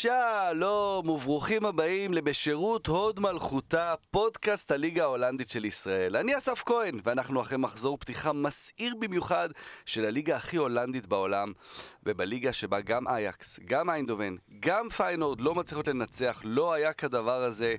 שלום 0.00 1.08
וברוכים 1.08 1.64
הבאים 1.64 2.14
לבשירות 2.14 2.86
הוד 2.86 3.20
מלכותה, 3.20 3.94
פודקאסט 4.10 4.70
הליגה 4.70 5.02
ההולנדית 5.02 5.50
של 5.50 5.64
ישראל. 5.64 6.16
אני 6.16 6.36
אסף 6.36 6.62
כהן, 6.66 7.00
ואנחנו 7.04 7.40
אחרי 7.40 7.58
מחזור 7.58 7.98
פתיחה 7.98 8.32
מסעיר 8.32 8.94
במיוחד 9.00 9.48
של 9.86 10.04
הליגה 10.04 10.36
הכי 10.36 10.56
הולנדית 10.56 11.06
בעולם, 11.06 11.52
ובליגה 12.02 12.52
שבה 12.52 12.80
גם 12.80 13.08
אייאקס, 13.08 13.60
גם 13.64 13.90
איינדהובן, 13.90 14.36
גם 14.60 14.88
פיינורד 14.88 15.40
לא 15.40 15.54
מצליחות 15.54 15.88
לנצח, 15.88 16.42
לא 16.44 16.72
היה 16.72 16.92
כדבר 16.92 17.42
הזה. 17.42 17.74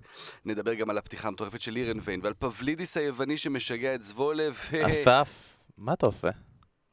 נדבר 0.46 0.74
גם 0.74 0.90
על 0.90 0.98
הפתיחה 0.98 1.28
המטורפת 1.28 1.62
של 1.62 1.76
הירנביין 1.76 2.20
ועל 2.24 2.34
פבלידיס 2.34 2.98
היווני 2.98 3.38
שמשגע 3.38 3.96
את 3.96 4.04
זוולה. 4.04 4.60
אסף, 4.86 5.30
מה 5.78 5.94
אתה 5.94 6.06
עושה? 6.06 6.30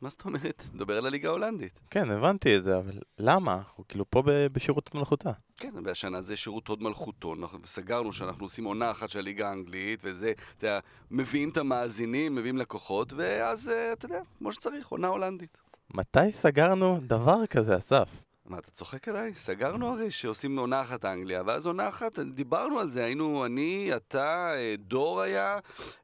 מה 0.03 0.09
זאת 0.09 0.25
אומרת? 0.25 0.63
נדבר 0.75 0.99
על 0.99 1.07
הליגה 1.07 1.29
ההולנדית. 1.29 1.81
כן, 1.91 2.11
הבנתי 2.11 2.57
את 2.57 2.65
זה, 2.65 2.79
אבל 2.79 2.99
למה? 3.19 3.55
אנחנו 3.55 3.85
כאילו 3.89 4.11
פה 4.11 4.23
ב- 4.23 4.47
בשירות 4.53 4.95
מלאכותה. 4.95 5.31
כן, 5.57 5.75
והשנה 5.85 6.21
זה 6.21 6.37
שירות 6.37 6.69
הוד 6.69 6.83
מלכותו, 6.83 7.35
אנחנו 7.35 7.59
סגרנו 7.65 8.13
שאנחנו 8.13 8.45
עושים 8.45 8.65
עונה 8.65 8.91
אחת 8.91 9.11
של 9.11 9.19
הליגה 9.19 9.49
האנגלית, 9.49 10.01
וזה, 10.05 10.33
אתה 10.59 10.67
יודע, 10.67 10.79
מביאים 11.11 11.49
את 11.49 11.57
המאזינים, 11.57 12.35
מביאים 12.35 12.59
לקוחות, 12.59 13.13
ואז, 13.13 13.69
אה, 13.69 13.93
אתה 13.93 14.07
יודע, 14.07 14.21
כמו 14.39 14.53
שצריך, 14.53 14.89
עונה 14.89 15.09
הולנדית. 15.09 15.59
מתי 15.95 16.33
סגרנו 16.33 17.01
דבר 17.03 17.47
כזה, 17.47 17.77
אסף? 17.77 18.09
מה, 18.47 18.59
אתה 18.59 18.71
צוחק 18.71 19.09
עליי? 19.09 19.35
סגרנו 19.35 19.89
הרי 19.89 20.11
שעושים 20.11 20.59
עונה 20.59 20.81
אחת 20.81 21.05
אנגליה, 21.05 21.43
ואז 21.47 21.67
עונה 21.67 21.89
אחת, 21.89 22.19
דיברנו 22.19 22.79
על 22.81 22.89
זה, 22.89 23.05
היינו 23.05 23.47
אני, 23.47 23.91
אתה, 23.97 24.55
אה, 24.55 24.75
דור 24.79 25.21
היה, 25.21 25.59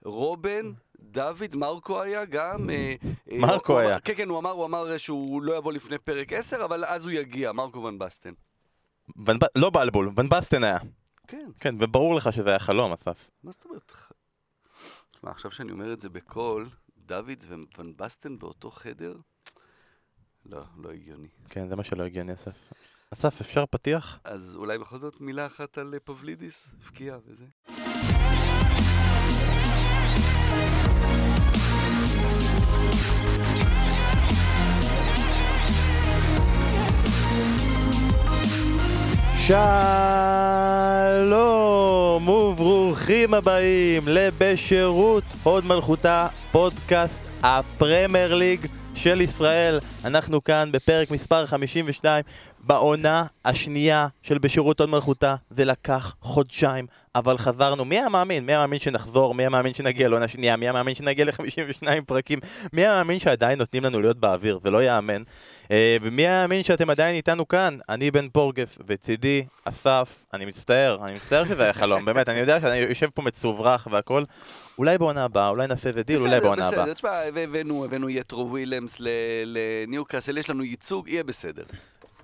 רובן, 0.05 0.73
דוד, 1.01 1.57
מרקו 1.57 2.03
היה 2.03 2.25
גם. 2.25 2.71
אה, 2.71 2.95
אה, 3.33 3.39
מרקו 3.39 3.79
היה. 3.79 4.01
כן, 4.01 4.15
כן, 4.17 4.29
הוא 4.29 4.39
אמר, 4.39 4.51
הוא 4.51 4.65
אמר 4.65 4.97
שהוא 4.97 5.43
לא 5.43 5.57
יבוא 5.57 5.73
לפני 5.73 5.99
פרק 5.99 6.33
10, 6.33 6.65
אבל 6.65 6.85
אז 6.85 7.05
הוא 7.05 7.13
יגיע, 7.13 7.53
מרקו 7.53 7.79
ון 7.79 7.99
בסטן. 7.99 8.33
לא 9.57 9.71
בלבול, 9.71 10.11
ון 10.17 10.29
בסטן 10.29 10.65
היה. 10.65 10.79
כן, 11.27 11.51
כן, 11.61 11.75
וברור 11.79 12.15
לך 12.15 12.33
שזה 12.33 12.49
היה 12.49 12.59
חלום, 12.59 12.93
אסף. 12.93 13.31
מה 13.45 13.53
זאת 13.53 13.65
אומרת? 13.65 13.93
תשמע, 15.11 15.31
עכשיו 15.31 15.51
שאני 15.51 15.73
אומר 15.73 15.93
את 15.93 16.01
זה 16.01 16.09
בקול, 16.09 16.69
דוידס 16.97 17.47
וון 17.77 17.93
בסטן 17.97 18.39
באותו 18.39 18.71
חדר? 18.71 19.17
לא, 20.47 20.63
לא 20.77 20.91
הגיוני. 20.91 21.29
כן, 21.49 21.69
זה 21.69 21.77
מה 21.77 21.85
שלא 21.85 22.05
הגיוני, 22.05 22.35
אסף. 22.35 22.73
אסף, 23.15 23.41
אפשר 23.41 23.67
פתיח? 23.67 24.19
אז 24.25 24.57
אולי 24.57 24.79
בכל 24.79 24.99
זאת 24.99 25.21
מילה 25.21 25.47
אחת 25.47 25.79
על 25.79 25.95
אה, 25.95 26.01
פבלידיס? 26.01 26.75
הבקיע 26.81 27.19
וזה. 27.27 27.45
שלום 39.49 39.59
וברוכים 42.29 43.35
הבאים 43.35 44.03
לבשירות 44.07 45.25
הוד 45.43 45.65
מלכותה, 45.65 46.27
פודקאסט 46.53 47.21
הפרמייר 47.43 48.35
ליג 48.35 48.67
של 48.95 49.21
ישראל. 49.21 49.79
אנחנו 50.05 50.45
כאן 50.45 50.69
בפרק 50.73 51.11
מספר 51.11 51.47
52 51.47 52.25
בעונה 52.69 53.25
השנייה 53.45 54.09
של 54.23 54.39
בשירות 54.39 54.81
הוד 54.81 54.91
מלכותה. 54.91 55.35
זה 55.51 55.65
לקח 55.65 56.15
חודשיים, 56.21 56.87
אבל 57.15 57.39
חזרנו. 57.39 57.85
מי 57.85 57.99
היה 57.99 58.09
מאמין? 58.09 58.47
מי 58.47 58.53
היה 58.53 58.61
מאמין 58.61 58.79
שנחזור? 58.81 59.35
מי 59.35 59.43
היה 59.43 59.51
מאמין 59.51 59.75
שנגיע 59.75 60.09
לעונה 60.09 60.29
שנייה? 60.29 60.57
מי 60.57 60.65
היה 60.65 60.73
מאמין 60.73 60.95
שנגיע 60.95 61.25
ל-52 61.25 61.87
פרקים? 62.07 62.39
מי 62.73 62.81
היה 62.81 62.91
מאמין 62.97 63.19
שעדיין 63.19 63.59
נותנים 63.59 63.85
לנו 63.85 64.01
להיות 64.01 64.17
באוויר? 64.21 64.59
זה 64.65 64.71
לא 64.71 64.83
ייאמן. 64.83 65.23
אה, 65.71 65.97
ומי 66.03 66.23
היה 66.23 66.41
מאמין 66.47 66.63
שאתם 66.63 66.91
עדיין 66.91 67.15
איתנו 67.17 67.49
כאן? 67.49 67.79
אני 67.89 68.11
בן 68.11 68.29
פורגס, 68.29 68.79
ולצידי, 68.87 69.45
אסף, 69.65 70.25
אני 70.35 70.45
מצטער, 70.45 70.99
אני 71.05 71.15
מצטער 71.15 71.45
שזה 71.45 71.63
היה 71.63 71.73
חלום, 71.73 72.05
באמת, 72.05 72.29
אני 72.29 72.39
יודע 72.39 72.61
שאני 72.61 72.77
יושב 72.77 73.09
פה 73.15 73.23
מצוברח 73.23 73.89
והכל. 73.91 74.25
אולי 74.79 74.99
בעונה 74.99 75.25
הבאה, 75.25 75.49
אולי 75.49 75.67
נעשה 75.67 75.89
איזה 75.89 76.03
דיל, 76.03 76.19
אולי 76.19 76.41
בעונה 76.41 76.69
הבאה. 76.69 76.83
בסדר, 76.83 76.95
תשמע, 76.95 77.11
הבאנו, 77.85 78.11
יתרו 78.11 78.49
ווילמס 78.51 79.01
ל- 79.01 79.09
לניוקאסל, 79.45 80.39
יש 80.39 80.51
לנו 80.51 80.65
ייצוג, 80.65 81.09
יהיה 81.09 81.25
בסדר. 81.25 81.63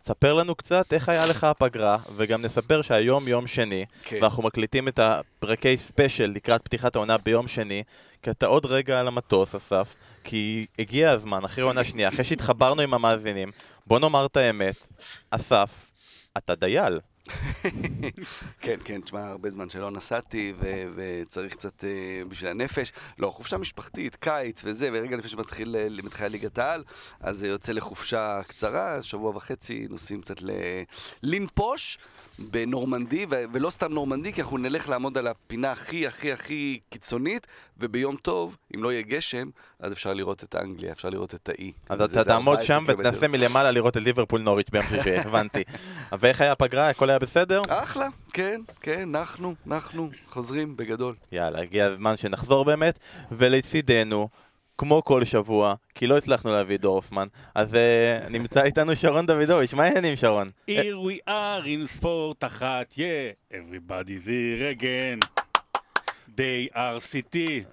ספר 0.07 0.35
לנו 0.35 0.55
קצת 0.55 0.93
איך 0.93 1.09
היה 1.09 1.27
לך 1.27 1.45
הפגרה, 1.45 1.99
וגם 2.17 2.43
נספר 2.43 2.83
שהיום 2.83 3.29
יום 3.29 3.47
שני, 3.47 3.85
כן. 4.05 4.19
ואנחנו 4.23 4.43
מקליטים 4.43 4.89
את 4.89 4.99
הפרקי 4.99 5.77
ספיישל 5.77 6.33
לקראת 6.35 6.63
פתיחת 6.63 6.97
העונה 6.97 7.19
ביום 7.19 7.49
שני, 7.49 7.83
כי 8.23 8.31
אתה 8.31 8.47
עוד 8.47 8.67
רגע 8.67 9.01
על 9.01 9.09
המטוס, 9.09 9.55
אסף, 9.55 9.95
כי 10.25 10.67
הגיע 10.79 11.11
הזמן, 11.11 11.45
אחרי 11.45 11.65
עונה 11.65 11.85
שנייה, 11.85 12.09
אחרי 12.09 12.25
שהתחברנו 12.25 12.83
עם 12.83 12.95
המאזינים, 12.95 13.51
בוא 13.87 13.99
נאמר 13.99 14.27
את 14.27 14.37
האמת, 14.37 14.89
אסף, 15.31 15.91
אתה 16.37 16.55
דייל. 16.55 17.01
כן, 18.61 18.77
כן, 18.85 19.01
תשמע, 19.01 19.29
הרבה 19.29 19.51
זמן 19.51 19.71
שלא 19.71 19.91
נסעתי, 19.91 20.53
ו- 20.61 20.85
וצריך 20.95 21.53
קצת 21.55 21.85
אה, 21.85 22.23
בשביל 22.29 22.51
הנפש. 22.51 22.93
לא, 23.19 23.29
חופשה 23.31 23.57
משפחתית, 23.57 24.17
קיץ 24.17 24.63
וזה, 24.65 24.91
ורגע 24.93 25.17
לפני 25.17 25.31
שמתחיל 25.31 25.77
אה, 25.77 26.29
ליגת 26.29 26.59
העל, 26.59 26.85
אז 27.21 27.39
זה 27.39 27.49
יוצא 27.49 27.73
לחופשה 27.73 28.41
קצרה, 28.47 29.03
שבוע 29.03 29.37
וחצי 29.37 29.87
נוסעים 29.91 30.21
קצת 30.21 30.43
ל... 30.43 30.51
לנפוש 31.23 31.99
בנורמנדי, 32.39 33.27
ו- 33.31 33.45
ולא 33.53 33.71
סתם 33.71 33.93
נורמנדי, 33.93 34.33
כי 34.33 34.43
אנחנו 34.43 34.59
נלך 34.59 34.89
לעמוד 34.89 35.19
על 35.19 35.27
הפינה 35.27 35.73
הכי 35.73 36.07
הכי 36.07 36.33
הכי 36.33 36.79
קיצונית, 36.91 37.47
וביום 37.79 38.17
טוב, 38.17 38.57
אם 38.75 38.83
לא 38.83 38.93
יהיה 38.93 39.03
גשם, 39.03 39.49
אז 39.81 39.93
אפשר 39.93 40.15
לראות 40.15 40.45
את 40.45 40.55
אנגליה, 40.55 40.93
אפשר 40.93 41.11
לראות 41.11 41.35
את 41.35 41.49
האי. 41.49 41.73
אז 41.89 42.01
אתה 42.01 42.25
תעמוד 42.25 42.59
14 42.59 42.67
שם. 42.67 42.85
ותנסה 42.89 43.29
מלמעלה 43.29 43.71
לראות 43.71 43.97
את 43.97 44.03
ליברפול 44.03 44.41
נוריץ' 44.41 44.71
ביום 44.71 44.85
שישי, 44.89 45.17
הבנתי. 45.27 45.63
ואיך 46.13 46.41
היה 46.41 46.53
הפגרה? 46.53 46.89
הכל 46.89 47.11
היה 47.11 47.19
בסדר? 47.19 47.63
אחלה, 47.69 48.09
כן, 48.33 48.61
כן, 48.81 49.09
אנחנו, 49.15 49.55
אנחנו 49.67 50.11
חוזרים 50.31 50.77
בגדול. 50.77 51.15
יאללה, 51.33 51.61
הגיע 51.61 51.87
הזמן 51.87 52.17
שנחזור 52.17 52.65
באמת, 52.65 52.99
ולצידנו, 53.33 54.29
כמו 54.79 55.05
כל 55.05 55.25
שבוע, 55.25 55.75
כי 55.95 56.07
לא 56.07 56.17
הצלחנו 56.17 56.53
להביא 56.53 56.77
דורפמן, 56.77 57.27
אז 57.55 57.75
uh, 57.75 58.29
נמצא 58.31 58.63
איתנו 58.63 58.97
שרון 58.97 59.27
דוידוביץ', 59.27 59.75
מה 59.75 59.85
העניינים 59.85 60.17
שרון? 60.17 60.51
Here 60.71 60.73
we 61.09 61.29
are 61.29 61.65
in 61.65 62.01
sport 62.01 62.47
אחת, 62.47 62.93
yeah, 62.93 63.55
everybody's 63.55 64.27
here 64.27 64.81
again. 64.81 65.21
They 66.37 66.69
are 66.75 67.01
city, 67.01 67.65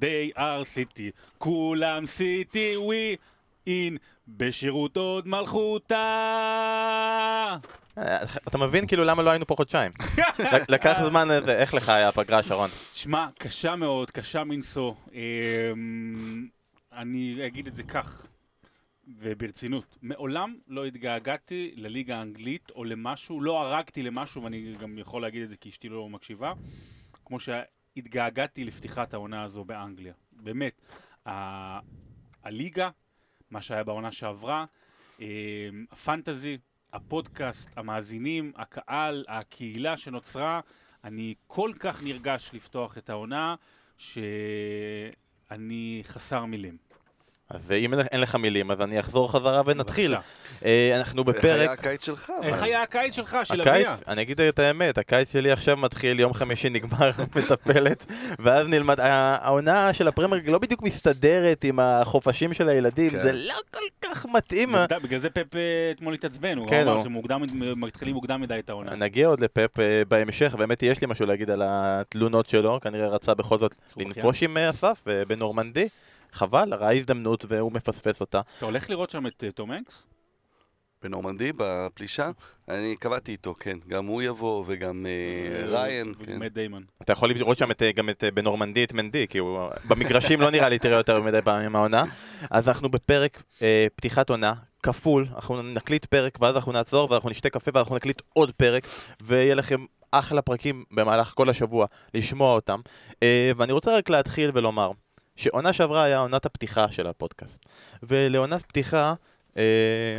they 0.00 0.32
are 0.36 0.64
city, 0.64 1.10
כולם 1.38 2.04
city, 2.06 2.76
we 2.76 3.16
in 3.66 3.98
בשירות 4.28 4.96
הוד 4.96 5.28
מלכותה. 5.28 5.96
אתה 8.48 8.58
מבין 8.58 8.86
כאילו 8.86 9.04
למה 9.04 9.22
לא 9.22 9.30
היינו 9.30 9.46
פה 9.46 9.54
חודשיים? 9.56 9.92
לק- 10.38 10.70
לקח 10.70 10.98
זמן, 11.08 11.28
אה, 11.30 11.60
איך 11.60 11.74
לך 11.74 11.88
היה 11.88 12.08
הפגרה 12.08 12.42
שרון? 12.42 12.70
שמע, 12.92 13.26
קשה 13.38 13.76
מאוד, 13.76 14.10
קשה 14.10 14.44
מנשוא. 14.44 14.94
אמ, 15.12 16.46
אני 16.92 17.46
אגיד 17.46 17.66
את 17.66 17.74
זה 17.74 17.82
כך, 17.82 18.26
וברצינות. 19.18 19.96
מעולם 20.02 20.56
לא 20.68 20.84
התגעגעתי 20.84 21.72
לליגה 21.76 22.16
האנגלית 22.18 22.70
או 22.74 22.84
למשהו, 22.84 23.40
לא 23.40 23.60
הרגתי 23.60 24.02
למשהו, 24.02 24.42
ואני 24.42 24.74
גם 24.80 24.98
יכול 24.98 25.22
להגיד 25.22 25.42
את 25.42 25.48
זה 25.48 25.56
כי 25.56 25.68
אשתי 25.68 25.88
לא 25.88 26.08
מקשיבה, 26.08 26.52
כמו 27.24 27.38
שהתגעגעתי 27.40 28.64
לפתיחת 28.64 29.14
העונה 29.14 29.42
הזו 29.42 29.64
באנגליה. 29.64 30.12
באמת, 30.32 30.80
הליגה, 32.44 32.90
מה 33.50 33.62
שהיה 33.62 33.84
בעונה 33.84 34.12
שעברה, 34.12 34.64
אמ, 35.20 35.24
הפנטזי, 35.92 36.58
הפודקאסט, 36.92 37.70
המאזינים, 37.76 38.52
הקהל, 38.56 39.24
הקהילה 39.28 39.96
שנוצרה, 39.96 40.60
אני 41.04 41.34
כל 41.46 41.70
כך 41.78 42.02
נרגש 42.02 42.50
לפתוח 42.52 42.98
את 42.98 43.10
העונה, 43.10 43.54
שאני 43.98 46.00
חסר 46.04 46.44
מילים. 46.44 46.76
אז 47.52 47.70
אם 47.70 47.94
אין 47.94 48.20
לך 48.20 48.34
מילים, 48.34 48.70
אז 48.70 48.80
אני 48.80 49.00
אחזור 49.00 49.32
חזרה 49.32 49.62
ונתחיל. 49.66 50.14
אה, 50.64 50.96
אנחנו 50.96 51.24
איך 51.28 51.44
היה 51.44 51.56
בפרק... 51.66 51.78
הקיץ 51.78 52.04
שלך? 52.06 52.32
איך? 52.42 52.62
היה 52.62 52.82
הקיץ 52.82 53.14
שלך, 53.14 53.36
של 53.44 53.60
אביה? 53.60 53.96
אני 54.08 54.22
אגיד 54.22 54.40
את 54.40 54.58
האמת, 54.58 54.98
הקיץ 54.98 55.32
שלי 55.32 55.52
עכשיו 55.52 55.76
מתחיל, 55.76 56.20
יום 56.20 56.34
חמישי 56.34 56.70
נגמר 56.70 57.10
מטפלת, 57.36 58.06
ואז 58.38 58.66
נלמד, 58.68 59.00
העונה 59.00 59.94
של 59.94 60.08
הפרמייר 60.08 60.50
לא 60.50 60.58
בדיוק 60.58 60.82
מסתדרת 60.82 61.64
עם 61.64 61.78
החופשים 61.80 62.54
של 62.54 62.68
הילדים, 62.68 63.10
כן. 63.10 63.22
זה 63.22 63.32
לא 63.32 63.54
כל 63.70 64.08
כך 64.08 64.26
מתאים. 64.26 64.74
בגלל 65.02 65.20
זה 65.20 65.30
פפ 65.30 65.56
אה, 65.56 65.90
אתמול 65.90 66.14
התעצבן, 66.14 66.58
הוא 66.58 66.68
כן, 66.68 66.88
אמר 66.88 67.02
שמתחילים 67.02 68.14
מוקדם 68.14 68.40
מדי 68.40 68.58
את 68.58 68.70
העונה. 68.70 68.96
נגיע 68.96 69.26
עוד 69.26 69.40
לפפ 69.40 69.80
אה, 69.80 70.02
בהמשך, 70.08 70.54
באמת 70.54 70.82
יש 70.82 71.00
לי 71.00 71.06
משהו 71.06 71.26
להגיד 71.26 71.50
על 71.50 71.62
התלונות 71.64 72.48
שלו, 72.48 72.80
כנראה 72.80 73.08
רצה 73.08 73.34
בכל 73.34 73.58
זאת 73.58 73.74
לנפוש 73.96 74.42
עם 74.42 74.56
אסף 74.56 75.02
בנורמנדי. 75.28 75.88
חבל, 76.32 76.74
ראה 76.74 76.92
הזדמנות 76.92 77.44
והוא 77.48 77.72
מפספס 77.72 78.20
אותה. 78.20 78.40
אתה 78.58 78.66
הולך 78.66 78.90
לראות 78.90 79.10
שם 79.10 79.26
את 79.26 79.44
אה, 79.44 79.50
תום 79.50 79.70
הנקס? 79.70 80.02
בנורמנדי, 81.02 81.52
בפלישה. 81.56 82.30
אני 82.68 82.96
קבעתי 82.96 83.32
איתו, 83.32 83.54
כן. 83.60 83.78
גם 83.88 84.06
הוא 84.06 84.22
יבוא, 84.22 84.64
וגם 84.66 85.06
אה, 85.06 85.66
ריין. 85.66 86.14
כן. 86.14 86.32
ומט 86.36 86.52
דיימון. 86.52 86.84
אתה 87.02 87.12
יכול 87.12 87.30
לראות 87.30 87.58
שם 87.58 87.68
גם 87.96 88.10
את, 88.10 88.24
בנורמנדי 88.34 88.84
את 88.84 88.92
מנדי, 88.92 89.26
כי 89.28 89.38
הוא 89.38 89.68
במגרשים 89.88 90.40
לא 90.40 90.50
נראה 90.50 90.68
לי 90.68 90.78
תראה 90.78 90.96
יותר 90.96 91.22
מדי 91.22 91.42
פעמים 91.44 91.76
העונה. 91.76 92.04
אז 92.50 92.68
אנחנו 92.68 92.88
בפרק 92.88 93.42
אה, 93.62 93.86
פתיחת 93.96 94.30
עונה, 94.30 94.54
כפול, 94.82 95.26
אנחנו 95.34 95.62
נקליט 95.62 96.04
פרק 96.04 96.38
ואז 96.40 96.54
אנחנו 96.54 96.72
נעצור 96.72 97.10
ואנחנו 97.10 97.30
נשתה 97.30 97.50
קפה 97.50 97.70
ואנחנו 97.74 97.96
נקליט 97.96 98.22
עוד 98.34 98.52
פרק, 98.52 98.86
ויהיה 99.22 99.54
לכם 99.54 99.84
אחלה 100.10 100.42
פרקים 100.42 100.84
במהלך 100.90 101.32
כל 101.36 101.48
השבוע 101.48 101.86
לשמוע 102.14 102.54
אותם. 102.54 102.80
אה, 103.22 103.52
ואני 103.56 103.72
רוצה 103.72 103.96
רק 103.96 104.10
להתחיל 104.10 104.50
ולומר, 104.54 104.90
שעונה 105.36 105.72
שעברה 105.72 106.02
היה 106.02 106.18
עונת 106.18 106.46
הפתיחה 106.46 106.92
של 106.92 107.06
הפודקאסט. 107.06 107.66
ולעונת 108.02 108.62
פתיחה, 108.62 109.14
אה, 109.56 110.18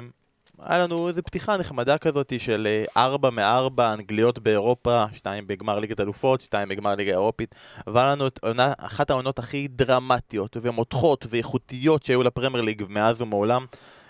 היה 0.59 0.79
לנו 0.79 1.07
איזו 1.07 1.23
פתיחה 1.23 1.57
נחמדה 1.57 1.97
כזאת 1.97 2.33
של 2.39 2.67
אה, 2.69 3.03
ארבע 3.03 3.29
מארבע 3.29 3.93
אנגליות 3.93 4.39
באירופה, 4.39 5.05
שתיים 5.13 5.47
בגמר 5.47 5.79
ליגת 5.79 5.99
אלופות, 5.99 6.41
שתיים 6.41 6.69
בגמר 6.69 6.95
ליגה 6.95 7.11
אירופית, 7.11 7.55
והיה 7.87 8.07
לנו 8.07 8.27
את 8.27 8.39
עונה, 8.43 8.73
אחת 8.77 9.09
העונות 9.09 9.39
הכי 9.39 9.67
דרמטיות 9.67 10.57
ומותחות 10.61 11.25
ואיכותיות 11.29 12.05
שהיו 12.05 12.23
לפרמייר 12.23 12.63
ליג 12.63 12.83
מאז 12.89 13.21
ומעולם. 13.21 13.65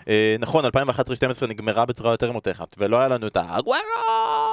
אה, 0.08 0.36
נכון, 0.38 0.64
2011-2012 0.64 0.68
נגמרה 1.48 1.86
בצורה 1.86 2.10
יותר 2.10 2.32
מותחת, 2.32 2.74
ולא 2.78 2.96
היה 2.96 3.08
לנו 3.08 3.26
את 3.26 3.36
הגוורו 3.36 3.74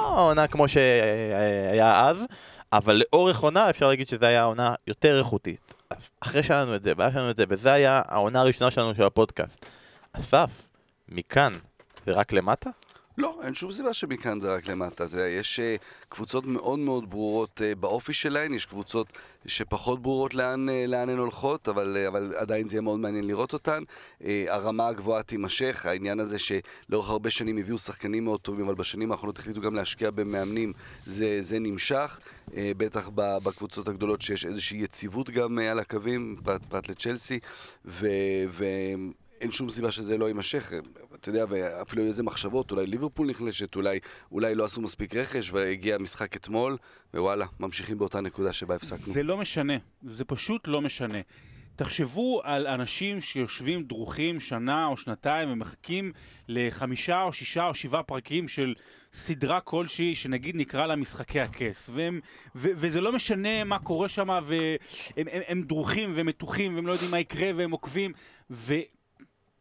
העונה 0.02 0.46
כמו 0.46 0.68
שהיה 0.68 2.08
אז, 2.08 2.24
אבל 2.72 3.02
לאורך 3.12 3.40
עונה 3.40 3.70
אפשר 3.70 3.88
להגיד 3.88 4.08
שזו 4.08 4.26
הייתה 4.26 4.42
עונה 4.42 4.74
יותר 4.86 5.18
איכותית. 5.18 5.74
אחרי 6.20 6.42
שהיה 6.42 6.62
לנו 6.62 6.74
את 6.74 6.82
זה, 6.82 6.92
והיה 6.96 7.10
לנו 7.14 7.30
את 7.30 7.36
זה, 7.36 7.44
וזה 7.48 7.72
היה 7.72 8.02
העונה 8.08 8.40
הראשונה 8.40 8.70
שלנו 8.70 8.94
של 8.94 9.02
הפודקאסט. 9.02 9.66
אסף, 10.12 10.50
מכאן 11.08 11.52
זה 12.06 12.12
רק 12.12 12.32
למטה? 12.32 12.70
לא, 13.18 13.40
אין 13.44 13.54
שום 13.54 13.72
סיבה 13.72 13.94
שמכאן 13.94 14.40
זה 14.40 14.54
רק 14.54 14.66
למטה. 14.66 15.04
אתה 15.04 15.14
יודע, 15.14 15.28
יש 15.28 15.60
uh, 15.60 15.82
קבוצות 16.08 16.46
מאוד 16.46 16.78
מאוד 16.78 17.10
ברורות 17.10 17.60
uh, 17.60 17.78
באופי 17.78 18.12
שלהן, 18.12 18.54
יש 18.54 18.66
קבוצות 18.66 19.06
שפחות 19.46 20.02
ברורות 20.02 20.34
לאן, 20.34 20.68
uh, 20.68 20.72
לאן 20.88 21.08
הן 21.08 21.18
הולכות, 21.18 21.68
אבל, 21.68 21.96
uh, 22.04 22.08
אבל 22.08 22.34
עדיין 22.36 22.68
זה 22.68 22.76
יהיה 22.76 22.82
מאוד 22.82 22.98
מעניין 22.98 23.26
לראות 23.26 23.52
אותן. 23.52 23.82
Uh, 24.20 24.24
הרמה 24.48 24.88
הגבוהה 24.88 25.22
תימשך, 25.22 25.86
העניין 25.86 26.20
הזה 26.20 26.36
שלאורך 26.38 27.10
הרבה 27.10 27.30
שנים 27.30 27.58
הביאו 27.58 27.78
שחקנים 27.78 28.24
מאוד 28.24 28.40
טובים, 28.40 28.66
אבל 28.66 28.74
בשנים 28.74 29.12
האחרונות 29.12 29.38
החליטו 29.38 29.60
גם 29.60 29.74
להשקיע 29.74 30.10
במאמנים, 30.10 30.72
זה, 31.06 31.42
זה 31.42 31.58
נמשך. 31.58 32.20
Uh, 32.48 32.54
בטח 32.76 33.10
בקבוצות 33.14 33.88
הגדולות 33.88 34.22
שיש 34.22 34.46
איזושהי 34.46 34.78
יציבות 34.78 35.30
גם 35.30 35.58
uh, 35.58 35.62
על 35.62 35.78
הקווים, 35.78 36.36
פרט, 36.44 36.60
פרט 36.68 36.88
לצ'לסי, 36.88 37.38
ו... 37.84 38.06
ו 38.50 38.64
אין 39.42 39.52
שום 39.52 39.70
סיבה 39.70 39.90
שזה 39.90 40.18
לא 40.18 40.26
יימשך. 40.28 40.72
אתה 41.14 41.28
יודע, 41.28 41.44
ואפילו 41.48 42.02
איזה 42.02 42.22
מחשבות, 42.22 42.70
אולי 42.70 42.86
ליברפול 42.86 43.30
נחלשת, 43.30 43.76
אולי, 43.76 43.98
אולי 44.32 44.54
לא 44.54 44.64
עשו 44.64 44.80
מספיק 44.80 45.14
רכש, 45.14 45.52
והגיע 45.52 45.94
המשחק 45.94 46.36
אתמול, 46.36 46.76
ווואלה, 47.14 47.46
ממשיכים 47.60 47.98
באותה 47.98 48.20
נקודה 48.20 48.52
שבה 48.52 48.74
הפסקנו. 48.74 49.12
זה 49.12 49.22
לא 49.22 49.36
משנה, 49.36 49.76
זה 50.02 50.24
פשוט 50.24 50.68
לא 50.68 50.80
משנה. 50.80 51.18
תחשבו 51.76 52.40
על 52.44 52.66
אנשים 52.66 53.20
שיושבים 53.20 53.82
דרוכים 53.82 54.40
שנה 54.40 54.86
או 54.86 54.96
שנתיים 54.96 55.52
ומחכים 55.52 56.12
לחמישה 56.48 57.22
או 57.22 57.32
שישה 57.32 57.66
או 57.66 57.74
שבעה 57.74 58.02
פרקים 58.02 58.48
של 58.48 58.74
סדרה 59.12 59.60
כלשהי, 59.60 60.14
שנגיד 60.14 60.56
נקרא 60.56 60.86
לה 60.86 60.96
משחקי 60.96 61.40
הכס. 61.40 61.90
והם, 61.94 62.20
ו, 62.56 62.68
וזה 62.74 63.00
לא 63.00 63.12
משנה 63.12 63.64
מה 63.64 63.78
קורה 63.78 64.08
שם, 64.08 64.28
והם 64.28 64.76
הם, 65.16 65.42
הם 65.46 65.62
דרוכים 65.62 66.12
ומתוחים, 66.16 66.74
והם 66.74 66.86
לא 66.86 66.92
יודעים 66.92 67.10
מה 67.10 67.18
יקרה, 67.18 67.50
והם 67.56 67.70
עוקבים, 67.70 68.12
ו... 68.50 68.74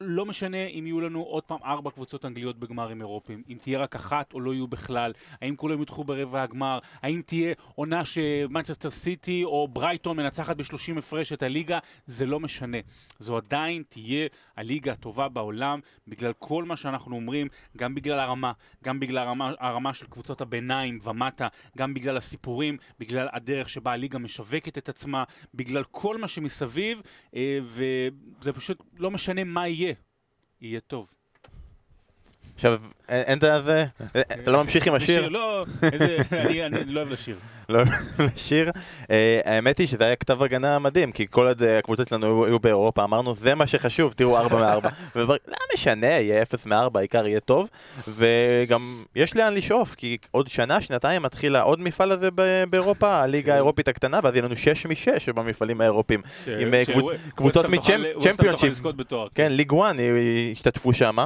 לא 0.01 0.25
משנה 0.25 0.65
אם 0.65 0.87
יהיו 0.87 1.01
לנו 1.01 1.21
עוד 1.21 1.43
פעם 1.43 1.59
ארבע 1.65 1.91
קבוצות 1.91 2.25
אנגליות 2.25 2.59
בגמרים 2.59 3.01
אירופיים, 3.01 3.43
אם 3.49 3.57
תהיה 3.61 3.79
רק 3.79 3.95
אחת 3.95 4.33
או 4.33 4.39
לא 4.39 4.53
יהיו 4.53 4.67
בכלל, 4.67 5.13
האם 5.41 5.55
כולם 5.55 5.81
ידחו 5.81 6.03
ברבע 6.03 6.41
הגמר, 6.41 6.79
האם 7.01 7.21
תהיה 7.25 7.53
עונה 7.75 8.05
שמנצ'סטר 8.05 8.89
סיטי 8.89 9.43
או 9.43 9.67
ברייטון 9.67 10.17
מנצחת 10.17 10.57
ב-30 10.57 10.97
הפרש 10.97 11.33
את 11.33 11.43
הליגה, 11.43 11.79
זה 12.05 12.25
לא 12.25 12.39
משנה. 12.39 12.77
זו 13.19 13.37
עדיין 13.37 13.83
תהיה 13.89 14.27
הליגה 14.57 14.91
הטובה 14.91 15.29
בעולם, 15.29 15.79
בגלל 16.07 16.33
כל 16.39 16.63
מה 16.63 16.77
שאנחנו 16.77 17.15
אומרים, 17.15 17.47
גם 17.77 17.95
בגלל 17.95 18.19
הרמה, 18.19 18.51
גם 18.83 18.99
בגלל 18.99 19.17
הרמה, 19.17 19.53
הרמה 19.59 19.93
של 19.93 20.05
קבוצות 20.05 20.41
הביניים 20.41 20.99
ומטה, 21.03 21.47
גם 21.77 21.93
בגלל 21.93 22.17
הסיפורים, 22.17 22.77
בגלל 22.99 23.27
הדרך 23.33 23.69
שבה 23.69 23.91
הליגה 23.91 24.19
משווקת 24.19 24.77
את 24.77 24.89
עצמה, 24.89 25.23
בגלל 25.53 25.83
כל 25.83 26.17
מה 26.17 26.27
שמסביב, 26.27 27.01
אה, 27.35 27.59
וזה 27.63 28.53
פשוט 28.53 28.83
לא 28.97 29.11
משנה 29.11 29.43
מה 29.43 29.67
יהיה. 29.67 29.90
יהיה 30.61 30.79
טוב. 30.79 31.07
עכשיו, 32.55 32.81
אין 33.09 33.37
את 33.37 33.43
זה, 33.63 33.85
אתה 34.21 34.51
לא 34.51 34.63
ממשיך 34.63 34.87
עם 34.87 34.93
השיר? 34.93 35.27
לא, 35.27 35.65
אני 36.61 36.85
לא 36.85 36.99
אוהב 36.99 37.11
לשיר. 37.11 37.37
לא 37.71 37.83
לשיר. 38.19 38.71
אה, 39.11 39.39
האמת 39.45 39.77
היא 39.77 39.87
שזה 39.87 40.03
היה 40.03 40.15
כתב 40.15 40.43
הגנה 40.43 40.79
מדהים, 40.79 41.11
כי 41.11 41.25
כל 41.29 41.47
עוד 41.47 41.63
הקבוצות 41.63 42.07
שלנו 42.07 42.45
היו 42.45 42.59
באירופה, 42.59 43.03
אמרנו, 43.03 43.35
זה 43.35 43.55
מה 43.55 43.67
שחשוב, 43.67 44.13
תראו 44.13 44.37
4 44.37 44.57
מ-4. 44.57 44.89
לא 45.25 45.35
משנה, 45.73 46.07
יהיה 46.07 46.41
0 46.41 46.65
מ-4, 46.65 46.75
העיקר 46.95 47.27
יהיה 47.27 47.39
טוב. 47.39 47.67
וגם 48.07 49.03
יש 49.15 49.35
לאן 49.35 49.53
לשאוף, 49.53 49.95
כי 49.95 50.17
עוד 50.31 50.47
שנה, 50.47 50.81
שנתיים 50.81 51.21
מתחיל 51.21 51.55
העוד 51.55 51.81
מפעל 51.81 52.11
הזה 52.11 52.29
באירופה, 52.69 53.17
הליגה 53.21 53.45
כן. 53.45 53.51
האירופית 53.51 53.87
הקטנה, 53.87 54.19
ואז 54.23 54.35
יהיה 54.35 54.45
לנו 54.45 54.55
6 54.55 54.85
מ-6 54.85 55.33
במפעלים 55.35 55.81
האירופים. 55.81 56.21
עם 56.59 56.73
אה, 56.73 56.83
קבוצות 57.35 57.65
מצ'מפיונשיפ. 57.65 58.81
כן, 59.35 59.51
ליג 59.51 59.73
1 59.73 59.95
השתתפו 60.51 60.93
שם. 60.93 61.17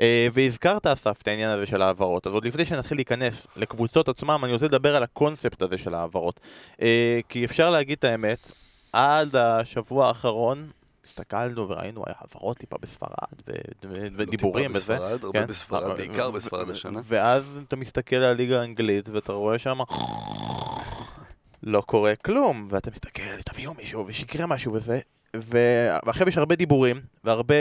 אה, 0.00 0.28
והזכרת, 0.32 0.86
אסף, 0.86 1.22
את 1.22 1.28
העניין 1.28 1.50
הזה 1.50 1.66
של 1.66 1.82
ההעברות. 1.82 2.26
אז 2.26 2.34
עוד 2.34 2.44
לפני 2.44 2.64
שנתחיל 2.64 2.98
להיכנס 2.98 3.46
לקבוצות 3.56 4.08
עצמם, 4.08 4.40
אני 4.44 4.52
רוצה 4.52 4.66
לדבר 4.66 4.96
על 4.96 5.02
הקונספט 5.02 5.62
הזה 5.62 5.78
של 5.78 5.87
ההעברות. 5.94 6.40
אה, 6.82 7.20
כי 7.28 7.44
אפשר 7.44 7.70
להגיד 7.70 7.98
את 7.98 8.04
האמת, 8.04 8.52
עד 8.92 9.36
השבוע 9.36 10.08
האחרון, 10.08 10.70
הסתכלנו 11.06 11.68
וראינו 11.68 12.04
העברות 12.06 12.58
טיפה 12.58 12.76
בספרד 12.80 13.58
ודיבורים 13.82 14.70
וזה. 14.74 14.80
טיפה 14.80 14.94
בספרד, 14.94 15.24
הרבה 15.24 15.40
כן? 15.40 15.46
בספרד, 15.46 15.96
בעיקר 15.96 16.30
בספרד 16.30 16.70
השנה. 16.70 17.00
ואז 17.04 17.58
אתה 17.68 17.76
מסתכל 17.76 18.16
על 18.16 18.22
הליגה 18.22 18.60
האנגלית 18.60 19.08
ואתה 19.08 19.32
רואה 19.32 19.58
שם... 19.58 19.78
לא 21.62 21.80
קורה 21.80 22.16
כלום, 22.16 22.68
ואתה 22.70 22.90
מסתכל, 22.90 23.42
תביאו 23.44 23.74
מישהו 23.74 24.06
ושיקרה 24.06 24.46
משהו 24.46 24.72
וזה, 24.72 25.00
ועכשיו 25.36 26.28
יש 26.28 26.36
הרבה 26.36 26.54
דיבורים, 26.54 27.00
והרבה 27.24 27.54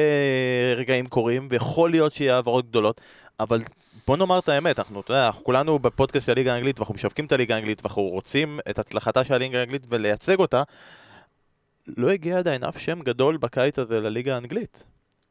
רגעים 0.75 1.07
קורים, 1.07 1.47
ויכול 1.51 1.91
להיות 1.91 2.13
שיהיה 2.13 2.35
העברות 2.35 2.69
גדולות, 2.69 3.01
אבל 3.39 3.61
בוא 4.07 4.17
נאמר 4.17 4.39
את 4.39 4.49
האמת, 4.49 4.79
אנחנו, 4.79 5.01
אתה 5.01 5.11
יודע, 5.11 5.27
אנחנו 5.27 5.43
כולנו 5.43 5.79
בפודקאסט 5.79 6.25
של 6.25 6.31
הליגה 6.31 6.53
האנגלית, 6.53 6.79
ואנחנו 6.79 6.95
משווקים 6.95 7.25
את 7.25 7.31
הליגה 7.31 7.55
האנגלית, 7.55 7.81
ואנחנו 7.83 8.01
רוצים 8.01 8.59
את 8.69 8.79
הצלחתה 8.79 9.23
של 9.23 9.33
הליגה 9.33 9.59
האנגלית 9.59 9.83
ולייצג 9.89 10.39
אותה, 10.39 10.63
לא 11.97 12.09
הגיע 12.09 12.37
עדיין 12.37 12.63
אף 12.63 12.77
שם 12.77 12.99
גדול 12.99 13.37
בקיץ 13.37 13.79
הזה 13.79 13.99
לליגה 13.99 14.35
האנגלית. 14.35 14.83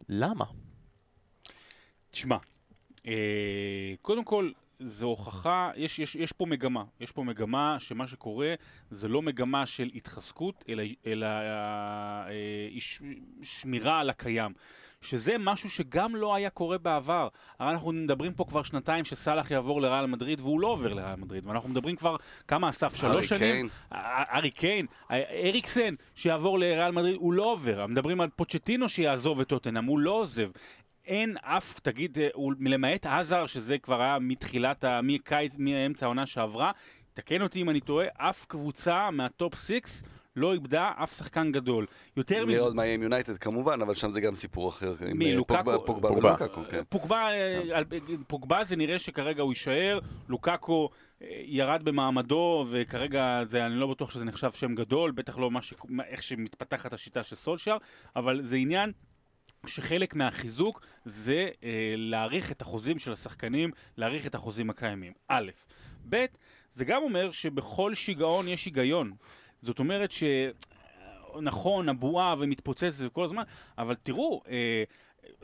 למה? 0.09 0.45
תשמע, 2.11 2.37
אה, 3.07 3.13
קודם 4.03 4.25
כל, 4.25 4.51
זו 4.81 5.07
הוכחה, 5.07 5.71
יש, 5.77 5.99
יש, 5.99 6.15
יש 6.15 6.33
פה 6.33 6.47
מגמה, 6.47 6.85
יש 7.01 7.13
פה 7.13 7.25
מגמה 7.25 7.77
שמה 7.81 8.07
שקורה 8.07 8.55
זה 8.91 9.09
לא 9.09 9.23
מגמה 9.23 9.67
של 9.67 9.91
התחזקות, 9.95 10.65
אלא, 10.69 10.83
אלא 11.07 11.27
אה, 11.27 12.29
ש, 12.79 13.03
שמירה 13.43 14.01
על 14.01 14.11
הקיים. 14.11 14.53
שזה 15.01 15.37
משהו 15.39 15.71
שגם 15.71 16.17
לא 16.17 16.35
היה 16.35 16.51
קורה 16.51 16.79
בעבר. 16.79 17.29
הרי 17.59 17.71
אנחנו 17.73 17.93
מדברים 17.93 18.33
פה 18.33 18.45
כבר 18.45 18.63
שנתיים 18.63 19.05
שסאלח 19.05 19.51
יעבור 19.51 19.83
לריאל 19.83 20.07
מדריד, 20.07 20.41
והוא 20.41 20.61
לא 20.61 20.67
עובר 20.67 20.93
לריאל 20.95 21.17
מדריד. 21.17 21.47
ואנחנו 21.47 21.69
מדברים 21.69 21.97
כבר, 21.97 22.17
כמה 22.49 22.69
אסף? 22.69 22.95
שלוש 22.95 23.29
שנים? 23.29 23.69
ארי 23.93 24.51
קיין. 24.51 24.87
אריקסן 25.11 25.95
שיעבור 26.15 26.59
לריאל 26.59 26.91
מדריד, 26.91 27.17
הוא 27.17 27.33
לא 27.33 27.53
עובר. 27.53 27.87
מדברים 27.87 28.21
על 28.21 28.29
פוצ'טינו 28.37 28.89
שיעזוב 28.89 29.41
את 29.41 29.49
טוטנאם, 29.49 29.85
הוא 29.85 29.99
לא 29.99 30.11
עוזב. 30.11 30.51
אין 31.07 31.37
אף, 31.43 31.81
תגיד, 31.81 32.19
אה, 32.19 32.29
למעט 32.61 33.07
עזר, 33.07 33.47
שזה 33.47 33.79
כבר 33.79 34.03
היה 34.03 34.19
מתחילת, 34.19 34.85
מקיץ, 35.03 35.55
מאמצע 35.59 36.07
העונה 36.07 36.27
שעברה, 36.27 36.73
תקן 37.15 37.43
אותי 37.43 37.63
אם 37.63 37.71
אני 37.71 37.81
טועה, 37.81 38.07
אף 38.17 38.45
קבוצה 38.45 39.11
מהטופ 39.11 39.55
6 39.55 40.03
לא 40.37 40.53
איבדה 40.53 40.93
אף 41.03 41.17
שחקן 41.17 41.53
גדול. 41.53 41.87
יותר 42.17 42.45
מזה... 42.45 42.53
נראה 42.53 42.65
עוד 42.65 42.75
מה 42.75 42.85
יהיה 42.85 42.95
עם 42.95 43.03
יונייטד 43.03 43.37
כמובן, 43.37 43.83
אבל 43.83 43.95
שם 43.95 44.11
זה 44.11 44.21
גם 44.21 44.35
סיפור 44.35 44.69
אחר. 44.69 44.95
מי, 45.15 45.31
אה, 45.31 45.37
לוקאקו? 45.37 45.85
פוגבה 45.85 46.13
ולוקאקו, 46.13 46.61
כן. 46.71 46.83
פוגבה, 46.89 47.29
אה, 47.73 47.83
פוגבה 48.27 48.65
זה 48.65 48.77
נראה 48.77 48.99
שכרגע 48.99 49.43
הוא 49.43 49.53
יישאר, 49.53 49.99
לוקאקו 50.29 50.91
ירד 51.45 51.83
במעמדו, 51.85 52.67
וכרגע 52.71 53.41
זה, 53.45 53.67
אני 53.67 53.75
לא 53.75 53.87
בטוח 53.87 54.11
שזה 54.11 54.25
נחשב 54.25 54.53
שם 54.53 54.75
גדול, 54.75 55.11
בטח 55.11 55.39
לא 55.39 55.51
ש... 55.61 55.75
איך 56.07 56.23
שמתפתחת 56.23 56.93
השיטה 56.93 57.23
של 57.23 57.37
סולשייר, 57.37 57.77
אבל 58.17 58.41
זה 58.45 58.57
עניין 58.57 58.93
שחלק 59.69 60.15
מהחיזוק 60.15 60.87
זה 61.05 61.49
אה, 61.65 61.95
להעריך 61.97 62.53
את 62.53 62.63
החוזים 62.63 62.99
של 62.99 63.13
השחקנים, 63.13 63.71
להעריך 63.97 64.27
את 64.27 64.35
החוזים 64.35 64.71
הקיימים. 64.71 65.13
א', 65.29 65.51
ב', 66.09 66.25
זה 66.73 66.85
גם 66.85 67.03
אומר 67.03 67.31
שבכל 67.31 67.95
שיגעון 67.95 68.49
יש 68.49 68.65
היגיון. 68.65 69.13
זאת 69.63 69.79
אומרת 69.79 70.13
ש... 70.13 70.23
נכון, 71.43 71.89
הבועה 71.89 72.35
ומתפוצצת 72.39 73.07
וכל 73.07 73.25
הזמן, 73.25 73.43
אבל 73.79 73.95
תראו, 73.95 74.43
אה, 74.49 74.85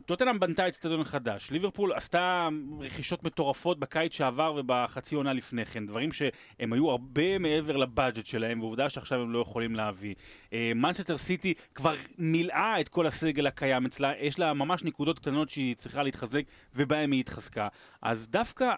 טוטנאם 0.06 0.40
בנתה 0.40 0.68
אצטדיון 0.68 1.04
חדש, 1.04 1.50
ליברפול 1.50 1.92
עשתה 1.92 2.48
רכישות 2.80 3.24
מטורפות 3.24 3.78
בקיץ 3.78 4.14
שעבר 4.14 4.54
ובחצי 4.56 5.14
עונה 5.14 5.32
לפני 5.32 5.64
כן, 5.64 5.86
דברים 5.86 6.12
שהם 6.12 6.72
היו 6.72 6.90
הרבה 6.90 7.38
מעבר 7.38 7.76
לבאג'ט 7.76 8.26
שלהם, 8.26 8.60
ועובדה 8.60 8.90
שעכשיו 8.90 9.20
הם 9.20 9.32
לא 9.32 9.38
יכולים 9.38 9.74
להביא. 9.74 10.14
מנצ'סטר 10.52 11.18
סיטי 11.18 11.54
כבר 11.74 11.94
מילאה 12.18 12.80
את 12.80 12.88
כל 12.88 13.06
הסגל 13.06 13.46
הקיים 13.46 13.86
אצלה, 13.86 14.12
יש 14.18 14.38
לה 14.38 14.54
ממש 14.54 14.84
נקודות 14.84 15.18
קטנות 15.18 15.50
שהיא 15.50 15.74
צריכה 15.74 16.02
להתחזק, 16.02 16.42
ובהם 16.74 17.12
היא 17.12 17.20
התחזקה. 17.20 17.68
אז 18.02 18.28
דווקא... 18.28 18.74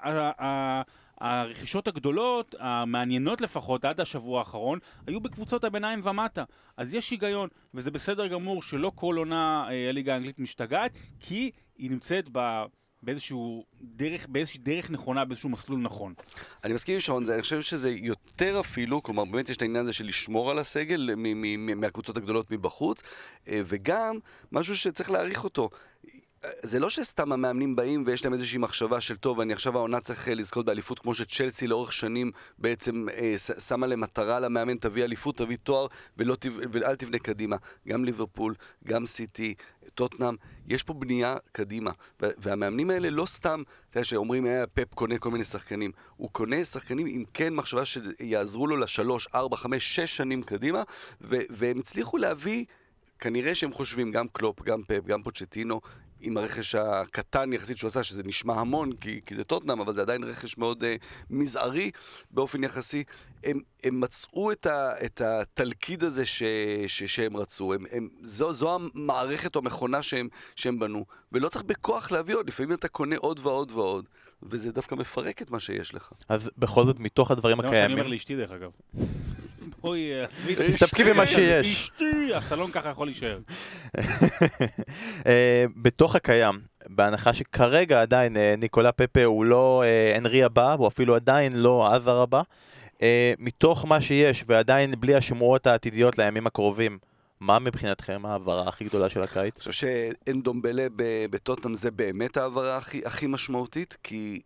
הרכישות 1.25 1.89
הגדולות, 1.89 2.55
המעניינות 2.59 3.41
לפחות 3.41 3.85
עד 3.85 4.01
השבוע 4.01 4.39
האחרון, 4.39 4.79
היו 5.07 5.21
בקבוצות 5.21 5.65
הביניים 5.65 6.01
ומטה. 6.05 6.45
אז 6.77 6.95
יש 6.95 7.11
היגיון, 7.11 7.49
וזה 7.75 7.91
בסדר 7.91 8.27
גמור 8.27 8.63
שלא 8.63 8.93
כל 8.95 9.17
עונה 9.17 9.67
אה, 9.71 9.89
הליגה 9.89 10.15
האנגלית 10.15 10.39
משתגעת, 10.39 10.93
כי 11.21 11.51
היא 11.79 11.91
נמצאת 11.91 12.29
ב... 12.33 12.65
באיזשהו 13.03 13.65
דרך, 13.83 14.27
באיזושהי 14.27 14.61
דרך 14.61 14.91
נכונה, 14.91 15.25
באיזשהו 15.25 15.49
מסלול 15.49 15.81
נכון. 15.81 16.15
אני 16.65 16.75
מסכים 16.75 16.95
עם 16.95 17.01
שרון, 17.01 17.31
אני 17.31 17.43
חושב 17.43 17.63
שזה 17.63 17.91
יותר 17.91 18.61
אפילו, 18.61 19.03
כלומר 19.03 19.25
באמת 19.25 19.49
יש 19.49 19.57
את 19.57 19.63
העניין 19.63 19.83
הזה 19.83 19.93
של 19.93 20.07
לשמור 20.07 20.51
על 20.51 20.59
הסגל 20.59 21.11
מהקבוצות 21.77 22.17
הגדולות 22.17 22.51
מבחוץ, 22.51 23.03
אה, 23.49 23.63
וגם 23.67 24.19
משהו 24.53 24.77
שצריך 24.77 25.11
להעריך 25.11 25.45
אותו. 25.45 25.71
זה 26.63 26.79
לא 26.79 26.91
שסתם 26.91 27.33
המאמנים 27.33 27.77
באים 27.77 28.05
ויש 28.07 28.25
להם 28.25 28.33
איזושהי 28.33 28.59
מחשבה 28.59 29.01
של 29.01 29.17
טוב, 29.17 29.41
אני 29.41 29.53
עכשיו 29.53 29.77
העונה 29.77 30.01
צריך 30.01 30.29
אה, 30.29 30.35
לזכות 30.35 30.67
באליפות 30.67 30.99
כמו 30.99 31.15
שצ'לסי 31.15 31.67
לאורך 31.67 31.93
שנים 31.93 32.31
בעצם 32.59 33.07
אה, 33.09 33.35
שמה 33.39 33.87
למטרה 33.87 34.41
למאמן, 34.41 34.77
תביא 34.77 35.05
אליפות, 35.05 35.37
תביא 35.37 35.57
תואר 35.63 35.87
ולא, 36.17 36.37
ואל 36.73 36.95
תבנה 36.95 37.19
קדימה. 37.19 37.57
גם 37.89 38.05
ליברפול, 38.05 38.55
גם 38.85 39.07
סיטי, 39.07 39.55
טוטנאם, 39.95 40.35
יש 40.69 40.83
פה 40.83 40.93
בנייה 40.93 41.37
קדימה. 41.53 41.91
והמאמנים 42.21 42.91
האלה 42.91 43.11
לא 43.11 43.27
סתם, 43.27 43.63
אתה 43.89 43.99
יודע 43.99 44.05
שאומרים, 44.05 44.47
אה, 44.47 44.67
פפ 44.67 44.95
קונה 44.95 45.19
כל 45.19 45.31
מיני 45.31 45.45
שחקנים. 45.45 45.91
הוא 46.17 46.31
קונה 46.33 46.65
שחקנים 46.65 47.07
עם 47.07 47.25
כן 47.35 47.55
מחשבה 47.55 47.83
שיעזרו 47.85 48.67
לו 48.67 48.77
לשלוש, 48.77 49.29
ארבע, 49.35 49.57
חמש, 49.57 49.97
שש 49.97 50.17
שנים 50.17 50.43
קדימה, 50.43 50.83
והם 51.21 51.79
הצליחו 51.79 52.17
להביא... 52.17 52.65
כנראה 53.19 53.55
שהם 53.55 53.73
חושבים, 53.73 54.11
גם 54.11 54.27
קלופ, 54.29 54.63
גם 54.63 54.83
פפ, 54.83 55.07
גם 55.07 55.23
פוצ'טינו, 55.23 55.81
עם 56.25 56.37
הרכש 56.37 56.75
הקטן 56.75 57.53
יחסית 57.53 57.79
שהוא 57.79 57.89
עשה, 57.89 58.03
שזה 58.03 58.23
נשמע 58.25 58.55
המון, 58.55 58.93
כי, 58.93 59.21
כי 59.27 59.35
זה 59.35 59.45
טוטנאם, 59.45 59.81
אבל 59.81 59.95
זה 59.95 60.01
עדיין 60.01 60.25
רכש 60.25 60.59
מאוד 60.59 60.83
uh, 60.83 60.87
מזערי 61.31 61.91
באופן 62.31 62.65
יחסי, 62.65 63.05
הם, 63.45 63.61
הם 63.85 64.01
מצאו 64.01 64.53
את, 64.53 64.67
ה, 64.67 64.93
את 65.05 65.21
התלכיד 65.21 66.05
הזה 66.05 66.27
ש, 66.27 66.43
ש, 66.87 67.03
שהם 67.03 67.37
רצו. 67.37 67.75
הם, 67.75 67.85
הם, 67.91 68.09
זו, 68.23 68.53
זו 68.53 68.75
המערכת 68.75 69.57
או 69.57 69.61
המכונה 69.61 70.03
שהם, 70.03 70.29
שהם 70.57 70.79
בנו, 70.79 71.05
ולא 71.33 71.49
צריך 71.49 71.65
בכוח 71.65 72.13
להביא 72.13 72.35
עוד, 72.35 72.49
לפעמים 72.49 72.73
אתה 72.73 72.89
קונה 72.89 73.17
עוד 73.17 73.41
ועוד 73.43 73.73
ועוד. 73.73 74.05
וזה 74.43 74.73
דווקא 74.73 74.95
מפרק 74.95 75.43
את 75.43 75.51
מה 75.51 75.61
שיש 75.61 75.95
לך. 75.95 76.13
אז 76.29 76.51
בכל 76.59 76.85
זאת, 76.85 76.99
מתוך 76.99 77.31
הדברים 77.31 77.61
הקיימים... 77.61 77.81
זה 77.81 77.83
מה 77.83 77.89
שאני 77.89 78.01
אומר 78.01 78.13
לאשתי, 78.13 78.37
דרך 78.37 78.51
אגב. 78.51 78.71
אוי, 79.85 80.11
תסתפקי 80.69 81.05
במה 81.05 81.27
שיש. 81.27 81.67
אשתי, 81.67 82.35
הסלון 82.35 82.71
ככה 82.71 82.89
יכול 82.89 83.07
להישאר. 83.07 83.39
אה, 85.27 85.65
בתוך 85.77 86.17
הקיים, 86.17 86.61
בהנחה 86.89 87.35
שכרגע 87.35 88.03
עדיין 88.03 88.37
אה, 88.37 88.55
ניקולה 88.59 88.93
פפה 88.93 89.25
הוא 89.25 89.45
לא 89.45 89.83
אה, 89.87 90.19
אנרי 90.19 90.43
הבא, 90.43 90.73
הוא 90.73 90.89
אפילו 90.89 91.15
עדיין 91.15 91.53
לא 91.57 91.95
עזר 91.95 92.21
הבא, 92.21 92.43
מתוך 93.39 93.85
מה 93.87 94.01
שיש 94.01 94.45
ועדיין 94.49 94.95
בלי 94.99 95.15
השמועות 95.15 95.67
העתידיות 95.67 96.19
לימים 96.19 96.47
הקרובים, 96.47 96.99
מה 97.41 97.59
מבחינתכם 97.59 98.27
ההעברה 98.27 98.69
הכי 98.69 98.85
גדולה 98.85 99.11
של 99.11 99.23
הקיץ? 99.23 99.55
אני 99.55 99.59
חושב 99.59 99.73
שאין 99.73 100.43
דומבלה 100.43 100.87
בטוטנאם 101.31 101.75
זה 101.75 101.91
באמת 101.91 102.37
ההעברה 102.37 102.77
הכי, 102.77 103.01
הכי 103.05 103.27
משמעותית, 103.27 103.97
כי 104.03 104.41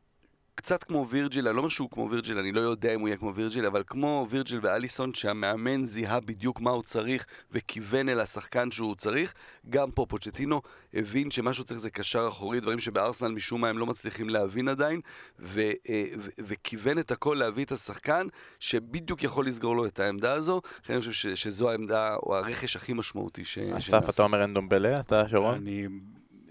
קצת 0.59 0.85
כמו 0.85 1.07
וירג'יל, 1.09 1.47
אני 1.49 1.57
לא 1.57 1.61
אומר 1.61 1.69
שהוא 1.69 1.91
כמו 1.91 2.11
וירג'יל, 2.11 2.39
אני 2.39 2.53
לא 2.53 2.61
יודע 2.61 2.95
אם 2.95 3.01
הוא 3.01 3.09
יהיה 3.09 3.17
כמו 3.17 3.35
וירג'יל, 3.35 3.67
אבל 3.67 3.83
כמו 3.87 4.27
וירג'יל 4.31 4.59
ואליסון, 4.63 5.15
שהמאמן 5.15 5.85
זיהה 5.85 6.21
בדיוק 6.21 6.61
מה 6.61 6.71
הוא 6.71 6.83
צריך 6.83 7.27
וכיוון 7.53 8.09
אל 8.09 8.21
השחקן 8.21 8.71
שהוא 8.71 8.95
צריך, 8.95 9.35
גם 9.71 9.91
פה 9.91 10.07
פוצ'טינו 10.09 10.61
הבין 10.95 11.31
שמה 11.31 11.53
שהוא 11.53 11.65
צריך 11.65 11.81
זה 11.81 11.91
קשר 11.91 12.29
אחורי, 12.29 12.61
דברים 12.61 12.81
שבארסנל 12.81 13.29
משום 13.29 13.61
מה 13.61 13.69
הם 13.69 13.79
לא 13.79 13.87
מצליחים 13.87 14.29
להבין 14.29 14.69
עדיין, 14.69 15.01
ו- 15.39 15.61
אה, 15.89 16.05
ו- 16.19 16.31
וכיוון 16.39 16.99
את 16.99 17.11
הכל 17.11 17.37
להביא 17.39 17.65
את 17.65 17.73
השחקן 17.73 18.27
שבדיוק 18.61 19.25
יכול 19.25 19.47
לסגור 19.47 19.77
לו 19.77 19.87
את 19.87 20.01
העמדה 20.01 20.33
הזו, 20.33 20.61
לכן 20.85 20.93
אני 20.93 21.01
חושב 21.01 21.13
ש- 21.13 21.27
שזו 21.27 21.71
העמדה 21.71 22.15
או 22.15 22.37
הרכש 22.37 22.77
הכי 22.77 22.93
משמעותי 22.93 23.45
ש... 23.45 23.59
אסף, 23.59 24.09
אתה 24.09 24.23
אומר 24.23 24.43
אין 24.43 24.55
דומבלה? 24.55 25.01
אתה 25.01 25.29
שרון? 25.29 25.55
אני... 25.55 25.87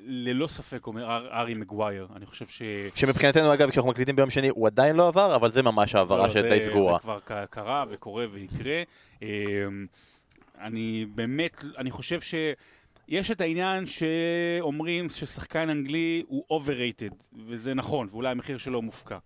ללא 0.10 0.48
ספק 0.48 0.88
אומר 0.88 1.28
ארי 1.32 1.54
מגווייר, 1.54 2.08
אני 2.16 2.26
חושב 2.26 2.48
ש... 2.48 2.62
שמבחינתנו 2.96 3.54
אגב, 3.54 3.70
כשאנחנו 3.70 3.92
מקליטים 3.92 4.16
ביום 4.16 4.30
שני, 4.30 4.50
הוא 4.50 4.68
עדיין 4.68 4.96
לא 4.96 5.08
עבר, 5.08 5.36
אבל 5.36 5.52
זה 5.52 5.64
ממש 5.64 5.96
העברה 5.96 6.28
לא, 6.28 6.34
שדי 6.34 6.60
סגורה. 6.66 6.94
זה 6.94 7.00
כבר 7.02 7.20
קרה 7.50 7.86
וקורה 7.90 8.26
ויקרה. 8.32 8.84
אמ, 9.22 9.28
אני 10.60 11.06
באמת, 11.16 11.64
אני 11.78 11.92
חושב 11.92 12.22
ש... 12.22 12.36
יש 13.08 13.32
את 13.32 13.42
העניין 13.42 13.86
שאומרים 13.86 15.10
ששחקן 15.10 15.70
אנגלי 15.70 16.24
הוא 16.28 16.44
overrated, 16.52 17.16
וזה 17.48 17.74
נכון, 17.74 18.08
ואולי 18.12 18.30
המחיר 18.30 18.58
שלו 18.58 18.82
מופקע. 18.82 19.18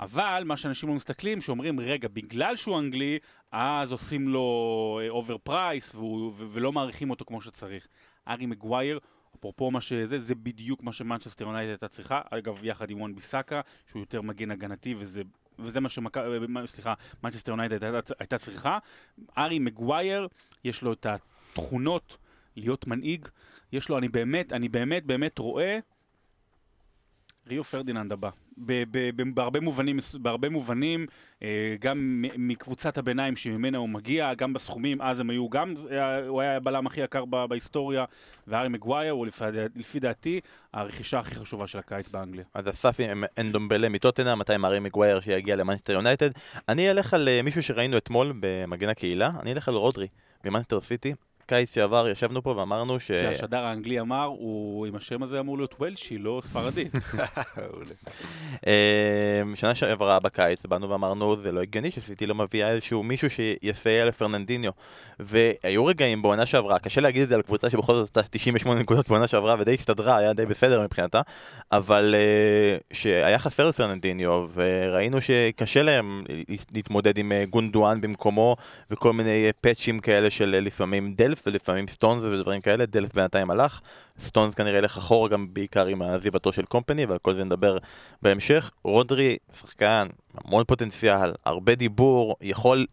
אבל 0.00 0.42
מה 0.46 0.56
שאנשים 0.56 0.88
לא 0.88 0.94
מסתכלים, 0.94 1.40
שאומרים, 1.40 1.80
רגע, 1.80 2.08
בגלל 2.12 2.56
שהוא 2.56 2.78
אנגלי, 2.78 3.18
אז 3.52 3.92
עושים 3.92 4.28
לו 4.28 5.00
overprice, 5.08 5.94
ולא 6.52 6.72
מעריכים 6.72 7.10
אותו 7.10 7.24
כמו 7.24 7.40
שצריך. 7.40 7.86
הארי 8.28 8.46
מגווייר 8.46 8.98
אפרופו 9.38 9.70
מה 9.70 9.80
שזה, 9.80 10.18
זה 10.18 10.34
בדיוק 10.34 10.82
מה 10.82 10.92
שמנצ'סטר 10.92 11.44
יונייטד 11.44 11.70
הייתה 11.70 11.88
צריכה, 11.88 12.20
אגב 12.30 12.64
יחד 12.64 12.90
עם 12.90 13.00
וון 13.00 13.14
ביסאקה, 13.14 13.60
שהוא 13.90 14.00
יותר 14.00 14.22
מגן 14.22 14.50
הגנתי 14.50 14.94
וזה, 14.98 15.22
וזה 15.58 15.80
מה 15.80 15.88
שמק... 15.88 16.16
סליחה, 16.66 16.94
מנצ'סטר 17.22 17.52
יונייטד 17.52 17.84
הייתה, 17.84 18.14
הייתה 18.18 18.38
צריכה. 18.38 18.78
הארי 19.38 19.58
מגווייר, 19.58 20.28
יש 20.64 20.82
לו 20.82 20.92
את 20.92 21.06
התכונות 21.06 22.16
להיות 22.56 22.86
מנהיג, 22.86 23.28
יש 23.72 23.88
לו, 23.88 23.98
אני 23.98 24.08
באמת, 24.08 24.52
אני 24.52 24.68
באמת 24.68 25.04
באמת 25.04 25.38
רואה 25.38 25.78
ריו 27.46 27.64
פרדיננד 27.64 28.12
הבא. 28.12 28.30
בהרבה 29.34 29.60
מובנים, 29.60 29.98
בהרבה 30.14 30.48
מובנים, 30.48 31.06
אה, 31.42 31.76
גם 31.80 32.24
מקבוצת 32.38 32.98
הביניים 32.98 33.36
שממנה 33.36 33.78
הוא 33.78 33.88
מגיע, 33.88 34.34
גם 34.34 34.52
בסכומים, 34.52 35.02
אז 35.02 35.20
הם 35.20 35.30
היו 35.30 35.48
גם, 35.48 35.74
הוא 36.28 36.40
היה 36.40 36.56
הבלם 36.56 36.86
הכי 36.86 37.00
יקר 37.00 37.24
בהיסטוריה, 37.24 38.04
והארי 38.46 38.68
מגווייר 38.68 39.12
הוא 39.12 39.26
לפי 39.76 40.00
דעתי 40.00 40.40
הרכישה 40.72 41.18
הכי 41.18 41.34
חשובה 41.34 41.66
של 41.66 41.78
הקיץ 41.78 42.08
באנגליה. 42.08 42.44
אז 42.54 42.68
אסף 42.68 43.00
עם 43.00 43.24
אנדומבלה 43.38 43.88
מטוטנהאם, 43.88 44.34
מתי 44.34 44.54
עם 44.54 44.64
ארי 44.64 44.80
מגווייר 44.80 45.20
שיגיע 45.20 45.56
למאנסטר 45.56 45.92
יונייטד. 45.92 46.30
אני 46.68 46.90
אלך 46.90 47.14
על 47.14 47.28
אה, 47.28 47.42
מישהו 47.42 47.62
שראינו 47.62 47.96
אתמול 47.96 48.32
במגן 48.40 48.88
הקהילה, 48.88 49.30
אני 49.40 49.52
אלך 49.52 49.68
על 49.68 49.74
רודרי 49.74 50.08
ממאנסטר 50.44 50.80
סיטי. 50.80 51.14
קיץ 51.44 51.74
שעבר 51.74 52.08
ישבנו 52.08 52.42
פה 52.42 52.50
ואמרנו 52.50 53.00
ש... 53.00 53.06
שהשדר 53.06 53.64
האנגלי 53.64 54.00
אמר, 54.00 54.24
הוא 54.24 54.86
עם 54.86 54.96
השם 54.96 55.22
הזה 55.22 55.40
אמור 55.40 55.56
להיות 55.58 55.74
וולשי, 55.78 56.18
לא 56.18 56.40
ספרדי. 56.44 56.84
אמ, 58.66 59.56
שנה 59.56 59.74
שעברה 59.74 60.20
בקיץ, 60.20 60.66
באנו 60.66 60.90
ואמרנו, 60.90 61.36
זה 61.36 61.52
לא 61.52 61.60
הגיוני 61.60 61.90
שסיטי 61.90 62.26
לא 62.26 62.34
מביאה 62.34 62.70
איזשהו 62.70 63.02
מישהו 63.02 63.30
שיסייע 63.30 64.04
לפרננדיניו. 64.04 64.70
והיו 65.20 65.86
רגעים 65.86 66.22
בעונה 66.22 66.46
שעברה, 66.46 66.78
קשה 66.78 67.00
להגיד 67.00 67.22
את 67.22 67.28
זה 67.28 67.34
על 67.34 67.42
קבוצה 67.42 67.70
שבכל 67.70 67.94
זאת 67.94 68.04
עשתה 68.04 68.22
98 68.22 68.80
נקודות 68.80 69.08
בעונה 69.08 69.26
שעברה 69.26 69.56
ודי 69.58 69.74
הסתדרה, 69.74 70.16
היה 70.16 70.32
די 70.32 70.46
בסדר 70.46 70.82
מבחינתה, 70.82 71.20
אבל 71.72 72.14
uh, 72.14 72.94
שהיה 72.94 73.38
חסר 73.38 73.68
לפרננדיניו, 73.68 74.46
וראינו 74.54 75.20
שקשה 75.20 75.82
להם 75.82 76.24
להתמודד 76.72 77.18
עם 77.18 77.32
אה, 77.32 77.44
גונדואן 77.50 78.00
במקומו, 78.00 78.56
וכל 78.90 79.12
מיני 79.12 79.50
פאצ'ים 79.60 80.00
כאלה 80.00 80.30
של 80.30 80.58
לפעמים 80.62 81.14
דל 81.14 81.33
דלף 81.34 81.42
ולפעמים 81.46 81.88
סטונס 81.88 82.24
ודברים 82.24 82.60
כאלה, 82.60 82.86
דלף 82.86 83.14
בינתיים 83.14 83.50
הלך, 83.50 83.80
סטונס 84.20 84.54
כנראה 84.54 84.78
ילך 84.78 84.96
אחורה 84.96 85.28
גם 85.28 85.46
בעיקר 85.52 85.86
עם 85.86 86.02
עזיבתו 86.02 86.52
של 86.52 86.64
קומפני, 86.64 87.06
ועל 87.06 87.18
כל 87.18 87.34
זה 87.34 87.44
נדבר 87.44 87.78
בהמשך. 88.22 88.70
רודרי, 88.84 89.36
שחקן, 89.60 90.06
המון 90.34 90.64
פוטנציאל, 90.64 91.32
הרבה 91.44 91.74
דיבור, 91.74 92.36
יכול 92.40 92.86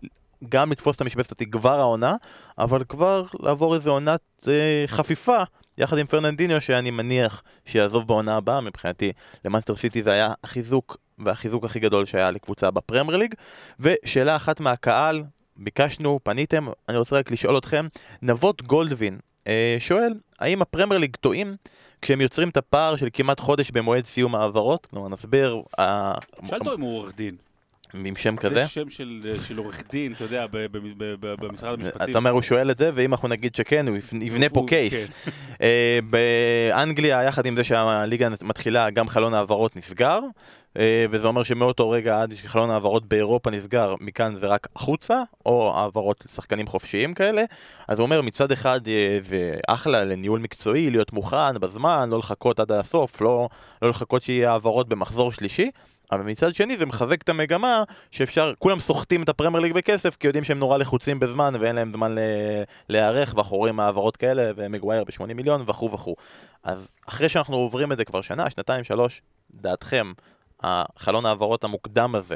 גם 0.49 0.71
לתפוס 0.71 0.95
את 0.95 1.01
המשבצת 1.01 1.31
הזאתי 1.31 1.49
כבר 1.49 1.79
העונה, 1.79 2.15
אבל 2.57 2.83
כבר 2.89 3.25
לעבור 3.39 3.75
איזה 3.75 3.89
עונת 3.89 4.21
אה, 4.47 4.83
חפיפה. 4.87 5.37
יחד 5.77 5.97
עם 5.97 6.07
פרננדיניו 6.07 6.61
שאני 6.61 6.91
מניח 6.91 7.43
שיעזוב 7.65 8.07
בעונה 8.07 8.37
הבאה, 8.37 8.61
מבחינתי 8.61 9.11
למאנסטר 9.45 9.75
סיטי 9.75 10.03
זה 10.03 10.11
היה 10.11 10.33
החיזוק 10.43 10.97
והחיזוק 11.19 11.65
הכי 11.65 11.79
גדול 11.79 12.05
שהיה 12.05 12.31
לקבוצה 12.31 12.71
בפרמייר 12.71 13.17
ליג. 13.17 13.33
ושאלה 13.79 14.35
אחת 14.35 14.59
מהקהל, 14.59 15.23
ביקשנו, 15.57 16.19
פניתם, 16.23 16.67
אני 16.89 16.97
רוצה 16.97 17.15
רק 17.15 17.31
לשאול 17.31 17.57
אתכם, 17.57 17.87
נבות 18.21 18.61
גולדווין 18.61 19.19
אה, 19.47 19.77
שואל, 19.79 20.13
האם 20.39 20.61
הפרמייר 20.61 20.99
ליג 20.99 21.15
טועים 21.15 21.55
כשהם 22.01 22.21
יוצרים 22.21 22.49
את 22.49 22.57
הפער 22.57 22.95
של 22.95 23.07
כמעט 23.13 23.39
חודש 23.39 23.71
במועד 23.71 24.05
סיום 24.05 24.35
העברות? 24.35 24.85
כלומר, 24.85 25.07
נסביר... 25.09 25.61
שאל 26.45 26.59
אותו 26.59 26.73
אם 26.75 26.81
הוא 26.81 26.97
עורך 26.97 27.15
דין. 27.15 27.35
עם 27.93 28.15
שם 28.15 28.37
כזה? 28.37 28.55
זה 28.55 28.67
שם 28.67 28.89
של, 28.89 29.33
של 29.47 29.57
עורך 29.57 29.83
דין, 29.91 30.13
אתה 30.13 30.23
יודע, 30.23 30.45
במשרד 31.19 31.79
המשפטים. 31.79 32.09
אתה 32.09 32.17
אומר, 32.17 32.31
הוא 32.31 32.41
שואל 32.41 32.71
את 32.71 32.77
זה, 32.77 32.91
ואם 32.93 33.13
אנחנו 33.13 33.27
נגיד 33.27 33.55
שכן, 33.55 33.87
הוא 33.87 33.97
יבנה 34.21 34.49
פה 34.49 34.63
קייס. 34.67 34.93
כן. 34.93 35.31
אה, 35.61 35.99
באנגליה, 36.09 37.23
יחד 37.23 37.45
עם 37.45 37.55
זה 37.55 37.63
שהליגה 37.63 38.29
מתחילה, 38.41 38.89
גם 38.89 39.07
חלון 39.07 39.33
העברות 39.33 39.75
נסגר, 39.75 40.19
אה, 40.77 41.05
וזה 41.09 41.27
אומר 41.27 41.43
שמאותו 41.43 41.89
רגע 41.89 42.21
עד 42.21 42.33
שחלון 42.33 42.69
העברות 42.69 43.05
באירופה 43.05 43.51
נסגר, 43.51 43.95
מכאן 43.99 44.35
זה 44.39 44.47
רק 44.47 44.67
החוצה, 44.75 45.23
או 45.45 45.73
העברות 45.75 46.23
לשחקנים 46.25 46.67
חופשיים 46.67 47.13
כאלה. 47.13 47.43
אז 47.87 47.99
הוא 47.99 48.05
אומר, 48.05 48.21
מצד 48.21 48.51
אחד 48.51 48.87
אה, 48.87 49.19
זה 49.21 49.55
אחלה 49.67 50.03
לניהול 50.03 50.39
מקצועי, 50.39 50.89
להיות 50.89 51.13
מוכן 51.13 51.59
בזמן, 51.59 52.09
לא 52.09 52.19
לחכות 52.19 52.59
עד 52.59 52.71
הסוף, 52.71 53.21
לא, 53.21 53.49
לא 53.81 53.89
לחכות 53.89 54.21
שיהיה 54.21 54.51
העברות 54.51 54.89
במחזור 54.89 55.31
שלישי. 55.31 55.71
אבל 56.11 56.21
מצד 56.21 56.55
שני 56.55 56.77
זה 56.77 56.85
מחזק 56.85 57.21
את 57.21 57.29
המגמה 57.29 57.83
שאפשר, 58.11 58.53
כולם 58.59 58.79
סוחטים 58.79 59.23
את 59.23 59.29
הפרמייר 59.29 59.63
ליג 59.63 59.73
בכסף 59.73 60.15
כי 60.15 60.27
יודעים 60.27 60.43
שהם 60.43 60.59
נורא 60.59 60.77
לחוצים 60.77 61.19
בזמן 61.19 61.53
ואין 61.59 61.75
להם 61.75 61.91
זמן 61.91 62.15
להיערך 62.89 63.33
ואנחנו 63.35 63.57
רואים 63.57 63.79
העברות 63.79 64.17
כאלה 64.17 64.51
ומגווייר 64.55 65.03
ב-80 65.03 65.33
מיליון 65.33 65.63
וכו' 65.67 65.91
וכו'. 65.91 66.15
אז 66.63 66.87
אחרי 67.05 67.29
שאנחנו 67.29 67.57
עוברים 67.57 67.91
את 67.91 67.97
זה 67.97 68.05
כבר 68.05 68.21
שנה, 68.21 68.49
שנתיים, 68.49 68.83
שלוש, 68.83 69.21
דעתכם, 69.51 70.11
החלון 70.63 71.25
העברות 71.25 71.63
המוקדם 71.63 72.15
הזה, 72.15 72.35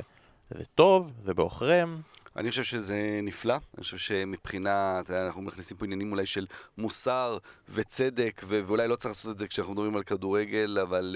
זה 0.50 0.64
טוב, 0.76 1.12
זה 1.24 1.34
בעוכריהם, 1.34 2.02
אני 2.38 2.50
חושב 2.50 2.64
שזה 2.64 3.20
נפלא, 3.24 3.54
אני 3.54 3.84
חושב 3.84 3.98
שמבחינה, 3.98 5.02
אנחנו 5.10 5.42
מכניסים 5.42 5.78
פה 5.78 5.86
עניינים 5.86 6.12
אולי 6.12 6.26
של 6.26 6.46
מוסר 6.78 7.38
וצדק, 7.70 8.42
ו- 8.48 8.62
ואולי 8.68 8.88
לא 8.88 8.96
צריך 8.96 9.10
לעשות 9.16 9.32
את 9.32 9.38
זה 9.38 9.48
כשאנחנו 9.48 9.74
מדברים 9.74 9.96
על 9.96 10.04
כדורגל, 10.04 10.78
אבל 10.82 11.16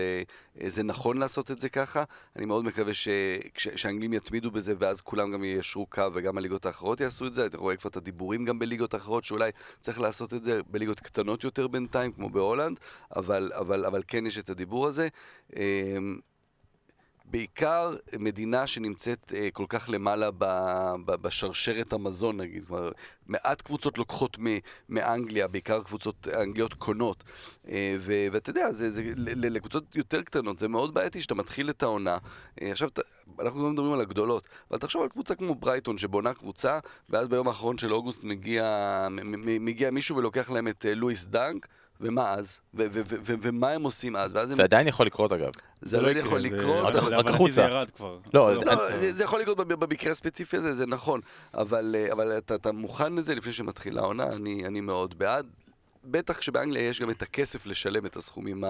uh, 0.57 0.67
זה 0.67 0.83
נכון 0.83 1.17
לעשות 1.17 1.51
את 1.51 1.59
זה 1.59 1.69
ככה. 1.69 2.03
אני 2.35 2.45
מאוד 2.45 2.65
מקווה 2.65 2.93
ש- 2.93 3.07
כש- 3.53 3.67
שהאנגלים 3.75 4.13
יתמידו 4.13 4.51
בזה, 4.51 4.73
ואז 4.79 5.01
כולם 5.01 5.31
גם 5.31 5.43
יישרו 5.43 5.85
קו, 5.85 6.03
וגם 6.13 6.38
הליגות 6.38 6.65
האחרות 6.65 6.99
יעשו 7.01 7.27
את 7.27 7.33
זה. 7.33 7.45
אתה 7.45 7.57
רואה 7.57 7.75
כבר 7.75 7.89
את 7.89 7.97
הדיבורים 7.97 8.45
גם 8.45 8.59
בליגות 8.59 8.93
האחרות, 8.93 9.23
שאולי 9.23 9.51
צריך 9.79 9.99
לעשות 9.99 10.33
את 10.33 10.43
זה 10.43 10.61
בליגות 10.67 10.99
קטנות 10.99 11.43
יותר 11.43 11.67
בינתיים, 11.67 12.11
כמו 12.11 12.29
בהולנד, 12.29 12.79
אבל, 13.15 13.51
אבל, 13.53 13.85
אבל 13.85 14.03
כן 14.07 14.25
יש 14.25 14.38
את 14.38 14.49
הדיבור 14.49 14.88
הזה. 14.88 15.07
Um, 15.51 15.55
בעיקר 17.31 17.95
מדינה 18.19 18.67
שנמצאת 18.67 19.33
אה, 19.38 19.50
כל 19.53 19.65
כך 19.69 19.89
למעלה 19.89 20.31
ב, 20.31 20.45
ב, 21.05 21.15
בשרשרת 21.15 21.93
המזון 21.93 22.38
נגיד, 22.38 22.63
כלומר 22.67 22.89
מעט 23.27 23.62
קבוצות 23.62 23.98
לוקחות 23.98 24.38
מ, 24.39 24.45
מאנגליה, 24.89 25.48
בעיקר 25.48 25.83
קבוצות 25.83 26.27
אנגליות 26.27 26.74
קונות. 26.74 27.24
אה, 27.69 27.98
ואתה 28.31 28.50
יודע, 28.50 28.71
זה, 28.71 28.89
זה, 28.89 29.01
ל, 29.03 29.45
ל, 29.45 29.55
לקבוצות 29.55 29.95
יותר 29.95 30.21
קטנות 30.21 30.59
זה 30.59 30.67
מאוד 30.67 30.93
בעייתי 30.93 31.21
שאתה 31.21 31.36
מתחיל 31.36 31.69
את 31.69 31.83
העונה, 31.83 32.17
אה, 32.62 32.71
עכשיו 32.71 32.89
ת- 32.89 33.00
אנחנו 33.39 33.63
לא 33.63 33.69
מדברים 33.69 33.93
על 33.93 34.01
הגדולות, 34.01 34.48
אבל 34.71 34.79
תחשוב 34.79 35.01
על 35.01 35.09
קבוצה 35.09 35.36
כמו 35.36 35.55
ברייטון 35.55 35.98
שבונה 35.98 36.33
קבוצה 36.33 36.79
ואז 37.09 37.27
ביום 37.27 37.48
האחרון 37.48 37.77
של 37.77 37.93
אוגוסט 37.93 38.24
מגיע, 38.24 38.63
מ, 39.12 39.15
מ, 39.31 39.65
מגיע 39.65 39.91
מישהו 39.91 40.15
ולוקח 40.17 40.50
להם 40.50 40.67
את 40.67 40.86
אה, 40.86 40.93
לואיס 40.95 41.25
דנק 41.25 41.67
ומה 42.01 42.29
אז? 42.34 42.60
ו- 42.74 42.84
ו- 42.91 43.01
ו- 43.06 43.15
ו- 43.22 43.34
ומה 43.41 43.72
הם 43.72 43.84
עושים 43.84 44.15
אז? 44.15 44.32
זה 44.44 44.63
עדיין 44.63 44.88
יכול 44.88 45.06
לקרות 45.06 45.32
אגב. 45.32 45.51
זה 45.82 46.01
לא 46.01 46.10
יכול 46.10 46.39
לקרות. 46.39 46.96
רק- 47.12 47.25
החוצה. 47.29 47.68
לא, 48.34 48.56
לא, 48.56 48.63
לא, 48.65 49.12
זה, 49.12 49.24
יכול 49.24 49.41
לקרות 49.41 49.58
במקרה 49.58 50.12
הספציפי 50.12 50.58
הזה, 50.58 50.74
זה 50.74 50.86
נכון. 50.86 51.22
אבל, 51.53 51.96
אה, 51.96 52.38
אתה, 52.38 52.72
מוכן 52.72 53.13
לזה 53.13 53.36
לפני 53.36 53.51
שמתחילה 53.51 54.01
העונה, 54.01 54.27
אני, 54.27 54.65
אני 54.65 54.82
מאוד 54.82 55.20
בעד. 55.20 55.46
בטח 56.03 56.38
כשבאנגליה 56.38 56.84
יש 56.84 57.01
גם 57.01 57.10
את 57.10 57.22
הכסף 57.22 57.65
לשלם 57.65 58.06
את 58.06 58.15
הסכומים 58.15 58.63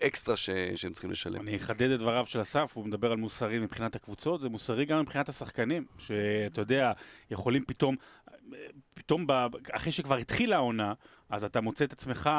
האקסטרה 0.00 0.36
ש, 0.36 0.50
שהם 0.74 0.92
צריכים 0.92 1.10
לשלם. 1.10 1.40
אני 1.40 1.56
אחדד 1.56 1.90
את 1.90 1.98
דבריו 1.98 2.26
של 2.26 2.42
אסף, 2.42 2.70
הוא 2.74 2.86
מדבר 2.86 3.10
על 3.10 3.16
מוסרי 3.16 3.58
מבחינת 3.58 3.96
הקבוצות, 3.96 4.40
זה 4.40 4.48
מוסרי 4.48 4.84
גם 4.84 5.00
מבחינת 5.00 5.28
השחקנים, 5.28 5.84
שאתה 5.98 6.60
יודע, 6.60 6.92
יכולים 7.30 7.64
פתאום, 7.66 7.96
פתאום 8.94 9.26
ב, 9.26 9.32
אחרי 9.72 9.92
שכבר 9.92 10.16
התחילה 10.16 10.56
העונה, 10.56 10.92
אז 11.30 11.44
אתה 11.44 11.60
מוצא 11.60 11.84
את 11.84 11.92
עצמך 11.92 12.30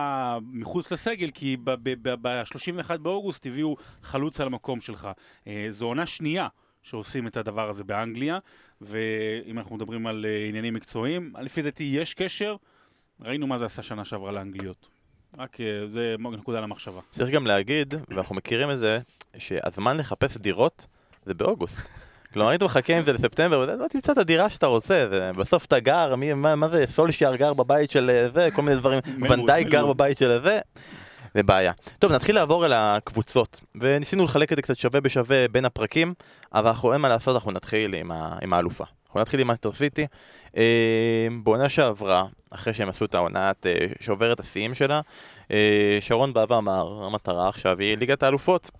מחוץ 0.41 0.91
לסגל, 0.91 1.31
כי 1.33 1.57
ב-31 1.63 2.97
באוגוסט 2.97 3.45
הביאו 3.47 3.75
חלוץ 4.01 4.41
על 4.41 4.47
המקום 4.47 4.79
שלך. 4.79 5.09
אה, 5.47 5.67
זו 5.69 5.85
עונה 5.85 6.05
שנייה. 6.05 6.47
שעושים 6.87 7.27
את 7.27 7.37
הדבר 7.37 7.69
הזה 7.69 7.83
באנגליה, 7.83 8.39
ואם 8.81 9.59
אנחנו 9.59 9.75
מדברים 9.75 10.07
על 10.07 10.25
אה, 10.29 10.47
עניינים 10.47 10.73
מקצועיים, 10.73 11.33
לפי 11.41 11.61
דעתי 11.61 11.83
יש 11.83 12.13
קשר, 12.13 12.55
ראינו 13.21 13.47
מה 13.47 13.57
זה 13.57 13.65
עשה 13.65 13.83
שנה 13.83 14.05
שעברה 14.05 14.31
לאנגליות. 14.31 14.89
רק 15.37 15.61
אה, 15.61 15.87
זה 15.87 16.15
נקודה 16.19 16.59
למחשבה. 16.59 17.01
צריך 17.11 17.33
גם 17.33 17.47
להגיד, 17.47 17.93
ואנחנו 18.09 18.35
מכירים 18.35 18.71
את 18.71 18.79
זה, 18.79 18.99
שהזמן 19.37 19.97
לחפש 19.97 20.37
דירות 20.37 20.87
זה 21.25 21.33
באוגוסט. 21.33 21.77
כלומר, 22.33 22.49
היית 22.49 22.63
מחכה 22.63 22.97
עם 22.97 23.03
זה 23.03 23.13
לספטמבר, 23.13 23.59
ואתה 23.59 23.75
לא 23.75 23.87
תמצא 23.87 24.11
את 24.11 24.17
הדירה 24.17 24.49
שאתה 24.49 24.65
רוצה, 24.65 25.05
בסוף 25.37 25.65
אתה 25.65 25.79
גר, 25.79 26.15
מי, 26.15 26.33
מה, 26.33 26.55
מה 26.55 26.69
זה, 26.69 26.85
סולשיאר 26.87 27.35
גר 27.35 27.53
בבית 27.53 27.91
של 27.91 28.09
אה, 28.09 28.29
זה, 28.33 28.49
כל 28.53 28.61
מיני 28.61 28.77
דברים, 28.77 28.99
ונדייק 29.29 29.67
גר. 29.67 29.85
בבית 29.85 30.17
של 30.17 30.41
זה, 30.43 30.59
זה 31.35 31.43
בעיה. 31.43 31.71
טוב, 31.99 32.11
נתחיל 32.11 32.35
לעבור 32.35 32.65
אל 32.65 32.73
הקבוצות, 32.73 33.61
וניסינו 33.81 34.23
לחלק 34.23 34.51
את 34.51 34.57
זה 34.57 34.61
קצת 34.61 34.77
שווה 34.77 35.01
בשווה 35.01 35.47
בין 35.47 35.65
הפרקים, 35.65 36.13
אבל 36.53 36.67
אנחנו 36.67 36.93
אין 36.93 37.01
מה 37.01 37.09
לעשות, 37.09 37.35
אנחנו 37.35 37.51
נתחיל 37.51 37.93
עם, 37.93 38.11
ה, 38.11 38.37
עם 38.41 38.53
האלופה. 38.53 38.83
אנחנו 39.17 39.27
נתחיל 39.27 39.39
עם 39.39 39.47
מנצ'סטר 39.47 39.73
סיטי. 39.73 40.07
אה, 40.57 41.27
בעונה 41.43 41.69
שעברה, 41.69 42.25
אחרי 42.53 42.73
שהם 42.73 42.89
עשו 42.89 43.05
את 43.05 43.15
העונת 43.15 43.65
אה, 43.67 43.87
שוברת 44.01 44.39
השיאים 44.39 44.73
שלה, 44.73 45.01
אה, 45.51 45.97
שרון 46.01 46.33
בא 46.33 46.45
ואמר, 46.49 47.03
המטרה 47.05 47.49
עכשיו 47.49 47.79
היא 47.79 47.97
ליגת 47.97 48.23
האלופות, 48.23 48.71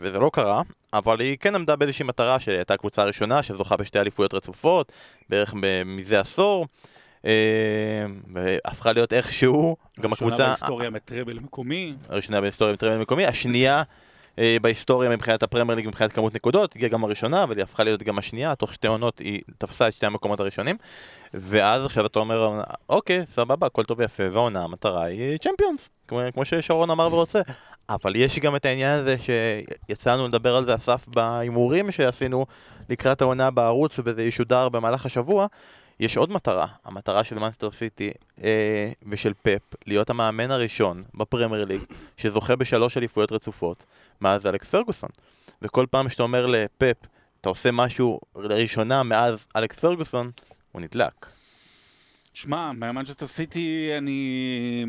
וזה 0.00 0.18
לא 0.18 0.30
קרה, 0.32 0.62
אבל 0.92 1.20
היא 1.20 1.36
כן 1.40 1.54
עמדה 1.54 1.76
באיזושהי 1.76 2.04
מטרה 2.04 2.40
שהייתה 2.40 2.74
הקבוצה 2.74 3.02
הראשונה 3.02 3.42
שזוכה 3.42 3.76
בשתי 3.76 3.98
אליפויות 3.98 4.34
רצופות, 4.34 4.92
בערך 5.28 5.54
מזה 5.86 6.20
עשור, 6.20 6.66
והפכה 8.32 8.92
להיות 8.92 9.12
איכשהו, 9.12 9.76
גם 10.00 10.10
הראשונה 10.10 10.34
הקבוצה 10.34 10.46
בהיסטוריה 10.46 10.90
מטראבל 10.90 11.38
מקומי. 11.38 11.92
הראשונה 12.08 12.40
בהיסטוריה 12.40 12.74
בטרנד 12.74 13.00
מקומי, 13.00 13.26
השנייה 13.26 13.82
אה, 14.38 14.56
בהיסטוריה 14.62 15.10
מבחינת 15.10 15.42
הפרמייר 15.42 15.76
ליג 15.76 15.88
מבחינת 15.88 16.12
כמות 16.12 16.34
נקודות, 16.34 16.76
הגיעה 16.76 16.90
גם 16.90 17.04
הראשונה, 17.04 17.42
אבל 17.42 17.56
היא 17.56 17.62
הפכה 17.62 17.84
להיות 17.84 18.02
גם 18.02 18.18
השנייה, 18.18 18.54
תוך 18.54 18.74
שתי 18.74 18.86
עונות 18.86 19.18
היא 19.18 19.40
תפסה 19.58 19.88
את 19.88 19.92
שתי 19.92 20.06
המקומות 20.06 20.40
הראשונים, 20.40 20.76
ואז 21.34 21.84
עכשיו 21.84 22.06
אתה 22.06 22.18
אומר, 22.18 22.60
אוקיי, 22.88 23.22
סבבה, 23.26 23.66
הכל 23.66 23.84
טוב 23.84 23.98
ויפה, 23.98 24.22
והעונה, 24.32 24.64
המטרה 24.64 25.04
היא 25.04 25.38
צ'מפיונס, 25.38 25.88
כמו, 26.08 26.20
כמו 26.34 26.44
ששרון 26.44 26.90
אמר 26.90 27.08
ורוצה, 27.12 27.40
אבל 27.88 28.16
יש 28.16 28.38
גם 28.38 28.56
את 28.56 28.64
העניין 28.64 28.98
הזה 28.98 29.16
שיצאנו 29.18 30.28
לדבר 30.28 30.56
על 30.56 30.64
זה, 30.64 30.74
אסף, 30.74 31.08
בהימורים 31.08 31.90
שעשינו 31.90 32.46
לקראת 32.88 33.22
העונה 33.22 33.50
בערוץ, 33.50 34.00
וזה 34.04 34.22
ישודר 34.22 34.68
במהלך 34.68 35.06
השבוע, 35.06 35.46
יש 36.00 36.16
עוד 36.16 36.32
מטרה, 36.32 36.66
המטרה 36.84 37.24
של 37.24 37.38
מנסטר 37.38 37.70
סיטי 37.70 38.10
אה, 38.44 38.92
ושל 39.08 39.32
פפ, 39.42 39.74
להיות 39.86 40.10
המאמן 40.10 40.50
הראשון 40.50 41.04
בפרמייר 41.14 41.64
ליג 41.64 41.80
שזוכה 42.16 42.56
בשלוש 42.56 42.96
אליפויות 42.96 43.32
רצופות 43.32 43.86
מאז 44.20 44.46
אלכס 44.46 44.70
פרגוסון. 44.70 45.10
וכל 45.62 45.86
פעם 45.90 46.08
שאתה 46.08 46.22
אומר 46.22 46.46
לפפ, 46.46 46.96
אתה 47.40 47.48
עושה 47.48 47.70
משהו 47.72 48.20
לראשונה 48.36 49.02
מאז 49.02 49.46
אלכס 49.56 49.78
פרגוסון, 49.78 50.30
הוא 50.72 50.82
נדלק. 50.82 51.26
שמע, 52.34 52.70
במנצ'סטר 52.78 53.26
סיטי 53.26 53.90
אני... 53.98 54.84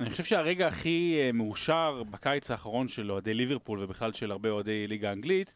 אני 0.00 0.10
חושב 0.10 0.24
שהרגע 0.24 0.66
הכי 0.66 1.18
אה, 1.20 1.32
מאושר 1.32 2.02
בקיץ 2.10 2.50
האחרון 2.50 2.88
של 2.88 3.12
אוהדי 3.12 3.34
ליברפול 3.34 3.82
ובכלל 3.82 4.12
של 4.12 4.30
הרבה 4.30 4.50
אוהדי 4.50 4.86
ליגה 4.86 5.08
האנגלית 5.08 5.54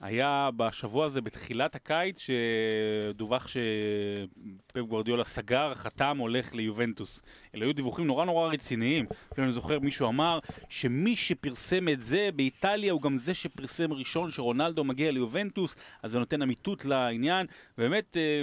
היה 0.00 0.50
בשבוע 0.56 1.06
הזה 1.06 1.20
בתחילת 1.20 1.74
הקיץ 1.74 2.20
שדווח 2.20 3.48
שפפ 3.48 4.78
גוורדיולה 4.78 5.24
סגר, 5.24 5.74
חתם, 5.74 6.16
הולך 6.20 6.54
ליובנטוס. 6.54 7.22
אלה 7.54 7.64
היו 7.64 7.72
דיווחים 7.72 8.06
נורא 8.06 8.24
נורא 8.24 8.48
רציניים. 8.48 9.06
אני 9.38 9.52
זוכר 9.52 9.78
מישהו 9.78 10.08
אמר 10.08 10.38
שמי 10.68 11.16
שפרסם 11.16 11.88
את 11.88 12.00
זה 12.00 12.28
באיטליה 12.34 12.92
הוא 12.92 13.02
גם 13.02 13.16
זה 13.16 13.34
שפרסם 13.34 13.92
ראשון 13.92 14.30
שרונלדו 14.30 14.84
מגיע 14.84 15.10
ליובנטוס, 15.10 15.76
אז 16.02 16.12
זה 16.12 16.18
נותן 16.18 16.42
אמיתות 16.42 16.84
לעניין. 16.84 17.46
באמת 17.78 18.16
אה, 18.16 18.42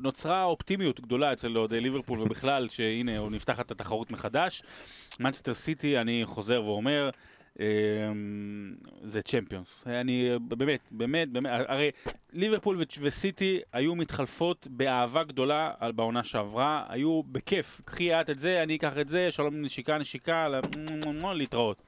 נוצרה 0.00 0.44
אופטימיות 0.44 1.00
גדולה 1.00 1.32
אצל 1.32 1.58
אוהדי 1.58 1.80
ליברפול 1.80 2.20
ובכלל 2.20 2.68
שהנה 2.68 3.28
נפתחת 3.28 3.70
התחרות 3.70 4.10
מחדש. 4.10 4.62
מנצ'סטר 5.20 5.54
סיטי, 5.54 5.98
אני 5.98 6.22
חוזר 6.24 6.64
ואומר, 6.64 7.10
זה 9.02 9.22
Champions. 9.22 9.84
אני 9.86 10.30
באמת, 10.40 10.80
באמת, 10.90 11.28
באמת, 11.28 11.50
הרי 11.68 11.90
ליברפול 12.32 12.84
וסיטי 13.00 13.60
היו 13.72 13.94
מתחלפות 13.94 14.68
באהבה 14.70 15.24
גדולה 15.24 15.72
בעונה 15.94 16.24
שעברה, 16.24 16.84
היו 16.88 17.22
בכיף. 17.22 17.80
קח 17.84 18.20
אתה 18.20 18.30
את 18.30 18.38
זה, 18.38 18.62
אני 18.62 18.76
אקח 18.76 18.98
את 18.98 19.08
זה, 19.08 19.30
שלום 19.30 19.62
נשיקה 19.62 19.98
נשיקה, 19.98 20.48
להתראות. 21.34 21.82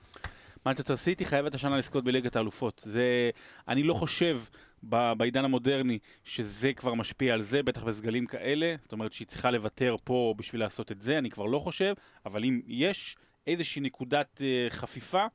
מנצ'סטר 0.66 0.96
סיטי 0.96 1.24
חייבת 1.24 1.54
השנה 1.54 1.76
לזכות 1.76 2.04
בליגת 2.04 2.36
האלופות. 2.36 2.82
זה, 2.86 3.30
אני 3.68 3.82
לא 3.82 3.94
חושב 3.94 4.40
בעידן 4.82 5.44
המודרני 5.44 5.98
שזה 6.24 6.72
כבר 6.72 6.94
משפיע 6.94 7.34
על 7.34 7.40
זה, 7.40 7.62
בטח 7.62 7.82
בסגלים 7.82 8.26
כאלה. 8.26 8.74
זאת 8.82 8.92
אומרת 8.92 9.12
שהיא 9.12 9.26
צריכה 9.26 9.50
לוותר 9.50 9.96
פה 10.04 10.34
בשביל 10.36 10.60
לעשות 10.60 10.92
את 10.92 11.00
זה, 11.00 11.18
אני 11.18 11.30
כבר 11.30 11.46
לא 11.46 11.58
חושב, 11.58 11.94
אבל 12.26 12.44
אם 12.44 12.60
יש 12.66 13.16
איזושהי 13.46 13.82
נקודת 13.82 14.42
אה, 14.44 14.66
חפיפה, 14.70 15.26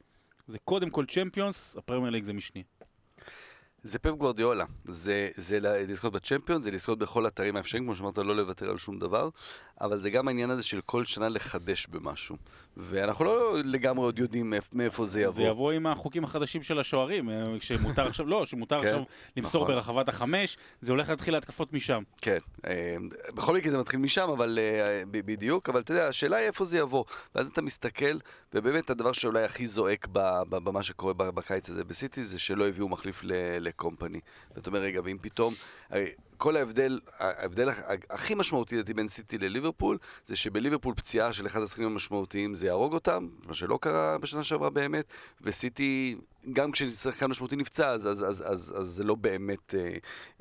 זה 0.48 0.60
קודם 0.60 0.90
כל 0.90 1.06
צ'מפיונס, 1.06 1.76
הפרמייר 1.78 2.12
ליג 2.12 2.24
זה 2.24 2.34
משני. 2.34 2.64
זה 3.84 4.00
פפ 4.00 4.12
גוורדיולה. 4.12 4.66
זה, 4.84 5.30
זה 5.34 5.60
לזכות 5.62 6.14
בצ'מפיון, 6.14 6.62
זה 6.62 6.72
לזכות 6.72 7.00
בכל 7.00 7.26
האתרים 7.26 7.56
האפשריים, 7.56 7.86
כמו 7.86 7.96
שאמרת, 7.96 8.18
לא 8.18 8.36
לוותר 8.36 8.70
על 8.70 8.78
שום 8.78 9.00
דבר, 9.00 9.30
אבל 9.82 10.00
זה 10.00 10.10
גם 10.10 10.28
העניין 10.28 10.50
הזה 10.50 10.64
של 10.64 10.82
כל 10.82 11.06
שנה 11.06 11.30
לחדש 11.30 11.88
במשהו. 11.88 12.36
ואנחנו 12.78 13.26
לא 13.26 13.58
לגמרי 13.64 14.06
עוד 14.06 14.20
יודעים 14.20 14.54
מאיפ- 14.54 14.74
מאיפה 14.74 15.06
זה 15.06 15.22
יבוא. 15.22 15.36
זה 15.36 15.42
יבוא 15.44 15.72
עם 15.72 15.88
החוקים 15.88 16.24
החדשים 16.24 16.64
של 16.64 16.80
השוערים, 16.80 17.30
אה, 17.30 17.44
שמותר 17.60 18.08
עכשיו, 18.08 18.26
לא, 18.26 18.46
שמותר 18.46 18.80
כן, 18.80 18.86
עכשיו 18.88 19.04
למסור 19.38 19.64
נכון. 19.64 19.76
ברחבת 19.76 20.10
החמש, 20.10 20.58
זה 20.82 20.92
הולך 20.92 21.10
להתחיל 21.10 21.34
להתקפות 21.34 21.74
משם. 21.74 22.04
כן, 22.22 22.38
אה, 22.68 22.96
בכל 23.36 23.58
מקרה 23.58 23.72
זה 23.72 23.78
מתחיל 23.78 24.00
משם, 24.00 24.30
אבל 24.30 24.60
אה, 24.62 25.04
בדיוק, 25.12 25.70
אבל 25.70 25.80
אתה 25.80 25.92
יודע, 25.92 26.08
השאלה 26.08 26.38
היא 26.38 26.48
איפה 26.48 26.66
זה 26.66 26.78
יבוא. 26.78 27.04
ואז 27.36 27.48
אתה 27.48 27.62
מסתכל, 27.62 28.18
ובאמת 28.54 28.90
הדבר 28.90 29.12
שאולי 29.12 29.44
הכי 29.44 29.68
זועק 29.68 30.08
במה 30.50 30.84
שקורה 30.84 31.14
בקיץ 31.14 31.70
הזה 31.70 31.84
בסיטי, 31.84 32.26
זה 32.26 32.40
שלא 32.40 32.68
הביאו 32.68 32.90
מחליף 32.90 33.22
לקומפני. 33.60 34.20
ואתה 34.56 34.70
אומר, 34.70 34.80
רגע, 34.80 35.02
ואם 35.04 35.18
פתאום... 35.22 35.54
כל 36.38 36.58
ההבדל, 36.58 37.00
ההבדל 37.20 37.70
הכ- 37.70 37.74
הכי 38.10 38.36
משמעותי 38.36 38.76
לדעתי 38.76 38.94
בין 38.94 39.08
סיטי 39.08 39.38
לליברפול, 39.38 39.98
זה 40.26 40.36
שבליברפול 40.36 40.94
פציעה 40.96 41.34
של 41.34 41.46
אחד 41.46 41.62
השחקנים 41.62 41.88
המשמעותיים 41.88 42.54
זה 42.54 42.66
יהרוג 42.68 42.94
אותם, 42.94 43.28
מה 43.48 43.54
שלא 43.54 43.80
קרה 43.82 44.18
בשנה 44.18 44.44
שעברה 44.44 44.70
באמת, 44.70 45.06
וסיטי, 45.42 46.16
גם 46.54 46.72
כששחקן 46.72 47.26
משמעותי 47.26 47.56
נפצע, 47.56 47.90
אז, 47.90 48.08
אז, 48.08 48.26
אז, 48.28 48.44
אז, 48.48 48.74
אז 48.78 48.86
זה 48.88 49.04
לא 49.04 49.16
באמת 49.16 49.76
אה, 49.76 49.90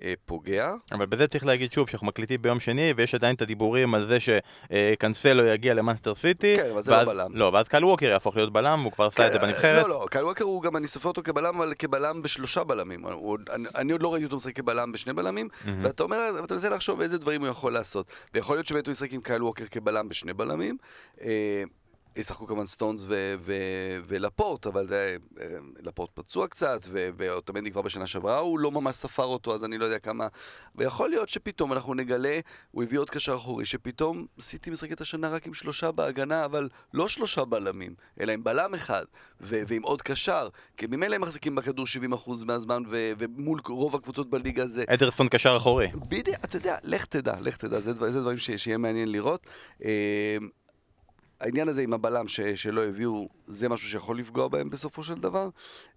אה, 0.03 0.15
פוגע. 0.27 0.75
אבל 0.93 1.07
בזה 1.07 1.27
צריך 1.27 1.47
להגיד 1.47 1.73
שוב 1.73 1.89
שאנחנו 1.89 2.07
מקליטים 2.07 2.43
ביום 2.43 2.61
שני 2.61 2.93
ויש 2.97 3.15
עדיין 3.15 3.35
את 3.35 3.43
הדיבורים 3.43 3.95
על 3.95 4.07
זה 4.07 4.19
שקנסלו 4.21 5.47
יגיע 5.47 5.75
למאנסטר 5.75 6.15
סיטי 6.15 6.57
כן, 6.57 6.71
אבל 6.73 6.83
זה 6.83 6.91
לא 6.91 6.97
ואז- 6.97 7.09
בלם. 7.09 7.31
לא, 7.35 7.51
ואז 7.55 7.69
קייל 7.69 7.85
ווקר 7.85 8.07
יהפוך 8.07 8.37
להיות 8.37 8.53
בלם, 8.53 8.81
הוא 8.81 8.93
כבר 8.93 9.05
עשה 9.05 9.27
את 9.27 9.33
זה 9.33 9.39
כן, 9.39 9.47
בנבחרת 9.47 9.83
לא, 9.83 9.89
לא, 9.89 10.07
קייל 10.11 10.25
ווקר 10.25 10.45
הוא 10.45 10.63
גם, 10.63 10.77
אני 10.77 10.87
סופר 10.87 11.09
אותו 11.09 11.23
כבלם, 11.23 11.57
אבל 11.57 11.73
כבלם 11.79 12.23
בשלושה 12.23 12.65
בלמים. 12.65 13.05
הוא, 13.07 13.39
אני, 13.51 13.69
אני 13.75 13.93
עוד 13.93 14.03
לא 14.03 14.13
ראיתי 14.13 14.25
אותו 14.25 14.37
משחק 14.37 14.57
כבלם 14.57 14.93
בשני 14.93 15.13
בלמים, 15.13 15.49
ואתה 15.83 16.03
אומר, 16.03 16.17
ואתה 16.43 16.55
מנסה 16.55 16.69
לחשוב 16.69 17.01
איזה 17.01 17.19
דברים 17.19 17.41
הוא 17.41 17.49
יכול 17.49 17.73
לעשות. 17.73 18.07
ויכול 18.35 18.57
להיות 18.57 18.67
שבאמת 18.67 18.87
הוא 18.87 18.93
ישחק 18.93 19.13
עם 19.13 19.21
קייל 19.21 19.43
ווקר 19.43 19.65
כבלם 19.71 20.09
בשני 20.09 20.33
בלמים. 20.33 20.77
אה, 21.21 21.63
ישחקו 22.17 22.47
כמובן 22.47 22.67
סטונס 22.67 23.05
ולפורט, 24.07 24.67
אבל 24.67 24.89
זה, 24.89 25.17
אה, 25.41 25.47
לפורט 25.83 26.11
פצוע 26.15 26.49
קצת, 26.49 26.81
ו- 26.91 27.09
ואוטמנדי 27.17 27.71
כבר 27.71 27.83
בשנה 27.83 28.07
שעברה 28.07 28.39
הוא 28.39 28.59
לא 28.59 28.71
ממש 28.71 28.95
ספר 28.95 29.25
אותו, 29.25 29.55
אז 29.55 29.65
אני 29.65 29.79
לא 29.79 29.85
יודע 29.85 29.99
כמה... 29.99 30.27
ויכול 30.75 31.11
להיות 31.11 31.29
שפתאום 31.29 31.73
אנחנו 31.73 31.95
נגלה, 31.95 32.39
הוא 32.71 32.83
הביא 32.83 32.99
עוד 32.99 33.11
קשר 33.11 33.35
אחורי, 33.35 33.65
שפתאום 33.65 34.27
סיטי 34.41 34.71
משחקת 34.71 35.01
השנה 35.01 35.29
רק 35.29 35.47
עם 35.47 35.55
שלושה 35.55 35.91
בהגנה, 35.91 36.45
אבל 36.45 36.69
לא 36.95 37.09
שלושה 37.09 37.45
בלמים, 37.45 37.95
אלא 38.21 38.33
עם 38.33 38.45
בלם 38.45 38.75
אחד, 38.75 39.05
ו- 39.41 39.63
ועם 39.69 39.83
עוד 39.83 40.03
קשר, 40.03 40.49
כי 40.77 40.87
ממילא 40.87 41.15
הם 41.15 41.21
מחזיקים 41.21 41.55
בכדור 41.55 41.87
70% 41.87 42.45
מהזמן, 42.47 42.83
ו- 42.91 43.13
ומול 43.19 43.61
רוב 43.69 43.95
הקבוצות 43.95 44.31
בליגה 44.31 44.67
זה... 44.67 44.85
אדרסון 44.87 45.29
קשר 45.29 45.57
אחורי. 45.57 45.89
בדיוק, 45.95 46.37
אתה 46.45 46.57
יודע, 46.57 46.77
לך 46.83 47.05
תדע, 47.05 47.35
לך 47.41 47.57
תדע, 47.57 47.81
זה, 47.81 47.95
זה 47.95 48.21
דברים 48.21 48.39
שיהיה 48.39 48.79
מעניין 48.79 49.13
לראות. 49.13 49.47
העניין 51.41 51.69
הזה 51.69 51.83
עם 51.83 51.93
הבלם 51.93 52.29
ש, 52.29 52.41
שלא 52.41 52.85
הביאו, 52.85 53.29
זה 53.47 53.69
משהו 53.69 53.89
שיכול 53.89 54.19
לפגוע 54.19 54.49
בהם 54.49 54.71
בסופו 54.71 55.03
של 55.03 55.15
דבר, 55.15 55.49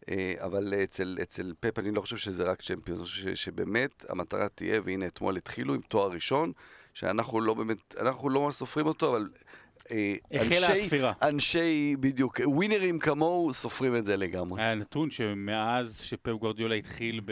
אה, 0.09 0.33
אבל 0.37 0.73
אצל, 0.83 1.17
אצל 1.21 1.53
פפ 1.59 1.79
אני 1.79 1.91
לא 1.91 2.01
חושב 2.01 2.17
שזה 2.17 2.43
רק 2.43 2.61
צ'מפיונס, 2.61 2.99
אני 2.99 3.05
חושב 3.05 3.35
שבאמת 3.35 4.05
המטרה 4.09 4.49
תהיה, 4.49 4.81
והנה 4.83 5.07
אתמול 5.07 5.37
התחילו 5.37 5.73
עם 5.73 5.81
תואר 5.81 6.11
ראשון, 6.11 6.51
שאנחנו 6.93 7.41
לא 7.41 7.53
באמת, 7.53 7.95
אנחנו 7.99 8.29
לא 8.29 8.49
סופרים 8.51 8.85
אותו, 8.85 9.11
אבל... 9.11 9.29
אה, 9.91 10.13
החלה 10.33 10.47
אנשי- 10.67 10.83
הספירה. 10.83 11.13
אנשי, 11.21 11.95
בדיוק, 11.99 12.39
ווינרים 12.45 12.99
כמוהו 12.99 13.53
סופרים 13.53 13.95
את 13.95 14.05
זה 14.05 14.17
לגמרי. 14.17 14.61
היה 14.61 14.75
נתון 14.75 15.11
שמאז 15.11 15.99
שפפ 16.03 16.29
גורדיולה 16.39 16.75
התחיל 16.75 17.21
ב- 17.25 17.31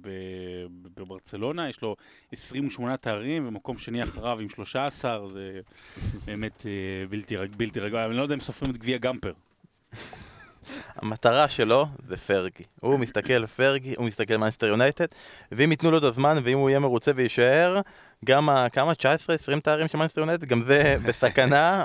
ב- 0.00 0.66
בברצלונה, 1.00 1.68
יש 1.68 1.82
לו 1.82 1.96
28 2.32 2.96
תארים 2.96 3.48
ומקום 3.48 3.78
שני 3.78 4.02
אחריו 4.02 4.38
עם 4.40 4.48
13, 4.48 5.28
זה 5.28 5.60
באמת 6.24 6.66
אה, 6.66 7.06
בלתי 7.56 7.80
רגוע. 7.80 8.06
אני 8.06 8.16
לא 8.16 8.22
יודע 8.22 8.34
אם 8.34 8.40
סופרים 8.40 8.70
את 8.74 8.78
גביע 8.78 8.98
גמפר. 8.98 9.32
המטרה 10.96 11.48
שלו 11.48 11.86
זה 12.08 12.16
פרגי. 12.16 12.64
הוא 12.80 12.98
מסתכל 12.98 13.46
פרגי, 13.46 13.94
הוא 13.96 14.06
מסתכל 14.06 14.36
מנצ'סטר 14.36 14.66
יונייטד, 14.66 15.06
ואם 15.52 15.70
ייתנו 15.70 15.90
לו 15.90 15.98
את 15.98 16.02
הזמן, 16.02 16.38
ואם 16.44 16.58
הוא 16.58 16.70
יהיה 16.70 16.78
מרוצה 16.78 17.10
ויישאר, 17.14 17.80
גם. 18.24 18.48
כמה? 18.72 18.92
19-20 18.92 19.60
תארים 19.62 19.88
של 19.88 19.98
מנצ'סטר 19.98 20.20
יונייטד? 20.20 20.44
גם 20.44 20.62
זה 20.64 20.96
בסכנה. 21.06 21.84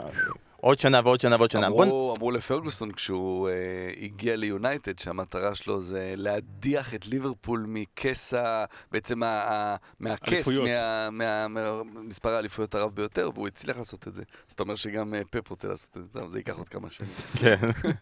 עוד 0.61 0.79
שנה 0.79 1.01
ועוד 1.03 1.19
שנה 1.19 1.35
ועוד 1.35 1.51
שנה. 1.51 1.69
בוא 1.69 1.85
נ- 1.85 1.87
אמרו, 1.87 2.13
אמרו 2.17 2.31
לפרגוסון 2.31 2.91
כשהוא 2.91 3.49
אה, 3.49 3.53
הגיע 4.01 4.35
ליונייטד 4.35 4.99
שהמטרה 4.99 5.55
שלו 5.55 5.81
זה 5.81 6.13
להדיח 6.17 6.93
את 6.93 7.07
ליברפול 7.07 7.65
מכס 7.67 8.33
ה... 8.33 8.65
בעצם 8.91 9.23
ה, 9.23 9.27
ה, 9.27 9.75
מהכס, 9.99 10.27
אליפויות. 10.33 10.67
מה, 10.69 11.09
מה, 11.11 11.47
מה, 11.47 11.61
מספר 11.83 12.29
האליפויות 12.33 12.75
הרב 12.75 12.95
ביותר, 12.95 13.29
והוא 13.33 13.47
הצליח 13.47 13.77
לעשות 13.77 14.07
את 14.07 14.13
זה. 14.13 14.21
אז 14.49 14.53
אתה 14.53 14.63
אומר 14.63 14.75
שגם 14.75 15.13
אה, 15.13 15.21
פפ 15.31 15.49
רוצה 15.49 15.67
לעשות 15.67 15.97
את 15.97 16.11
זה, 16.11 16.19
אבל 16.19 16.29
זה 16.29 16.39
ייקח 16.39 16.57
עוד 16.57 16.69
כמה 16.69 16.87
שנים. 16.91 17.09
כן. 17.39 17.55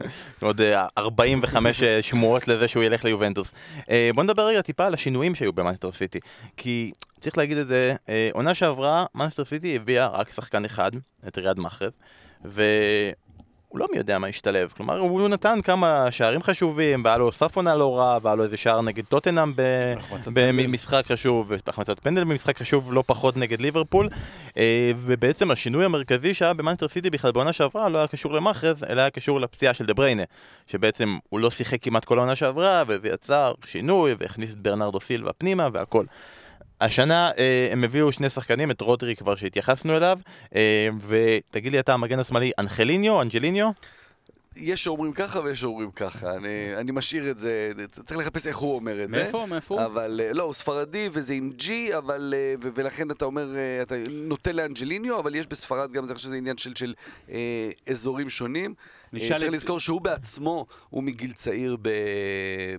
עוד 0.45 0.61
אה, 0.61 0.87
45 0.97 1.83
שמועות 1.83 2.47
לזה 2.47 2.67
שהוא 2.67 2.83
ילך 2.83 3.05
ליובנטוס. 3.05 3.51
אה, 3.89 4.09
בוא 4.15 4.23
נדבר 4.23 4.45
רגע 4.47 4.61
טיפה 4.61 4.85
על 4.85 4.93
השינויים 4.93 5.35
שהיו 5.35 5.53
במאנסטר 5.53 5.91
סיטי. 5.91 6.19
כי 6.57 6.91
צריך 7.19 7.37
להגיד 7.37 7.57
את 7.57 7.67
זה, 7.67 7.95
אה, 8.09 8.29
עונה 8.33 8.55
שעברה, 8.55 9.05
מאנסטר 9.15 9.45
סיטי 9.45 9.75
הביאה 9.75 10.07
רק 10.07 10.29
שחקן 10.33 10.65
אחד, 10.65 10.91
את 11.27 11.37
ריאד 11.37 11.59
מחרז, 11.59 11.91
והוא 12.47 13.79
לא 13.79 13.88
מי 13.91 13.97
יודע 13.97 14.19
מה 14.19 14.27
השתלב. 14.27 14.73
כלומר, 14.77 14.99
הוא 14.99 15.29
נתן 15.29 15.60
כמה 15.63 16.12
שערים 16.12 16.43
חשובים, 16.43 17.01
והיה 17.05 17.17
לו 17.17 17.31
סוף 17.31 17.55
עונה 17.55 17.75
לא 17.75 17.97
רע, 17.97 18.17
והיה 18.21 18.36
לו 18.36 18.43
איזה 18.43 18.58
שער 18.58 18.81
נגד 18.81 19.05
טוטנאם 19.05 19.53
במשחק 20.34 21.03
חשוב, 21.08 21.51
והחמצת 21.67 21.99
פנדל 21.99 22.23
במשחק 22.23 22.58
חשוב 22.58 22.93
לא 22.93 23.03
פחות 23.08 23.38
נגד 23.38 23.62
ליברפול. 23.62 24.10
אה, 24.58 24.91
ובעצם 24.97 25.51
השינוי 25.51 25.86
המרכזי 25.86 26.34
שהיה 26.34 26.53
במאנסטר 26.53 26.88
סיטי 26.88 27.10
בכלל 27.10 27.31
בעונה 27.31 27.53
שעברה 27.53 27.89
לא 27.89 27.97
היה 27.97 28.08
קשור 28.08 28.34
למחרז, 28.33 28.83
אלא 28.89 29.01
היה 29.01 29.10
קשור 29.10 29.41
לפציעה 29.41 29.73
של 29.73 29.86
דה 29.86 29.93
בריינה. 29.93 30.23
שבעצם 30.67 31.17
הוא 31.29 31.39
לא 31.39 31.49
שיחק 31.49 31.84
כמעט 31.84 32.05
כל 32.05 32.17
העונה 32.17 32.36
שעברה, 32.36 32.84
וזה 32.88 33.10
יצר 33.10 33.53
שינוי, 33.65 34.15
והכניס 34.19 34.53
את 34.53 34.58
ברנרדו 34.58 34.99
סילבה 34.99 35.34
פנימה 35.34 35.69
והכל. 35.73 36.05
השנה 36.81 37.31
אה, 37.38 37.69
הם 37.71 37.83
הביאו 37.83 38.11
שני 38.11 38.29
שחקנים, 38.29 38.71
את 38.71 38.81
רודרי 38.81 39.15
כבר 39.15 39.35
שהתייחסנו 39.35 39.97
אליו, 39.97 40.19
אה, 40.55 40.88
ותגיד 41.07 41.71
לי 41.71 41.79
אתה 41.79 41.93
המגן 41.93 42.19
השמאלי, 42.19 42.51
אנחליניו, 42.59 43.21
אנג'ליניו? 43.21 43.71
יש 44.55 44.83
שאומרים 44.83 45.13
ככה 45.13 45.39
ויש 45.39 45.61
שאומרים 45.61 45.91
ככה. 45.91 46.35
אני, 46.35 46.47
אני 46.77 46.91
משאיר 46.91 47.31
את 47.31 47.38
זה, 47.38 47.71
צריך 48.05 48.19
לחפש 48.19 48.47
איך 48.47 48.57
הוא 48.57 48.75
אומר 48.75 49.03
את 49.03 49.11
זה. 49.11 49.17
מאיפה? 49.17 49.45
מאיפה 49.45 49.75
הוא? 49.75 49.85
אבל 49.85 50.21
אה, 50.23 50.33
לא, 50.33 50.43
הוא 50.43 50.53
ספרדי 50.53 51.09
וזה 51.11 51.33
עם 51.33 51.51
G, 51.55 51.97
אבל... 51.97 52.33
אה, 52.38 52.55
ו- 52.63 52.69
ולכן 52.75 53.11
אתה 53.11 53.25
אומר, 53.25 53.55
אה, 53.55 53.81
אתה 53.81 53.95
נוטה 54.09 54.51
לאנג'ליניו, 54.51 55.19
אבל 55.19 55.35
יש 55.35 55.47
בספרד 55.47 55.91
גם, 55.91 56.05
אני 56.05 56.13
חושב 56.13 56.27
שזה 56.27 56.35
עניין 56.35 56.57
של, 56.57 56.75
של 56.75 56.93
אה, 57.29 57.69
אזורים 57.89 58.29
שונים. 58.29 58.73
צריך 59.39 59.43
את- 59.49 59.54
לזכור 59.54 59.80
שהוא 59.80 60.01
בעצמו, 60.01 60.65
הוא 60.89 61.04
מגיל 61.04 61.32
צעיר 61.34 61.78
ב- 61.82 61.89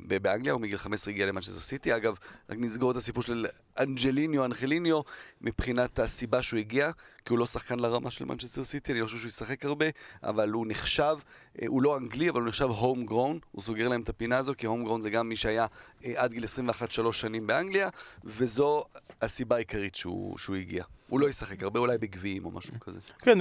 ב- 0.06 0.16
באנגליה, 0.22 0.52
הוא 0.52 0.60
מגיל 0.60 0.78
15 0.78 1.12
הגיע 1.14 1.26
למנצ'סטר 1.26 1.60
סיטי. 1.60 1.96
אגב, 1.96 2.14
רק 2.50 2.56
נסגור 2.58 2.90
את 2.90 2.96
הסיפור 2.96 3.22
של 3.22 3.46
אנג'ליניו, 3.78 4.44
אנחליניו, 4.44 5.00
מבחינת 5.40 5.98
הסיבה 5.98 6.42
שהוא 6.42 6.58
הגיע, 6.60 6.90
כי 7.24 7.32
הוא 7.32 7.38
לא 7.38 7.46
שחקן 7.46 7.78
לרמה 7.78 8.10
של 8.10 8.24
מנצ'סטר 8.24 8.64
סיטי, 8.64 8.92
אני 8.92 9.00
לא 9.00 9.04
חושב 9.04 9.18
שהוא 9.18 9.28
ישחק 9.28 9.64
הרבה, 9.64 9.86
אבל 10.22 10.50
הוא 10.50 10.66
נחשב, 10.68 11.16
אה, 11.62 11.66
הוא 11.68 11.82
לא 11.82 11.96
אנגלי, 11.98 12.30
אבל 12.30 12.40
הוא 12.40 12.48
נחשב 12.48 12.64
home 12.64 13.06
grown, 13.06 13.38
הוא 13.52 13.62
סוגר 13.62 13.88
להם 13.88 14.00
את 14.00 14.08
הפינה 14.08 14.38
הזו, 14.38 14.52
כי 14.58 14.66
home 14.66 14.84
grown 14.84 15.00
זה 15.00 15.10
גם 15.10 15.28
מי 15.28 15.36
שהיה 15.36 15.66
אה, 16.04 16.12
עד 16.16 16.32
גיל 16.32 16.44
21-3 16.44 17.12
שנים 17.12 17.46
באנגליה, 17.46 17.88
וזו 18.24 18.84
הסיבה 19.22 19.56
העיקרית 19.56 19.94
שהוא, 19.94 20.38
שהוא 20.38 20.56
הגיע. 20.56 20.84
הוא 21.08 21.20
לא 21.20 21.28
ישחק 21.28 21.62
הרבה, 21.62 21.80
אולי 21.80 21.98
בגביעים 21.98 22.44
או 22.44 22.50
משהו 22.50 22.80
כזה. 22.80 23.00
כן, 23.18 23.38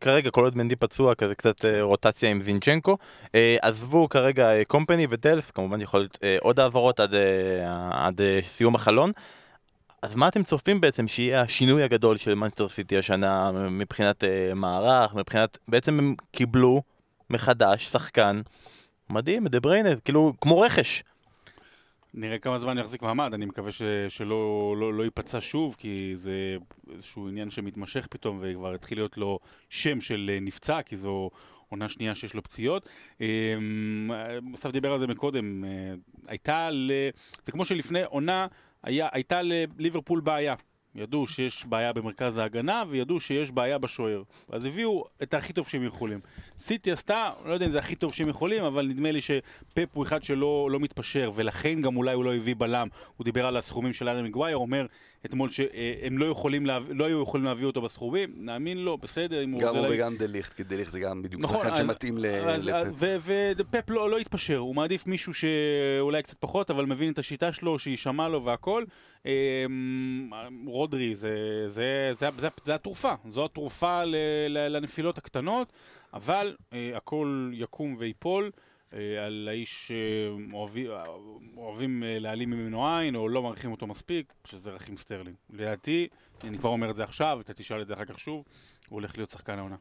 כרגע 0.00 0.30
כל 0.30 0.44
עוד 0.44 0.56
מנדי 0.56 0.76
פצוע, 0.76 1.14
כזה 1.14 1.34
קצת 1.34 1.64
אה, 1.64 1.82
רוטציה 1.82 2.30
עם 2.30 2.40
זינצ'נקו. 2.40 2.98
אה, 3.34 3.56
עזבו 3.62 4.08
כרגע 4.08 4.52
אה, 4.52 4.64
קומפני 4.64 5.06
ודלף, 5.10 5.50
כמובן 5.50 5.80
יכול 5.80 6.00
להיות 6.00 6.18
עוד 6.40 6.60
העברות 6.60 7.00
עד, 7.00 7.14
עד 7.90 8.20
סיום 8.48 8.74
החלון. 8.74 9.12
אז 10.02 10.16
מה 10.16 10.28
אתם 10.28 10.42
צופים 10.42 10.80
בעצם 10.80 11.08
שיהיה 11.08 11.40
השינוי 11.40 11.82
הגדול 11.82 12.16
של 12.16 12.34
מנסטר 12.34 12.68
סיטי 12.68 12.98
השנה 12.98 13.52
מבחינת 13.52 14.24
מערך, 14.54 15.14
מבחינת... 15.14 15.58
בעצם 15.68 15.98
הם 15.98 16.14
קיבלו 16.32 16.82
מחדש 17.30 17.86
שחקן 17.86 18.40
מדהים, 19.10 19.48
דה 19.48 19.60
בריינה, 19.60 19.96
כאילו 19.96 20.32
כמו 20.40 20.60
רכש. 20.60 21.02
נראה 22.16 22.38
כמה 22.38 22.58
זמן 22.58 22.78
יחזיק 22.78 23.02
מעמד, 23.02 23.34
אני 23.34 23.46
מקווה 23.46 23.72
ש, 23.72 23.82
שלא 24.08 24.74
לא, 24.78 24.94
לא 24.94 25.02
ייפצע 25.02 25.38
שוב, 25.40 25.76
כי 25.78 26.12
זה 26.14 26.56
איזשהו 26.92 27.28
עניין 27.28 27.50
שמתמשך 27.50 28.06
פתאום, 28.10 28.40
וכבר 28.42 28.74
התחיל 28.74 28.98
להיות 28.98 29.16
לו 29.16 29.38
שם 29.68 30.00
של 30.00 30.30
אה, 30.34 30.40
נפצע, 30.40 30.82
כי 30.82 30.96
זו 30.96 31.30
עונה 31.68 31.88
שנייה 31.88 32.14
שיש 32.14 32.34
לו 32.34 32.42
פציעות. 32.42 32.88
אמ, 33.20 34.10
אסף 34.54 34.70
דיבר 34.70 34.92
על 34.92 34.98
זה 34.98 35.06
מקודם, 35.06 35.64
אה, 35.64 35.70
הייתה 36.26 36.70
ל... 36.70 36.90
זה 37.44 37.52
כמו 37.52 37.64
שלפני 37.64 38.04
עונה 38.04 38.46
היה, 38.82 39.08
הייתה 39.12 39.40
לליברפול 39.42 40.20
בעיה. 40.20 40.54
ידעו 40.94 41.26
שיש 41.26 41.66
בעיה 41.66 41.92
במרכז 41.92 42.38
ההגנה, 42.38 42.84
וידעו 42.88 43.20
שיש 43.20 43.52
בעיה 43.52 43.78
בשוער. 43.78 44.22
אז 44.48 44.66
הביאו 44.66 45.04
את 45.22 45.34
הכי 45.34 45.52
טוב 45.52 45.68
שהם 45.68 45.84
יכולים. 45.84 46.20
סיטי 46.64 46.92
עשתה, 46.92 47.30
לא 47.46 47.52
יודע 47.52 47.66
אם 47.66 47.70
זה 47.70 47.78
הכי 47.78 47.96
טוב 47.96 48.12
שהם 48.14 48.28
יכולים, 48.28 48.64
אבל 48.64 48.86
נדמה 48.86 49.12
לי 49.12 49.20
שפפ 49.20 49.88
הוא 49.92 50.04
אחד 50.04 50.22
שלא 50.24 50.68
לא 50.70 50.80
מתפשר, 50.80 51.30
ולכן 51.34 51.82
גם 51.82 51.96
אולי 51.96 52.12
הוא 52.14 52.24
לא 52.24 52.34
הביא 52.34 52.54
בלם. 52.58 52.88
הוא 53.16 53.24
דיבר 53.24 53.46
על 53.46 53.56
הסכומים 53.56 53.92
של 53.92 54.08
ארי 54.08 54.22
מגווייר, 54.22 54.56
אומר 54.56 54.86
אתמול 55.26 55.50
שהם 55.50 56.18
לא, 56.18 56.26
יכולים 56.26 56.66
להב... 56.66 56.84
לא 56.90 57.04
היו 57.04 57.22
יכולים 57.22 57.44
להביא 57.44 57.66
אותו 57.66 57.82
בסכומים, 57.82 58.30
נאמין 58.36 58.78
לו, 58.78 58.98
בסדר, 58.98 59.44
אם 59.44 59.50
הוא... 59.50 59.60
גם 59.60 59.76
הוא 59.76 59.86
לה- 59.86 59.94
וגם 59.94 60.16
דליכט, 60.16 60.52
כי 60.52 60.62
דליכט 60.64 60.92
זה 60.92 61.00
גם 61.00 61.22
בדיוק 61.22 61.42
נכון, 61.42 61.56
שחקן 61.56 61.76
שמתאים 61.76 62.18
ל- 62.18 62.26
לפפ. 62.56 63.22
ופפ 63.56 63.90
לא, 63.90 64.10
לא 64.10 64.18
התפשר, 64.18 64.56
הוא 64.56 64.74
מעדיף 64.74 65.06
מישהו 65.06 65.32
שאולי 65.34 66.22
קצת 66.22 66.36
פחות, 66.40 66.70
אבל 66.70 66.84
מבין 66.86 67.12
את 67.12 67.18
השיטה 67.18 67.52
שלו, 67.52 67.78
שיישמע 67.78 68.28
לו 68.28 68.44
והכל. 68.44 68.84
אמ, 69.26 70.30
רודרי, 70.66 71.14
זה, 71.14 71.30
זה, 71.66 72.10
זה, 72.12 72.28
זה, 72.38 72.48
זה 72.64 72.74
התרופה, 72.74 73.12
זו 73.28 73.44
התרופה 73.44 74.02
לנפילות 74.48 75.18
הקטנות, 75.18 75.72
אבל 76.14 76.56
אה, 76.72 76.96
הכל 76.96 77.50
יקום 77.54 77.96
ויפול. 77.98 78.50
אה, 78.94 79.24
על 79.26 79.48
האיש 79.50 79.88
שאוהבים 79.88 80.90
אוהבים 81.56 82.02
אה, 82.04 82.18
להעלים 82.18 82.50
ממנו 82.50 82.88
עין, 82.88 83.16
או 83.16 83.28
לא 83.28 83.42
מעריכים 83.42 83.70
אותו 83.70 83.86
מספיק, 83.86 84.32
שזה 84.44 84.70
רחים 84.70 84.96
סטרלינג. 84.96 85.36
לדעתי, 85.50 86.08
אני 86.44 86.58
כבר 86.58 86.68
אומר 86.68 86.90
את 86.90 86.96
זה 86.96 87.04
עכשיו, 87.04 87.40
אתה 87.40 87.54
תשאל 87.54 87.82
את 87.82 87.86
זה 87.86 87.94
אחר 87.94 88.04
כך 88.04 88.18
שוב, 88.20 88.44
הוא 88.88 88.96
הולך 88.96 89.16
להיות 89.16 89.30
שחקן 89.30 89.58
העונה. 89.58 89.76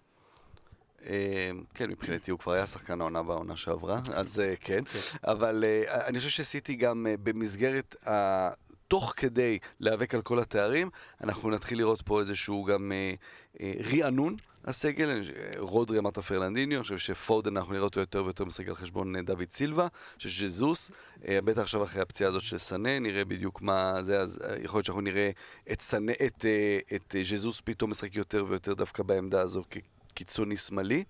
כן, 1.74 1.89
מבחינתי 1.89 2.32
הוא 2.32 2.39
כבר 2.39 2.52
היה 2.52 2.67
שחקן 2.67 3.02
העונה 3.02 3.24
בעונה 3.24 3.56
שעברה, 3.56 4.02
אז 4.13 4.39
אה, 4.39 4.54
כן. 4.60 4.84
אבל 5.24 5.63
אני 6.08 6.17
חושב 6.17 6.30
שסיטי 6.30 6.76
גם 6.76 7.08
במסגרת 7.24 8.08
ה... 8.08 8.50
תוך 8.88 9.13
כדי 9.17 9.60
להיאבק 9.80 10.15
על 10.15 10.22
כל 10.22 10.39
התארים, 10.39 10.89
אנחנו 11.24 11.50
נתחיל 11.50 11.78
לראות 11.78 12.02
פה 12.02 12.19
איזשהו 12.19 12.63
גם 12.63 12.91
אה, 12.91 13.13
אה, 13.62 13.74
רענון 13.91 14.36
הסגל. 14.65 15.10
אה, 15.10 15.22
רודרי 15.58 16.00
אמרת 16.00 16.19
פרלנדיניו, 16.19 16.78
אני 16.78 16.84
חושב 16.84 16.98
שפודן 16.98 17.58
אנחנו 17.58 17.74
נראה 17.74 17.84
אותו 17.84 18.00
יותר 18.00 18.24
ויותר 18.24 18.46
משחק 18.46 18.67
על 18.67 18.76
חשבון 18.76 19.15
אה, 19.15 19.22
דוד 19.22 19.52
סילבה, 19.52 19.88
שז'זוס, 20.17 20.91
אה, 21.28 21.41
בטח 21.41 21.62
עכשיו 21.62 21.84
אחרי 21.84 22.02
הפציעה 22.02 22.30
הזאת 22.30 22.41
של 22.41 22.58
סנה, 22.58 23.00
נראה 23.00 23.26
בדיוק 23.26 23.62
מה 23.62 24.04
זה, 24.04 24.19
אז 24.19 24.39
יכול 24.63 24.78
להיות 24.78 24.86
שאנחנו 24.86 25.02
נראה 25.02 25.30
את, 25.72 25.82
סנה, 25.82 26.12
את, 26.26 26.46
אה, 26.46 26.96
את 26.96 27.15
ז'זוס 27.24 27.62
פתאום 27.65 27.91
משחק 27.91 28.15
יותר 28.15 28.46
ויותר 28.48 28.74
דווקא 28.74 29.04
בעמדה 29.04 29.41
הזו 29.41 29.63
כקיצוני 29.69 30.58
שמאלי. 30.58 31.04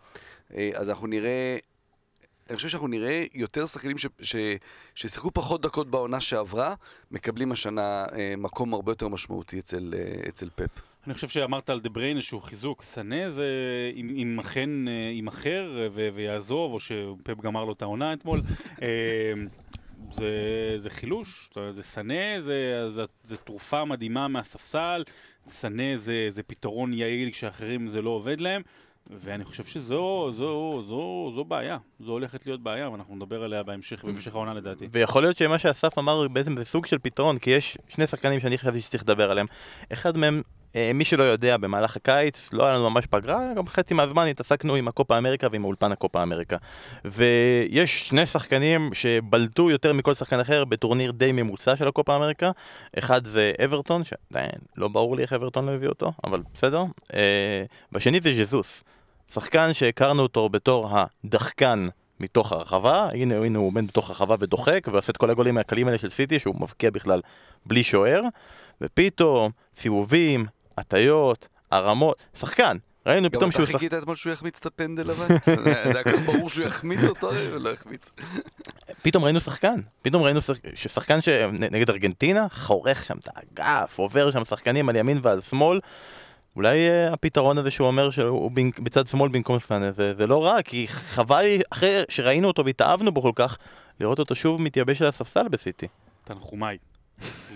אז 0.75 0.89
אנחנו 0.89 1.07
נראה, 1.07 1.57
אני 2.53 2.57
חושב 2.57 2.69
שאנחנו 2.69 2.87
נראה 2.87 3.25
יותר 3.33 3.65
שחקנים 3.65 3.97
ש, 3.97 4.05
ש, 4.21 4.35
ששיחקו 4.95 5.31
פחות 5.31 5.61
דקות 5.61 5.91
בעונה 5.91 6.19
שעברה, 6.19 6.75
מקבלים 7.11 7.51
השנה 7.51 8.05
אה, 8.15 8.33
מקום 8.37 8.73
הרבה 8.73 8.91
יותר 8.91 9.07
משמעותי 9.07 9.59
אצל, 9.59 9.93
אה, 9.97 10.29
אצל 10.29 10.49
פפ. 10.55 10.81
אני 11.05 11.13
חושב 11.13 11.27
שאמרת 11.27 11.69
על 11.69 11.79
דה 11.79 11.89
בריינה 11.89 12.21
שהוא 12.21 12.41
חיזוק. 12.41 12.81
סנה 12.81 13.29
זה 13.29 13.45
אם, 13.95 14.09
אם 14.15 14.39
אכן 14.39 14.87
אה, 14.87 14.93
יימכר 14.93 15.81
אה, 15.81 15.87
ו- 15.93 16.09
ויעזוב, 16.13 16.73
או 16.73 16.79
שפפ 16.79 17.41
גמר 17.41 17.63
לו 17.65 17.73
את 17.73 17.81
העונה 17.81 18.13
אתמול, 18.13 18.41
אה, 18.81 19.33
זה, 20.11 20.29
זה 20.77 20.89
חילוש, 20.89 21.49
זה 21.71 21.83
סנה, 21.83 22.41
זה, 22.41 22.89
זה, 22.91 23.03
זה 23.23 23.37
תרופה 23.37 23.85
מדהימה 23.85 24.27
מהספסל, 24.27 25.03
סנה 25.47 25.97
זה, 25.97 26.27
זה 26.29 26.43
פתרון 26.43 26.93
יעיל 26.93 27.31
כשאחרים 27.31 27.87
זה 27.87 28.01
לא 28.01 28.09
עובד 28.09 28.41
להם. 28.41 28.61
ואני 29.09 29.45
חושב 29.45 29.63
שזו 29.65 30.31
זו, 30.31 30.83
זו, 30.87 31.31
זו 31.35 31.43
בעיה, 31.43 31.77
זו 31.99 32.11
הולכת 32.11 32.45
להיות 32.45 32.63
בעיה, 32.63 32.89
ואנחנו 32.89 33.15
נדבר 33.15 33.43
עליה 33.43 33.63
בהמשך, 33.63 34.05
בהמשך 34.05 34.35
העונה 34.35 34.53
לדעתי. 34.53 34.87
ויכול 34.91 35.21
להיות 35.21 35.37
שמה 35.37 35.59
שאסף 35.59 35.97
אמר 35.97 36.27
בעצם 36.27 36.57
זה 36.57 36.65
סוג 36.65 36.85
של 36.85 36.97
פתרון, 36.97 37.37
כי 37.37 37.49
יש 37.49 37.77
שני 37.87 38.07
שחקנים 38.07 38.39
שאני 38.39 38.57
חשבתי 38.57 38.81
שצריך 38.81 39.03
לדבר 39.03 39.31
עליהם. 39.31 39.45
אחד 39.93 40.17
מהם, 40.17 40.41
מי 40.93 41.05
שלא 41.05 41.23
יודע, 41.23 41.57
במהלך 41.57 41.95
הקיץ 41.95 42.49
לא 42.53 42.65
היה 42.65 42.77
לנו 42.77 42.89
ממש 42.89 43.05
פגרה, 43.05 43.39
גם 43.55 43.67
חצי 43.67 43.93
מהזמן 43.93 44.27
התעסקנו 44.27 44.75
עם 44.75 44.87
הקופה 44.87 45.17
אמריקה 45.17 45.47
ועם 45.51 45.63
האולפן 45.63 45.91
הקופה 45.91 46.23
אמריקה. 46.23 46.57
ויש 47.05 48.07
שני 48.07 48.25
שחקנים 48.25 48.93
שבלטו 48.93 49.69
יותר 49.69 49.93
מכל 49.93 50.13
שחקן 50.13 50.39
אחר 50.39 50.65
בטורניר 50.65 51.11
די 51.11 51.31
ממוצע 51.31 51.75
של 51.75 51.87
הקופה 51.87 52.15
אמריקה. 52.15 52.51
אחד 52.99 53.25
זה 53.25 53.51
אברטון, 53.63 54.03
שעדיין 54.03 54.59
לא 54.77 54.87
ברור 54.87 55.15
לי 55.15 55.21
איך 55.21 55.33
אברטון 55.33 55.65
לא 55.65 55.71
הביא 55.71 55.87
אותו, 55.87 56.11
אבל 56.23 56.41
בסדר. 56.53 56.83
אה, 57.13 57.63
והשני 57.91 58.21
זה 58.21 58.43
ז'זוס. 58.43 58.83
שחקן 59.33 59.73
שהכרנו 59.73 60.23
אותו 60.23 60.49
בתור 60.49 60.89
הדחקן 60.91 61.85
מתוך 62.19 62.51
הרחבה, 62.51 63.09
הנה, 63.13 63.35
הנה 63.35 63.59
הוא 63.59 63.67
עומד 63.67 63.87
בתוך 63.87 64.09
הרחבה 64.09 64.35
ודוחק, 64.39 64.87
ועושה 64.91 65.11
את 65.11 65.17
כל 65.17 65.29
הגולים 65.29 65.57
הקלים 65.57 65.87
האלה 65.87 65.97
של 65.97 66.09
סיטי, 66.09 66.39
שהוא 66.39 66.55
מבקיע 66.59 66.91
בכלל 66.91 67.21
בלי 67.65 67.83
שוער, 67.83 68.21
ופתאום 68.81 69.51
סיבובים, 69.75 70.45
הטיות, 70.77 71.47
הרמות, 71.71 72.17
שחקן. 72.39 72.77
ראינו 73.05 73.29
גם 73.29 73.29
פתאום 73.29 73.49
אתה 73.49 73.57
שהוא 73.57 73.65
שחקן, 73.65 73.77
חיכית 73.77 73.93
אתמול 73.93 74.15
שהוא 74.15 74.33
יחמיץ 74.33 74.57
את 74.59 74.65
הפנדל 74.65 75.11
אבל? 75.11 75.27
זה 75.65 75.91
היה 75.93 76.03
כל 76.03 76.11
כך 76.11 76.19
ברור 76.25 76.49
שהוא 76.49 76.65
יחמיץ 76.65 77.03
אותו, 77.03 77.29
הרי, 77.29 77.53
ולא 77.53 77.69
יחמיץ. 77.69 78.11
פתאום 79.01 79.23
ראינו 79.23 79.39
שחקן, 79.39 79.79
פתאום 80.01 80.23
ראינו 80.23 80.41
שח... 80.41 80.53
ששחקן 80.75 81.21
שנגד 81.21 81.89
ארגנטינה, 81.89 82.47
חורך 82.51 83.05
שם 83.05 83.17
את 83.17 83.27
האגף, 83.35 83.99
עובר 83.99 84.31
שם 84.31 84.45
שחקנים 84.45 84.89
על 84.89 84.95
ימין 84.95 85.19
ועל 85.23 85.41
שמאל. 85.41 85.79
אולי 86.55 86.89
אה, 86.89 87.13
הפתרון 87.13 87.57
הזה 87.57 87.71
שהוא 87.71 87.87
אומר 87.87 88.09
שהוא 88.09 88.51
בצד 88.79 89.07
שמאל 89.07 89.29
במקום 89.31 89.59
ספנה, 89.59 89.91
זה, 89.91 90.13
זה 90.15 90.27
לא 90.27 90.45
רע, 90.45 90.61
כי 90.61 90.87
חבל 90.87 91.41
לי, 91.41 91.61
אחרי 91.69 92.01
שראינו 92.09 92.47
אותו 92.47 92.65
והתאהבנו 92.65 93.11
בו 93.11 93.21
כל 93.21 93.31
כך, 93.35 93.57
לראות 93.99 94.19
אותו 94.19 94.35
שוב 94.35 94.61
מתייבש 94.61 95.01
על 95.01 95.07
הספסל 95.07 95.47
בסיטי. 95.47 95.87
תנחומיי 96.23 96.77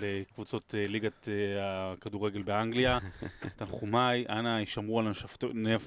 לקבוצות 0.02 0.76
אה, 0.78 0.88
ליגת 0.88 1.28
אה, 1.30 1.34
הכדורגל 1.94 2.42
באנגליה. 2.42 3.00
תנחומיי, 3.58 4.26
אנא 4.30 4.50
הישמרו 4.50 5.00
על 5.00 5.12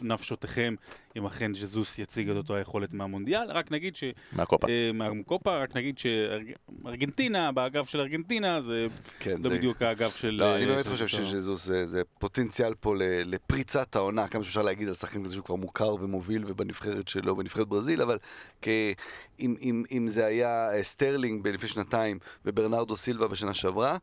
נפשותיכם 0.02 0.74
אם 1.16 1.26
אכן 1.26 1.54
ז'זוס 1.54 1.98
יציג 1.98 2.30
את 2.30 2.36
אותו 2.36 2.56
היכולת 2.56 2.92
מהמונדיאל. 2.92 3.50
רק 3.50 3.72
נגיד 3.72 3.96
ש... 3.96 4.04
מהקופה. 4.32 4.66
אה, 4.68 4.92
מהקופה, 4.92 5.62
רק 5.62 5.76
נגיד 5.76 5.98
שארגנטינה, 5.98 7.52
באגף 7.52 7.88
של 7.88 8.00
ארגנטינה, 8.00 8.62
זה 8.62 8.86
כן, 9.18 9.36
לא. 9.44 9.50
בדיוק 9.50 9.82
האגף 9.82 10.16
של... 10.16 10.30
לא, 10.30 10.56
אני 10.56 10.66
באמת 10.66 10.86
חושב 10.86 11.06
שז'זוס 11.06 11.70
זה, 11.84 12.02
פוטנציאל 12.18 12.74
פה 12.74 12.94
לפריצת 12.98 13.96
העונה, 13.96 14.28
כמה 14.28 14.44
שאפשר 14.44 14.62
להגיד 14.62 14.88
על 14.88 14.94
שחקן 14.94 15.24
כזה 15.24 15.34
שהוא 15.34 15.44
כבר 15.44 15.56
מוכר 15.56 15.94
ומוביל 15.94 16.44
ובנבחרת 16.46 17.08
שלו, 17.08 17.36
בנבחרת 17.36 17.68
ברזיל, 17.68 18.02
אבל. 18.02 18.18
אם, 19.40 20.08
זה 20.08 20.26
היה 20.26 20.70
סטרלינג 20.82 21.48
לפני 21.48 21.68
שנתיים 21.68 22.18
וברנרדו 22.44 22.96
סילבה 22.96 23.28
בשנה 23.28 23.54
שעברה, 23.54 23.96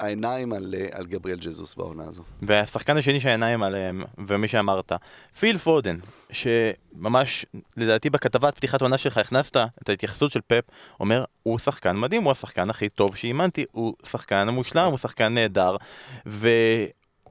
העיניים 0.00 0.52
על, 0.52 0.74
אה, 0.78 0.86
על 0.92 1.06
גבריאל 1.06 1.38
ג'זוס 1.38 1.74
בעונה 1.74 2.04
הזו. 2.04 2.22
והשחקן 2.42 2.96
השני 2.96 3.20
שהעיניים 3.20 3.62
עליהם, 3.62 4.02
ומי 4.28 4.48
שאמרת, 4.48 4.92
פיל 5.38 5.58
פודן, 5.58 5.96
שממש, 6.32 7.46
לדעתי 7.76 8.10
בכתבת 8.10 8.54
פתיחת 8.56 8.82
עונה 8.82 8.98
שלך 8.98 9.18
הכנסת 9.18 9.56
את 9.56 9.88
ההתייחסות 9.88 10.30
של 10.30 10.40
פפ, 10.46 10.64
אומר, 11.00 11.24
הוא 11.42 11.58
שחקן 11.58 11.96
מדהים, 11.96 12.22
הוא 12.22 12.32
השחקן 12.32 12.70
הכי 12.70 12.88
טוב 12.88 13.16
שאימנתי, 13.16 13.64
הוא 13.72 13.94
שחקן 14.06 14.48
מושלם, 14.48 14.90
הוא 14.90 14.98
שחקן 14.98 15.34
נהדר, 15.34 15.76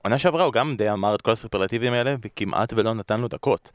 ועונה 0.03 0.19
שעברה 0.19 0.43
הוא 0.43 0.53
גם 0.53 0.75
די 0.75 0.89
אמר 0.89 1.15
את 1.15 1.21
כל 1.21 1.31
הסופרלטיבים 1.31 1.93
האלה, 1.93 2.15
וכמעט 2.21 2.73
ולא 2.75 2.93
נתן 2.93 3.21
לו 3.21 3.27
דקות. 3.27 3.71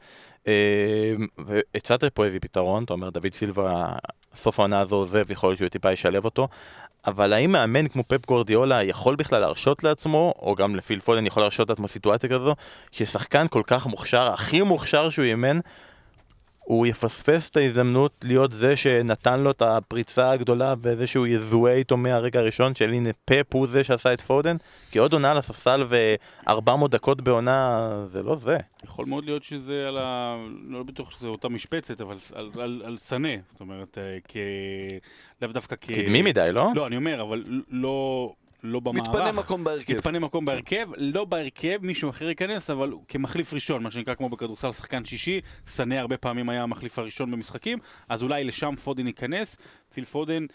אה, 0.47 1.13
והצעת 1.37 2.03
פה 2.03 2.25
איזה 2.25 2.39
פתרון, 2.39 2.83
אתה 2.83 2.93
אומר, 2.93 3.09
דוד 3.09 3.31
סילבה, 3.33 3.93
סוף 4.35 4.59
העונה 4.59 4.79
הזו 4.79 4.95
עוזב, 4.95 5.31
יכול 5.31 5.49
להיות 5.49 5.57
שהוא 5.57 5.69
טיפה 5.69 5.91
ישלב 5.91 6.25
אותו. 6.25 6.47
אבל 7.07 7.33
האם 7.33 7.51
מאמן 7.51 7.87
כמו 7.87 8.03
פפ 8.07 8.25
גורדיולה 8.25 8.83
יכול 8.83 9.15
בכלל 9.15 9.39
להרשות 9.39 9.83
לעצמו, 9.83 10.33
או 10.39 10.55
גם 10.55 10.75
לפיל 10.75 10.99
פודן 10.99 11.25
יכול 11.25 11.43
להרשות 11.43 11.69
לעצמו 11.69 11.87
סיטואציה 11.87 12.29
כזו, 12.29 12.55
ששחקן 12.91 13.47
כל 13.49 13.61
כך 13.67 13.85
מוכשר, 13.85 14.33
הכי 14.33 14.61
מוכשר 14.61 15.09
שהוא 15.09 15.25
אימן, 15.25 15.59
הוא 16.65 16.87
יפספס 16.87 17.49
את 17.49 17.57
ההזדמנות 17.57 18.11
להיות 18.23 18.51
זה 18.51 18.75
שנתן 18.75 19.39
לו 19.39 19.51
את 19.51 19.61
הפריצה 19.61 20.31
הגדולה 20.31 20.73
וזה 20.81 21.07
שהוא 21.07 21.27
יזוהה 21.27 21.73
איתו 21.73 21.97
מהרגע 21.97 22.39
הראשון 22.39 22.75
של 22.75 22.93
הנה 22.93 23.09
פפ 23.25 23.53
הוא 23.53 23.67
זה 23.67 23.83
שעשה 23.83 24.13
את 24.13 24.21
פודן 24.21 24.57
כי 24.91 24.99
עוד 24.99 25.13
עונה 25.13 25.31
על 25.31 25.37
הספסל 25.37 25.83
ו-400 25.89 26.87
דקות 26.89 27.21
בעונה 27.21 27.89
זה 28.11 28.23
לא 28.23 28.35
זה 28.35 28.57
יכול 28.83 29.05
מאוד 29.05 29.25
להיות 29.25 29.43
שזה 29.43 29.87
על 29.87 29.97
ה... 29.97 30.35
לא 30.67 30.83
בטוח 30.83 31.11
שזה 31.11 31.27
אותה 31.27 31.49
משבצת, 31.49 32.01
אבל 32.01 32.15
על, 32.33 32.51
על, 32.59 32.81
על 32.85 32.97
סנה. 32.97 33.29
זאת 33.51 33.59
אומרת, 33.59 33.97
אה, 33.97 34.17
כ... 34.27 34.37
לאו 35.41 35.51
דווקא 35.51 35.75
כ... 35.81 35.91
קדמי 35.91 36.21
מדי 36.21 36.43
לא? 36.51 36.69
לא, 36.75 36.87
אני 36.87 36.95
אומר, 36.95 37.21
אבל 37.21 37.43
לא, 37.69 38.33
לא 38.65 38.79
במערך. 38.79 39.07
מתפנה 39.07 39.31
מקום 39.31 39.63
בהרכב. 39.63 39.93
מתפנה 39.93 40.19
מקום 40.19 40.45
בהרכב, 40.45 40.87
לא 40.97 41.25
בהרכב, 41.25 41.77
מישהו 41.81 42.09
אחר 42.09 42.29
ייכנס, 42.29 42.69
אבל 42.69 42.93
כמחליף 43.07 43.53
ראשון, 43.53 43.83
מה 43.83 43.91
שנקרא 43.91 44.15
כמו 44.15 44.29
בכדורסל 44.29 44.71
שחקן 44.71 45.05
שישי, 45.05 45.41
סנה 45.67 45.99
הרבה 45.99 46.17
פעמים 46.17 46.49
היה 46.49 46.63
המחליף 46.63 46.99
הראשון 46.99 47.31
במשחקים, 47.31 47.79
אז 48.09 48.23
אולי 48.23 48.43
לשם 48.43 48.75
פודן 48.83 49.07
ייכנס. 49.07 49.57
פיל 49.93 50.05
פודן, 50.05 50.45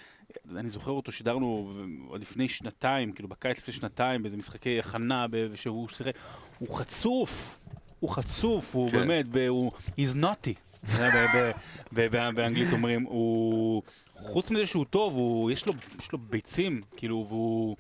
אני 0.57 0.71
זוכר 0.71 0.91
אותו, 0.91 1.13
שידרנו 1.13 1.73
עוד 2.09 2.21
לפני 2.21 2.49
שנתיים, 2.49 3.13
כאילו 3.13 3.29
בקיץ 3.29 3.59
לפני 3.59 3.75
שנתיים, 3.75 4.23
באיזה 4.23 4.37
משחקי 4.37 4.79
הכנה, 4.79 5.27
שהוא 5.55 5.89
שיחק, 5.89 6.15
הוא 6.59 6.77
חצוף, 6.79 7.59
הוא 8.01 8.11
חצוף, 8.11 8.75
הוא 8.75 8.91
כן. 8.91 8.99
באמת, 8.99 9.27
הוא, 9.49 9.73
he's 9.89 10.17
naughty, 10.23 10.89
באנגלית 11.93 12.73
אומרים, 12.73 13.03
הוא... 13.03 13.83
חוץ 14.23 14.51
מזה 14.51 14.67
שהוא 14.67 14.85
טוב, 14.85 15.15
הוא, 15.15 15.51
יש, 15.51 15.67
לו, 15.67 15.73
יש 15.99 16.13
לו 16.13 16.19
ביצים, 16.19 16.83
כאילו, 16.97 17.27
והוא 17.29 17.77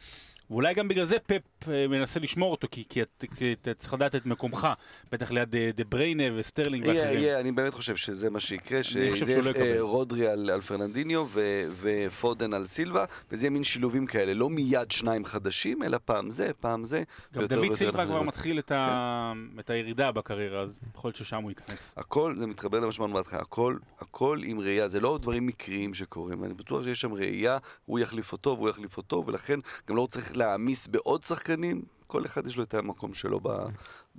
ואולי 0.50 0.74
גם 0.74 0.88
בגלל 0.88 1.04
זה 1.04 1.16
פפ 1.26 1.42
אה, 1.68 1.88
מנסה 1.88 2.20
לשמור 2.20 2.50
אותו, 2.50 2.68
כי, 2.70 2.84
כי, 2.88 3.02
את- 3.02 3.24
כי 3.36 3.52
אתה 3.62 3.74
צריך 3.74 3.94
לדעת 3.94 4.14
את 4.14 4.26
מקומך, 4.26 4.68
בטח 5.12 5.30
ליד 5.30 5.54
אה, 5.56 5.70
דה 5.74 5.84
בריינה 5.84 6.22
וסטרלינג 6.36 6.86
יהיה, 6.86 7.00
ואחרים. 7.02 7.18
יהיה, 7.22 7.40
אני 7.40 7.52
באמת 7.52 7.74
חושב 7.74 7.96
שזה 7.96 8.30
מה 8.30 8.40
שיקרה, 8.40 8.82
שזה 8.82 9.42
לא. 9.42 9.50
אה, 9.56 9.76
רודרי 9.80 10.28
על, 10.28 10.50
על 10.50 10.60
פרננדיניו 10.60 11.26
ו, 11.28 11.40
ופודן 11.80 12.52
על 12.54 12.66
סילבה, 12.66 13.04
וזה 13.30 13.44
יהיה 13.46 13.50
מין 13.50 13.64
שילובים 13.64 14.06
כאלה, 14.06 14.34
לא 14.34 14.50
מיד 14.50 14.90
שניים 14.90 15.24
חדשים, 15.24 15.82
אלא 15.82 15.98
פעם 16.04 16.30
זה, 16.30 16.50
פעם 16.60 16.84
זה. 16.84 17.02
גם 17.34 17.44
דוד 17.46 17.72
סילבה 17.72 18.06
כבר. 18.06 18.22
מתחיל 18.22 18.58
את, 18.58 18.72
ה... 18.72 19.32
את 19.60 19.70
הירידה 19.70 20.12
בקריירה, 20.12 20.60
אז 20.62 20.78
יכול 20.94 21.08
להיות 21.08 21.16
ששם 21.16 21.42
הוא 21.42 21.50
ייכנס. 21.50 21.94
הכל, 21.96 22.34
זה 22.38 22.46
מתחבר 22.46 22.80
למה 22.80 22.92
שאמרנו 22.92 23.14
בהתחלה, 23.14 23.40
הכל, 23.40 23.76
הכל 23.98 24.38
עם 24.44 24.60
ראייה, 24.60 24.88
זה 24.88 25.00
לא 25.00 25.18
דברים 25.22 25.46
מקריים 25.46 25.94
שקורים, 25.94 26.44
אני 26.44 26.54
בטוח 26.54 26.84
שיש 26.84 27.00
שם 27.00 27.12
ראייה, 27.12 27.58
הוא 27.86 27.98
יחליף 27.98 28.32
אותו 28.32 28.50
והוא 28.58 28.68
יחליף 28.68 28.96
אותו, 28.96 29.24
ולכן 29.26 29.58
גם 29.88 29.96
לא 29.96 30.06
צריך 30.10 30.36
להעמיס 30.44 30.86
בעוד 30.86 31.22
שחקנים, 31.22 31.82
כל 32.06 32.26
אחד 32.26 32.46
יש 32.46 32.56
לו 32.56 32.62
את 32.64 32.74
המקום 32.74 33.14
שלו 33.14 33.40
ב, 33.42 33.48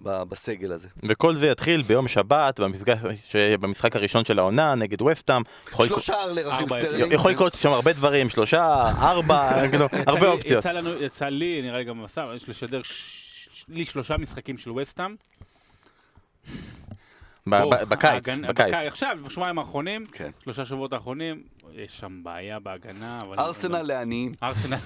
ב, 0.04 0.24
בסגל 0.24 0.72
הזה. 0.72 0.88
וכל 1.10 1.36
זה 1.36 1.48
יתחיל 1.48 1.82
ביום 1.82 2.08
שבת, 2.08 2.60
במפגש, 2.60 2.98
במשחק 3.60 3.96
הראשון 3.96 4.26
של 4.26 4.40
העונה, 4.40 4.76
נגד 4.76 5.02
לקרות- 5.86 6.02
שלושה 6.04 6.26
לרחים 6.26 6.68
סטרלינג. 6.68 7.12
יכול 7.14 7.32
לקרות 7.32 7.54
שם 7.54 7.70
הרבה 7.70 7.94
דברים, 7.94 8.30
שלושה, 8.30 8.92
ארבע, 9.02 9.52
כאילו, 9.70 9.86
יצא 9.86 10.04
הרבה 10.08 10.28
אופציות. 10.28 10.60
יצא, 10.60 10.72
לנו, 10.72 11.04
יצא 11.04 11.26
לי, 11.26 11.62
נראה 11.62 11.78
לי 11.78 11.84
גם 11.84 12.00
במסע, 12.02 12.26
יש 12.36 12.50
לשדר. 12.50 12.82
לי 13.70 13.86
שלושה 13.86 14.18
משחקים 14.18 14.58
של 14.58 14.72
ב- 17.70 17.84
בקיץ, 17.90 18.24
בקיץ. 18.48 18.74
עכשיו, 18.74 19.18
בשבועיים 19.26 19.60
האחרונים, 19.60 20.06
כן. 20.06 20.30
שלושה 20.44 20.66
שבועות 20.66 20.94
האחרונים, 20.94 21.44
יש 21.76 22.00
שם 22.00 22.20
בעיה 22.24 22.60
בהגנה. 22.60 23.22
אבל- 23.22 23.40
ארסנל 23.40 23.82
לעניים. 23.82 24.32
ארסנל. 24.44 24.78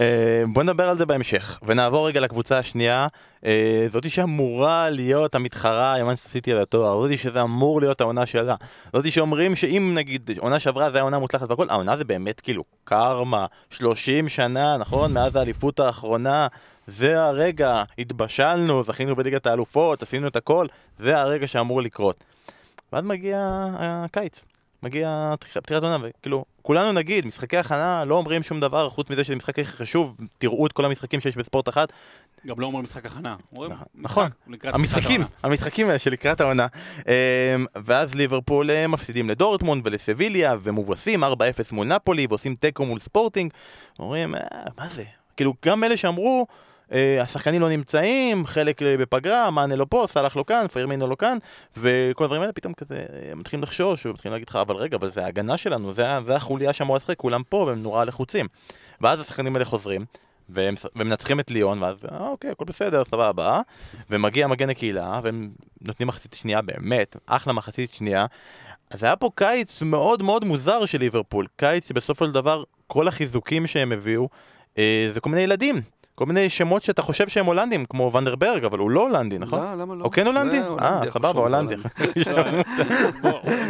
אה, 0.00 0.42
בוא 0.52 0.62
נדבר 0.62 0.88
על 0.88 0.98
זה 0.98 1.06
בהמשך, 1.06 1.58
ונעבור 1.62 2.06
רגע 2.08 2.20
לקבוצה 2.20 2.58
השנייה, 2.58 3.06
אה, 3.46 3.86
זאתי 3.90 4.10
שאמורה 4.10 4.90
להיות 4.90 5.34
המתחרה 5.34 5.94
עם 5.94 6.14
סיטי 6.14 6.52
על 6.52 6.60
התואר, 6.60 7.02
זאתי 7.02 7.18
שזה 7.18 7.42
אמור 7.42 7.80
להיות 7.80 8.00
העונה 8.00 8.26
שלה, 8.26 8.54
זאתי 8.96 9.10
שאומרים 9.10 9.56
שאם 9.56 9.92
נגיד 9.94 10.30
עונה 10.38 10.60
שעברה 10.60 10.90
זה 10.90 10.96
היה 10.96 11.02
עונה 11.04 11.18
מוצלחת 11.18 11.50
והכל, 11.50 11.66
העונה 11.70 11.96
זה 11.96 12.04
באמת 12.04 12.40
כאילו 12.40 12.64
קרמה, 12.84 13.46
30 13.70 14.28
שנה, 14.28 14.76
נכון? 14.76 15.12
מאז 15.12 15.36
האליפות 15.36 15.80
האחרונה, 15.80 16.46
זה 16.86 17.22
הרגע, 17.22 17.82
התבשלנו, 17.98 18.82
זכינו 18.82 19.16
בליגת 19.16 19.46
האלופות, 19.46 20.02
עשינו 20.02 20.26
את 20.28 20.36
הכל, 20.36 20.66
זה 20.98 21.20
הרגע 21.20 21.46
שאמור 21.46 21.82
לקרות. 21.82 22.24
ואז 22.92 23.04
מגיע 23.04 23.38
הקיץ, 23.78 24.44
מגיע 24.82 25.34
פתיחת 25.40 25.82
עונה, 25.82 25.98
וכאילו, 26.02 26.44
כולנו 26.62 26.92
נגיד, 26.92 27.26
משחקי 27.26 27.56
הכנה 27.56 28.04
לא 28.04 28.14
אומרים 28.14 28.42
שום 28.42 28.60
דבר, 28.60 28.88
חוץ 28.90 29.10
מזה 29.10 29.24
שזה 29.24 29.36
משחק 29.36 29.58
הכי 29.58 29.72
חשוב, 29.72 30.16
תראו 30.38 30.66
את 30.66 30.72
כל 30.72 30.84
המשחקים 30.84 31.20
שיש 31.20 31.36
בספורט 31.36 31.68
אחת. 31.68 31.92
גם 32.46 32.60
לא 32.60 32.66
אומרים 32.66 32.84
משחק 32.84 33.06
הכנה. 33.06 33.36
אומרים 33.52 33.72
נכון. 33.94 34.24
משחק 34.26 34.48
לקראת 34.48 34.74
המשחקים. 34.74 35.20
המשחקים 35.42 35.86
האלה 35.86 35.98
שלקראת 35.98 36.40
העונה. 36.40 36.66
אמ, 36.98 37.66
ואז 37.84 38.14
ליברפול 38.14 38.70
אה, 38.70 38.86
מפסידים 38.86 39.30
לדורטמונד 39.30 39.86
ולסביליה, 39.86 40.54
ומובסים 40.62 41.24
4-0 41.24 41.26
מול 41.72 41.86
נפולי, 41.86 42.26
ועושים 42.28 42.54
תיקו 42.54 42.86
מול 42.86 43.00
ספורטינג. 43.00 43.52
אומרים, 43.98 44.34
"אה, 44.34 44.40
מה 44.78 44.88
זה? 44.88 45.04
כאילו, 45.36 45.54
גם 45.64 45.84
אלה 45.84 45.96
שאמרו, 45.96 46.46
השחקנים 47.20 47.60
לא 47.60 47.68
נמצאים, 47.68 48.46
חלק 48.46 48.82
אה, 48.82 48.96
בפגרה, 48.96 49.50
מאנה 49.50 49.76
לא 49.76 49.86
פה, 49.88 50.04
סאלח 50.08 50.36
לא 50.36 50.44
כאן, 50.46 50.66
פיירמינו 50.72 51.08
לא 51.08 51.14
כאן, 51.14 51.38
וכל 51.76 52.24
הדברים 52.24 52.42
האלה 52.42 52.52
פתאום 52.52 52.74
כזה 52.74 52.94
אה, 52.94 53.34
מתחילים 53.34 53.62
לחשוש, 53.62 54.06
ומתחילים 54.06 54.32
להגיד 54.32 54.48
לך, 54.48 54.56
אבל 54.56 54.76
רגע, 54.76 54.96
אבל 54.96 55.10
זה 55.10 55.24
ההגנה 55.24 55.56
שלנו, 55.56 55.92
זה, 55.92 56.06
זה 56.26 56.36
החוליה 56.36 56.72
שאמורה 56.72 56.96
לשחק, 56.96 57.16
כולם 57.16 57.42
פה, 57.48 57.56
והם 57.56 57.82
נורא 57.82 58.04
לחוצים. 58.04 58.46
ואז 59.00 59.20
השחקנים 59.20 59.54
האלה 59.54 59.64
חוזרים, 59.64 60.04
והם 60.48 60.74
ומנצחים 60.96 61.40
את 61.40 61.50
ליון, 61.50 61.82
ואז 61.82 61.96
אה, 62.12 62.28
אוקיי, 62.28 62.50
הכל 62.50 62.64
בסדר, 62.64 63.04
סבבה. 63.04 63.60
ומגיע 64.10 64.46
מגן 64.46 64.70
הקהילה, 64.70 65.20
והם 65.22 65.50
נותנים 65.80 66.08
מחצית 66.08 66.34
שנייה 66.34 66.62
באמת, 66.62 67.16
אחלה 67.26 67.52
מחצית 67.52 67.90
שנייה. 67.90 68.26
אז 68.90 69.02
היה 69.04 69.16
פה 69.16 69.30
קיץ 69.34 69.82
מאוד 69.82 70.22
מאוד 70.22 70.44
מוזר 70.44 70.86
של 70.86 70.98
ליברפול, 70.98 71.46
קיץ 71.56 71.88
שבסופו 71.88 72.26
של 72.26 72.32
דבר 72.32 72.64
כל 72.86 73.08
החיזוקים 73.08 73.66
שהם 73.66 73.92
הביאו 73.92 74.28
אה, 74.78 75.10
זה 75.14 75.20
כל 75.20 75.30
מיני 75.30 75.42
ילדים, 75.42 75.82
כל 76.14 76.26
מיני 76.26 76.50
שמות 76.50 76.82
שאתה 76.82 77.02
חושב 77.02 77.28
שהם 77.28 77.46
הולנדים, 77.46 77.84
כמו 77.84 78.12
ואן 78.14 78.31
דן 78.31 78.42
ברג, 78.42 78.64
אבל 78.64 78.78
הוא 78.78 78.90
לא 78.90 79.02
הולנדי, 79.02 79.38
נכון? 79.38 79.58
לא, 79.60 79.74
למה 79.82 79.94
לא? 79.94 80.04
הוא 80.04 80.12
כן 80.12 80.26
הולנדי? 80.26 80.58
אה, 80.80 81.00
סבבה, 81.10 81.40
הולנדי. 81.40 81.74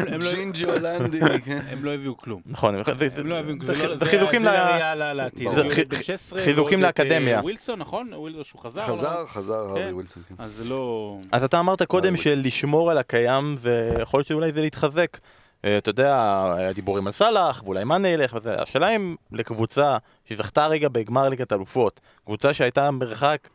הם 0.07 0.21
לא- 0.21 0.31
ג'ינג'י 0.35 0.65
הולנדי, 0.65 1.21
כן. 1.45 1.59
הם 1.71 1.85
לא 1.85 1.95
הביאו 1.95 2.17
כלום. 2.17 2.41
נכון, 2.47 2.75
זה- 2.99 3.09
לא 3.25 3.41
לא- 3.41 4.05
חיזוקים 4.05 4.45
לעתיד. 4.45 5.49
זה 5.55 5.61
הביאו 5.61 5.75
חי- 5.75 5.85
בן 5.85 6.03
16, 6.03 6.41
חיזוקים 6.41 6.79
אה, 6.79 6.87
לאקדמיה. 6.87 7.41
ווילסון, 7.41 7.79
נכון? 7.79 8.13
ווילסון 8.15 8.45
שהוא 8.45 8.61
חזר? 8.61 8.83
חזר, 8.83 9.21
לא? 9.21 9.27
חזר 9.27 9.55
הארי 9.69 9.83
כן. 9.89 9.95
ווילסון. 9.95 10.23
כן. 10.29 10.35
אז 10.39 10.53
זה 10.53 10.69
לא... 10.69 11.17
אז 11.33 11.45
אתה 11.45 11.59
אמרת 11.61 11.83
קודם 11.83 12.15
ווילסון. 12.15 12.25
של 12.33 12.41
לשמור 12.45 12.91
על 12.91 12.99
הקיים, 12.99 13.57
ויכול 13.59 14.19
להיות 14.19 14.27
שאולי 14.27 14.53
זה 14.53 14.61
להתחזק. 14.61 15.19
אה, 15.65 15.79
אתה 15.79 15.91
יודע, 15.91 16.43
היה 16.57 16.73
דיבורים 16.73 17.07
על 17.07 17.13
סאלח, 17.13 17.63
ואולי 17.65 17.85
מאנה 17.85 18.09
ילך 18.09 18.37
וזה. 18.41 18.55
השאלה 18.55 18.97
אם 18.97 19.17
לקבוצה 19.33 19.97
שזכתה 20.25 20.67
רגע 20.67 20.89
בגמר 20.89 21.29
ליגת 21.29 21.53
אלופות, 21.53 22.01
קבוצה 22.25 22.55
שהייתה 22.55 22.91
מרחק 22.91 23.49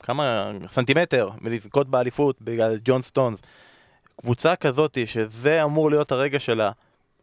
כמה 0.00 0.52
סנטימטר 0.70 1.30
מלזכות 1.40 1.88
באליפות 1.88 2.42
בגלל 2.42 2.78
ג'ון 2.84 3.02
סטונס, 3.02 3.38
קבוצה 4.20 4.56
כזאת 4.56 4.98
שזה 5.06 5.64
אמור 5.64 5.90
להיות 5.90 6.12
הרגע 6.12 6.38
שלה, 6.38 6.70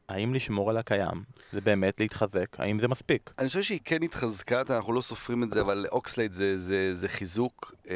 האם 0.10 0.34
לשמור 0.34 0.70
על 0.70 0.78
הקיים 0.78 1.24
זה 1.54 1.62
באמת 1.62 2.00
להתחזק? 2.00 2.60
האם 2.60 2.80
זה 2.80 2.88
מספיק? 2.88 3.32
אני 3.40 3.48
חושב 3.48 3.62
שהיא 3.62 3.80
כן 3.86 4.04
התחזקה, 4.04 4.62
אנחנו 4.70 4.94
לא 4.94 5.02
סופרים 5.02 5.44
את 5.44 5.52
זה, 5.52 5.62
אבל 5.62 5.86
אוקסלייד 5.92 6.34
זה, 6.34 6.58
זה, 6.58 6.96
זה 6.96 7.10
חיזוק. 7.10 7.76
אה, 7.90 7.96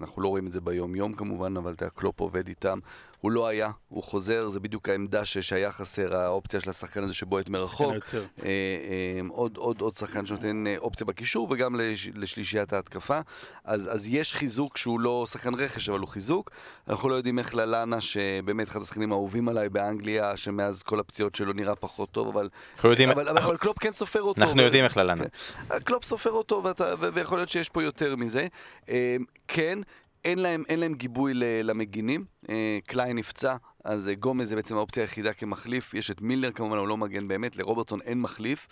אנחנו 0.00 0.22
לא 0.22 0.28
רואים 0.28 0.46
את 0.46 0.52
זה 0.52 0.60
ביום-יום 0.60 1.14
כמובן, 1.14 1.56
אבל 1.56 1.72
אתה 1.72 1.90
קלופ 1.90 2.20
עובד 2.20 2.48
איתם. 2.48 2.78
הוא 3.20 3.30
לא 3.32 3.46
היה, 3.46 3.70
הוא 3.88 4.02
חוזר, 4.02 4.48
זה 4.48 4.60
בדיוק 4.60 4.88
העמדה 4.88 5.24
ש- 5.24 5.38
שהיה 5.38 5.72
חסר, 5.72 6.16
האופציה 6.16 6.60
של 6.60 6.70
השחקן 6.70 7.02
הזה 7.04 7.14
שבועט 7.14 7.48
מרחוק. 7.48 7.94
אה, 8.14 8.18
אה, 8.44 9.20
עוד, 9.28 9.56
עוד, 9.56 9.80
עוד 9.80 9.94
שחקן 9.94 10.26
שנותן 10.26 10.66
אה, 10.66 10.74
אופציה 10.78 11.06
בקישור 11.06 11.48
וגם 11.50 11.74
לש, 11.80 12.08
לשלישיית 12.14 12.72
ההתקפה. 12.72 13.20
אז, 13.64 13.88
אז 13.94 14.08
יש 14.08 14.34
חיזוק 14.34 14.76
שהוא 14.76 15.00
לא 15.00 15.26
שחקן 15.30 15.54
רכש, 15.54 15.88
אבל 15.88 15.98
הוא 15.98 16.08
חיזוק. 16.08 16.50
אנחנו 16.88 17.08
לא 17.08 17.14
יודעים 17.14 17.38
איך 17.38 17.54
ללאנה, 17.54 18.00
שבאמת 18.00 18.68
אחד 18.68 18.80
השחקנים 18.82 19.12
האהובים 19.12 19.48
עליי 19.48 19.68
באנגליה, 19.68 20.36
שמאז 20.36 20.82
כל 20.82 21.00
הפציעות 21.00 21.34
שלו 21.34 21.52
נראה 21.52 21.74
פחות 21.76 22.10
טוב, 22.10 22.28
אבל... 22.28 22.48
אנחנו 22.76 22.90
יודעים, 22.90 23.10
אבל, 23.10 23.28
אבל, 23.28 23.38
אבל 23.38 23.56
קלופ 23.56 23.78
כן 23.78 23.92
סופר 23.92 24.22
אותו. 24.22 24.40
אנחנו 24.42 24.58
ו- 24.58 24.62
יודעים 24.62 24.84
איך 24.84 24.96
ללאנה. 24.96 25.24
כן. 25.68 25.78
קלופ 25.78 26.04
סופר 26.04 26.30
אותו, 26.30 26.60
ואתה, 26.64 26.94
ו- 27.00 27.08
ויכול 27.14 27.38
להיות 27.38 27.48
שיש 27.48 27.68
פה 27.68 27.82
יותר 27.82 28.16
מזה. 28.16 28.46
אה, 28.88 29.16
כן, 29.48 29.78
אין 30.26 30.38
להם, 30.38 30.62
אין 30.68 30.80
להם 30.80 30.94
גיבוי 30.94 31.34
ל- 31.34 31.70
למגינים. 31.70 32.24
אה, 32.48 32.78
קליין 32.86 33.16
נפצע, 33.16 33.56
אז 33.84 34.08
אה, 34.08 34.14
גומז 34.14 34.48
זה 34.48 34.56
בעצם 34.56 34.76
האופציה 34.76 35.02
היחידה 35.02 35.32
כמחליף. 35.32 35.94
יש 35.94 36.10
את 36.10 36.20
מילנר 36.20 36.52
כמובן, 36.52 36.78
הוא 36.78 36.88
לא 36.88 36.96
מגן 36.96 37.28
באמת, 37.28 37.56
לרוברטסון 37.56 38.00
אין 38.00 38.20
מחליף. 38.20 38.66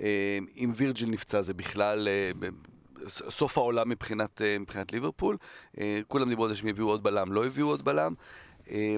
אה, 0.00 0.38
אם 0.56 0.72
וירג'יל 0.76 1.10
נפצע 1.10 1.42
זה 1.42 1.54
בכלל... 1.54 2.08
אה, 2.08 2.48
סוף 3.08 3.58
העולם 3.58 3.88
מבחינת, 3.88 4.42
אה, 4.42 4.58
מבחינת 4.58 4.92
ליברפול. 4.92 5.36
אה, 5.80 6.00
כולם 6.08 6.28
דיברו 6.28 6.44
על 6.44 6.50
זה 6.50 6.56
שהם 6.56 6.68
יביאו 6.68 6.88
עוד 6.88 7.02
בלם, 7.02 7.32
לא 7.32 7.46
הביאו 7.46 7.68
עוד 7.68 7.84
בלם. 7.84 8.14
אה, 8.70 8.96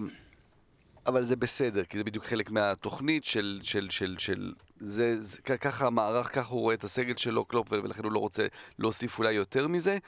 אבל 1.06 1.24
זה 1.24 1.36
בסדר, 1.36 1.84
כי 1.84 1.98
זה 1.98 2.04
בדיוק 2.04 2.24
חלק 2.24 2.50
מהתוכנית 2.50 3.24
של... 3.24 3.60
של, 3.62 3.90
של, 3.90 4.18
של 4.18 4.52
זה, 4.80 5.22
זה, 5.22 5.42
ככה 5.42 5.86
המערך, 5.86 6.34
ככה 6.34 6.50
הוא 6.50 6.60
רואה 6.60 6.74
את 6.74 6.84
הסגל 6.84 7.16
שלו, 7.16 7.44
קלופ, 7.44 7.68
ולכן 7.70 8.04
הוא 8.04 8.12
לא 8.12 8.18
רוצה 8.18 8.46
להוסיף 8.78 9.18
אולי 9.18 9.32
יותר 9.32 9.68
מזה. 9.68 9.98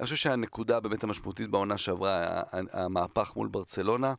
אני 0.00 0.04
חושב 0.04 0.16
שהנקודה 0.16 0.80
באמת 0.80 1.04
המשמעותית 1.04 1.50
בעונה 1.50 1.78
שעברה, 1.78 2.42
המהפך 2.72 3.32
מול 3.36 3.48
ברצלונה, 3.48 4.14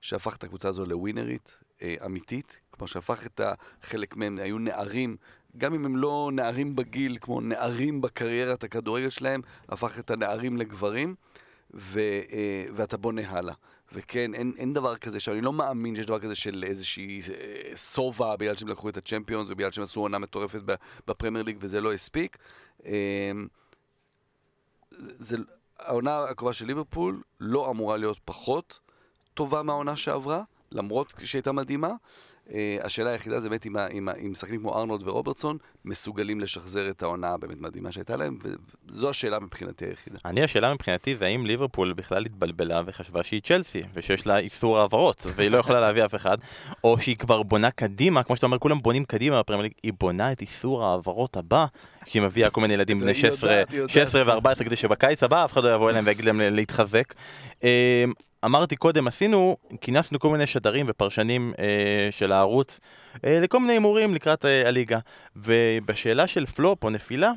שהפך 0.00 0.36
את 0.36 0.44
הקבוצה 0.44 0.68
הזו 0.68 0.86
לווינרית 0.86 1.58
אה, 1.82 1.94
אמיתית, 2.06 2.60
כמו 2.72 2.88
שהפך 2.88 3.26
את 3.26 3.40
ה- 3.40 3.54
חלק 3.82 4.16
מהם, 4.16 4.38
היו 4.38 4.58
נערים, 4.58 5.16
גם 5.56 5.74
אם 5.74 5.84
הם 5.84 5.96
לא 5.96 6.30
נערים 6.32 6.76
בגיל, 6.76 7.18
כמו 7.20 7.40
נערים 7.40 8.00
בקריירת 8.00 8.64
הכדורגל 8.64 9.10
שלהם, 9.10 9.40
הפך 9.68 9.98
את 9.98 10.10
הנערים 10.10 10.56
לגברים, 10.56 11.14
ו, 11.74 12.00
אה, 12.32 12.64
ואתה 12.74 12.96
בונה 12.96 13.22
הלאה. 13.30 13.54
וכן, 13.92 14.34
אין, 14.34 14.52
אין 14.58 14.74
דבר 14.74 14.96
כזה, 14.96 15.20
שאני 15.20 15.40
לא 15.40 15.52
מאמין 15.52 15.96
שיש 15.96 16.06
דבר 16.06 16.18
כזה 16.18 16.34
של 16.34 16.64
איזושהי 16.66 17.20
אה, 17.34 17.76
שובע 17.76 18.36
בגלל 18.36 18.56
שהם 18.56 18.68
לקחו 18.68 18.88
את 18.88 18.96
הצ'מפיונס 18.96 19.50
ובגלל 19.50 19.70
שהם 19.70 19.84
עשו 19.84 20.00
עונה 20.00 20.18
מטורפת 20.18 20.60
בפרמייר 21.06 21.44
ליג 21.44 21.56
וזה 21.60 21.80
לא 21.80 21.92
הספיק. 21.92 22.38
אה, 22.86 23.32
זה, 25.00 25.36
העונה 25.78 26.24
הקרובה 26.24 26.52
של 26.52 26.66
ליברפול 26.66 27.22
לא 27.40 27.70
אמורה 27.70 27.96
להיות 27.96 28.18
פחות 28.24 28.80
טובה 29.34 29.62
מהעונה 29.62 29.96
שעברה, 29.96 30.42
למרות 30.72 31.14
שהיא 31.24 31.38
הייתה 31.38 31.52
מדהימה. 31.52 31.92
אה, 32.54 32.76
השאלה 32.82 33.10
היחידה 33.10 33.40
זה 33.40 33.48
באמת 33.48 33.66
אם 33.66 33.76
ה- 33.76 33.86
אם 33.88 34.08
ה- 34.08 34.12
אם 34.26 34.34
שחקנים 34.34 34.60
כמו 34.60 34.78
ארנולד 34.78 35.08
ורוברטסון 35.08 35.56
מסוגלים 35.84 36.40
לשחזר 36.40 36.90
את 36.90 37.02
העונה 37.02 37.28
הבאמת 37.28 37.60
מדהימה 37.60 37.92
שהייתה 37.92 38.16
להם, 38.16 38.38
וזו 38.88 39.10
השאלה 39.10 39.38
מבחינתי 39.40 39.84
היחידה. 39.86 40.18
אני, 40.24 40.42
השאלה 40.42 40.74
מבחינתי 40.74 41.16
זה 41.16 41.26
האם 41.26 41.46
ליברפול 41.46 41.92
בכלל 41.92 42.24
התבלבלה 42.26 42.82
וחשבה 42.86 43.22
שהיא 43.22 43.40
צ'לסי, 43.44 43.82
ושיש 43.94 44.26
לה 44.26 44.38
איסור 44.38 44.78
העברות, 44.78 45.26
והיא 45.36 45.50
לא 45.50 45.56
יכולה 45.58 45.80
להביא 45.80 46.04
אף 46.04 46.14
אחד, 46.14 46.38
או 46.84 46.98
שהיא 47.00 47.16
כבר 47.16 47.42
בונה 47.42 47.70
קדימה, 47.70 48.22
כמו 48.22 48.36
שאתה 48.36 48.46
אומר, 48.46 48.58
כולם 48.58 48.82
בונים 48.82 49.04
קדימה 49.04 49.38
בפרמייר 49.38 49.62
ליג, 49.62 49.72
היא 49.82 49.92
בונה 50.00 50.32
את 50.32 50.40
איסור 50.40 50.86
העברות 50.86 51.36
הבא, 51.36 51.66
שהיא 52.06 52.22
מביאה 52.22 52.50
כל 52.50 52.60
מיני 52.60 52.74
ילדים 52.74 52.98
בני 52.98 53.10
היא 53.10 53.14
16 53.20 53.50
יודעת, 53.52 53.70
היא 53.70 53.78
יודעת. 53.80 53.90
16 53.90 54.36
ו-14, 54.38 54.64
כדי 54.64 54.76
שבקיץ 54.76 55.22
הבא 55.22 55.44
אף 55.44 55.52
אחד 55.52 55.64
לא 55.64 55.74
יבוא 55.74 55.90
אליהם 55.90 56.04
ויגיד 56.06 56.24
להם 56.24 56.40
להתחזק. 56.40 57.14
אמרתי 58.44 58.76
קודם, 58.76 59.06
עשינו, 59.06 59.56
כינסנו 59.80 60.18
כל 60.18 60.30
מיני 60.30 60.46
שדרים 60.46 60.86
ופרשנים 60.88 61.52
אה, 61.58 62.08
של 62.10 62.32
הערוץ 62.32 62.80
אה, 63.24 63.40
לכל 63.40 63.60
מיני 63.60 63.72
הימורים 63.72 64.14
לקראת 64.14 64.44
אה, 64.44 64.68
הליגה. 64.68 64.98
ובשאלה 65.36 66.26
של 66.26 66.46
פלופ 66.46 66.84
או 66.84 66.90
נפילה, 66.90 67.30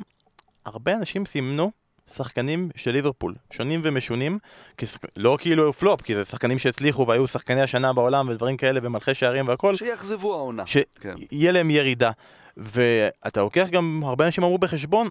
הרבה 0.64 0.92
אנשים 0.92 1.26
סימנו 1.26 1.70
שחקנים 2.16 2.70
של 2.76 2.90
ליברפול, 2.90 3.34
שונים 3.52 3.80
ומשונים, 3.84 4.38
כש- 4.78 4.96
לא 5.16 5.36
כאילו 5.40 5.72
פלופ, 5.72 6.02
כי 6.02 6.14
זה 6.14 6.24
שחקנים 6.24 6.58
שהצליחו 6.58 7.06
והיו 7.06 7.28
שחקני 7.28 7.62
השנה 7.62 7.92
בעולם 7.92 8.28
ודברים 8.28 8.56
כאלה 8.56 8.80
ומלכי 8.82 9.14
שערים 9.14 9.48
והכל, 9.48 9.76
שיאכזבו 9.76 10.34
העונה. 10.34 10.66
כן. 11.00 11.14
שיהיה 11.30 11.52
להם 11.52 11.70
ירידה. 11.70 12.10
ואתה 12.56 13.40
לוקח 13.40 13.66
גם, 13.70 14.02
הרבה 14.04 14.26
אנשים 14.26 14.44
אמרו 14.44 14.58
בחשבון, 14.58 15.08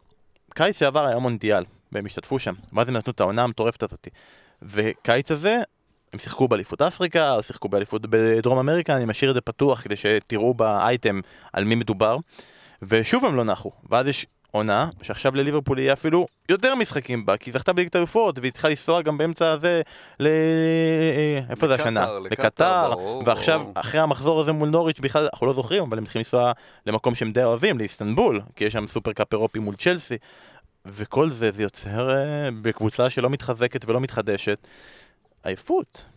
קיץ 0.56 0.80
שעבר 0.80 1.06
היה 1.06 1.20
מונדיאל, 1.20 1.64
והם 1.92 2.06
השתתפו 2.06 2.40
שם, 2.40 2.54
ואז 2.74 2.88
הם 2.88 2.94
נתנו 2.98 3.12
את 3.12 3.20
העונה 3.20 3.44
המטורפת 3.44 3.84
הזאת. 3.84 4.08
וקיץ 4.62 5.32
הזה, 5.32 5.58
הם 6.14 6.20
שיחקו 6.20 6.48
באליפות 6.48 6.82
אפריקה, 6.82 7.34
או 7.36 7.44
שיחקו 7.44 7.70
באליפות 7.70 8.02
בדרום 8.10 8.60
אמריקה, 8.60 8.96
אני 8.96 9.06
משאיר 9.06 9.32
את 9.32 9.36
זה 9.36 9.42
פתוח 9.42 9.82
כדי 9.82 9.96
שתראו 9.96 10.54
באייטם 10.54 11.20
על 11.54 11.64
מי 11.64 11.76
מדובר. 11.76 12.18
ושוב 12.82 13.26
הם 13.26 13.36
לא 13.36 13.44
נחו, 13.44 13.72
ואז 13.90 14.08
יש 14.08 14.26
עונה, 14.52 14.90
שעכשיו 15.02 15.36
לליברפול 15.36 15.80
יהיה 15.80 15.94
אפילו 15.94 16.28
יותר 16.50 16.76
משחקים 16.76 17.26
בה, 17.26 17.38
כי 17.38 17.50
היא 17.50 17.54
זכתה 17.54 17.74
בליגת 17.74 17.96
האלופות, 17.96 18.40
והיא 18.40 18.52
צריכה 18.52 18.70
לנסוע 18.70 19.02
גם 19.02 19.18
באמצע 19.18 19.52
הזה 19.52 19.82
ל... 20.20 20.28
איפה 21.50 21.68
זה 21.68 21.76
השנה? 21.76 22.08
לקטר, 22.32 22.94
ועכשיו. 23.26 23.62
אחרי 23.74 24.00
המחזור 24.00 24.40
הזה 24.40 24.52
מול 24.52 24.70
נוריץ' 24.70 25.00
בכלל, 25.00 25.28
אנחנו 25.34 25.48
לא 25.48 25.54
זוכרים, 25.54 25.84
אבל 25.84 25.98
הם 25.98 26.04
צריכים 26.04 26.20
לנסוע 26.20 26.52
למקום 26.86 27.16
שהם 27.16 27.32
די 27.32 27.44
אוהבים, 27.44 27.78
לאיסטנבול, 27.78 28.42
כי 28.56 28.66
יש 28.66 28.74
שם 28.74 28.88
סופר 28.88 29.14
קאפ 29.14 29.34
אירופי 29.34 29.60
מול 29.60 29.76
צ'לסי, 29.76 30.18
וכל 30.86 31.30
זה, 31.30 31.52
זה 31.52 31.64
יוצר 31.64 32.12
אה, 32.12 32.50
בקבוצה 32.62 33.10
שלא 33.10 33.30
מתחזקת 33.30 33.90
ולא 33.90 34.00
מתחדשת, 34.00 34.68
עייפות. 35.44 36.06
אה, 36.06 36.13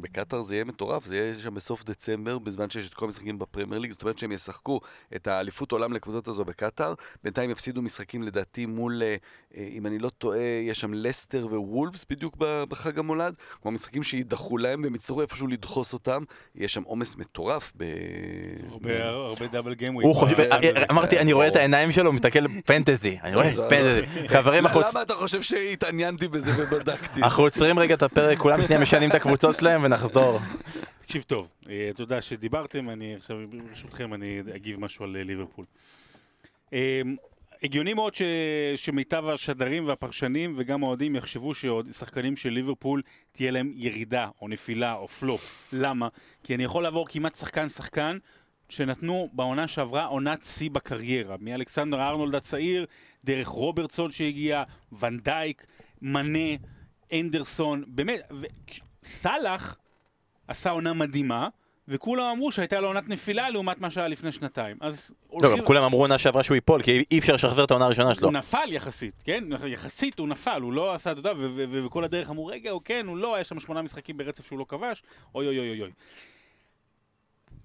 בקטאר 0.00 0.42
זה 0.42 0.54
יהיה 0.54 0.64
מטורף, 0.64 1.06
זה 1.06 1.16
יהיה 1.16 1.34
שם 1.34 1.54
בסוף 1.54 1.84
דצמבר, 1.84 2.38
בזמן 2.38 2.70
שיש 2.70 2.88
את 2.88 2.94
כל 2.94 3.04
המשחקים 3.06 3.38
בפרמייר 3.38 3.80
ליג, 3.80 3.92
זאת 3.92 4.02
אומרת 4.02 4.18
שהם 4.18 4.32
ישחקו 4.32 4.80
את 5.16 5.26
האליפות 5.26 5.72
עולם 5.72 5.92
לקבוצות 5.92 6.28
הזו 6.28 6.44
בקטאר, 6.44 6.94
בינתיים 7.24 7.50
יפסידו 7.50 7.82
משחקים 7.82 8.22
לדעתי 8.22 8.66
מול, 8.66 9.02
אה, 9.02 9.16
אה, 9.56 9.68
אם 9.72 9.86
אני 9.86 9.98
לא 9.98 10.08
טועה, 10.08 10.38
יש 10.68 10.80
שם 10.80 10.94
לסטר 10.94 11.46
ווולפס 11.50 12.04
בדיוק 12.10 12.36
בחג 12.38 12.98
המולד, 12.98 13.34
כמו 13.62 13.70
משחקים 13.70 14.02
שיידחו 14.02 14.58
להם 14.58 14.82
והם 14.82 14.94
יצטרכו 14.94 15.20
איפשהו 15.22 15.46
לדחוס 15.46 15.92
אותם, 15.92 16.22
יש 16.54 16.74
שם 16.74 16.82
עומס 16.82 17.16
מטורף 17.16 17.72
ב... 17.76 17.84
הרבה- 18.70 19.04
הרבה 19.04 19.46
דאבל 19.46 19.74
חושב, 20.14 20.40
אה, 20.40 20.84
אמרתי, 20.90 21.18
אני 21.18 21.32
רואה 21.32 21.48
את. 21.48 21.56
העיניים 21.56 21.92
שלו, 21.92 22.12
מסתכל 22.12 22.38
פנטזי, 22.66 23.18
אני 23.24 23.34
רואה 23.34 23.50
פנטזי. 23.68 24.28
חברים, 24.28 24.66
אנחנו 24.66 24.80
למה 24.90 25.02
אתה 25.02 25.14
חושב 25.14 25.42
שהתעניינתי 25.42 26.28
בזה 26.28 26.50
ובדקתי? 26.56 27.22
אנחנו 27.22 27.42
עוצרים 27.42 27.78
רגע 27.78 27.94
את 27.94 28.02
הפרק, 28.02 28.38
כולם 28.38 28.62
שנייה 28.64 28.80
משנים 28.80 29.10
את 29.10 29.14
הקבוצות 29.14 29.55
שלהם 29.60 29.84
ונחזור. 29.84 30.38
תקשיב 31.00 31.22
טוב, 31.22 31.48
אה, 31.70 31.90
תודה 31.96 32.22
שדיברתם, 32.22 32.90
אני 32.90 33.14
עכשיו, 33.14 33.36
ברשותכם, 33.68 34.14
אני 34.14 34.40
אגיב 34.54 34.80
משהו 34.80 35.04
על 35.04 35.16
אה, 35.16 35.24
ליברפול. 35.24 35.64
אה, 36.72 37.00
הגיוני 37.62 37.94
מאוד 37.94 38.14
ש... 38.14 38.22
שמיטב 38.76 39.26
השדרים 39.28 39.86
והפרשנים 39.86 40.54
וגם 40.58 40.84
האוהדים 40.84 41.16
יחשבו 41.16 41.52
ששחקנים 41.54 42.36
של 42.36 42.50
ליברפול 42.50 43.02
תהיה 43.32 43.50
להם 43.50 43.72
ירידה 43.74 44.28
או 44.42 44.48
נפילה 44.48 44.94
או 44.94 45.08
פלופ. 45.08 45.70
למה? 45.72 46.08
כי 46.44 46.54
אני 46.54 46.64
יכול 46.64 46.82
לעבור 46.82 47.08
כמעט 47.08 47.34
שחקן-שחקן 47.34 48.18
שנתנו 48.68 49.28
בעונה 49.32 49.68
שעברה 49.68 50.04
עונת 50.04 50.44
שיא 50.44 50.70
בקריירה. 50.70 51.36
מאלכסנדר 51.40 52.02
ארנולד 52.02 52.34
הצעיר, 52.34 52.86
דרך 53.24 53.48
רוברטסון 53.48 54.10
שהגיע, 54.10 54.62
ונדייק, 55.00 55.66
מנה, 56.02 56.54
אנדרסון, 57.12 57.84
באמת, 57.86 58.20
ו... 58.30 58.46
סאלח 59.06 59.78
עשה 60.48 60.70
עונה 60.70 60.92
מדהימה, 60.92 61.48
וכולם 61.88 62.24
אמרו 62.24 62.52
שהייתה 62.52 62.80
לו 62.80 62.88
עונת 62.88 63.08
נפילה 63.08 63.50
לעומת 63.50 63.80
מה 63.80 63.90
שהיה 63.90 64.08
לפני 64.08 64.32
שנתיים. 64.32 64.76
אז 64.80 65.14
לא, 65.32 65.56
גם 65.56 65.64
כולם 65.64 65.82
אמרו 65.82 66.00
עונה 66.00 66.18
שעברה 66.18 66.42
שהוא 66.42 66.54
ייפול, 66.54 66.82
כי 66.82 67.04
אי 67.10 67.18
אפשר 67.18 67.34
לשחזר 67.34 67.64
את 67.64 67.70
העונה 67.70 67.84
הראשונה 67.84 68.14
שלו. 68.14 68.28
הוא 68.28 68.32
נפל 68.32 68.72
יחסית, 68.72 69.22
כן? 69.24 69.44
יחסית 69.66 70.18
הוא 70.18 70.28
נפל, 70.28 70.60
הוא 70.62 70.72
לא 70.72 70.94
עשה, 70.94 71.12
אתה 71.12 71.20
יודע, 71.20 71.32
וכל 71.72 72.04
הדרך 72.04 72.30
אמרו, 72.30 72.46
רגע, 72.46 72.70
הוא 72.70 72.80
כן, 72.84 73.06
הוא 73.06 73.16
לא, 73.16 73.34
היה 73.34 73.44
שם 73.44 73.60
שמונה 73.60 73.82
משחקים 73.82 74.16
ברצף 74.16 74.46
שהוא 74.46 74.58
לא 74.58 74.66
כבש, 74.68 75.02
אוי 75.34 75.46
אוי 75.46 75.58
אוי 75.58 75.82
אוי. 75.82 75.90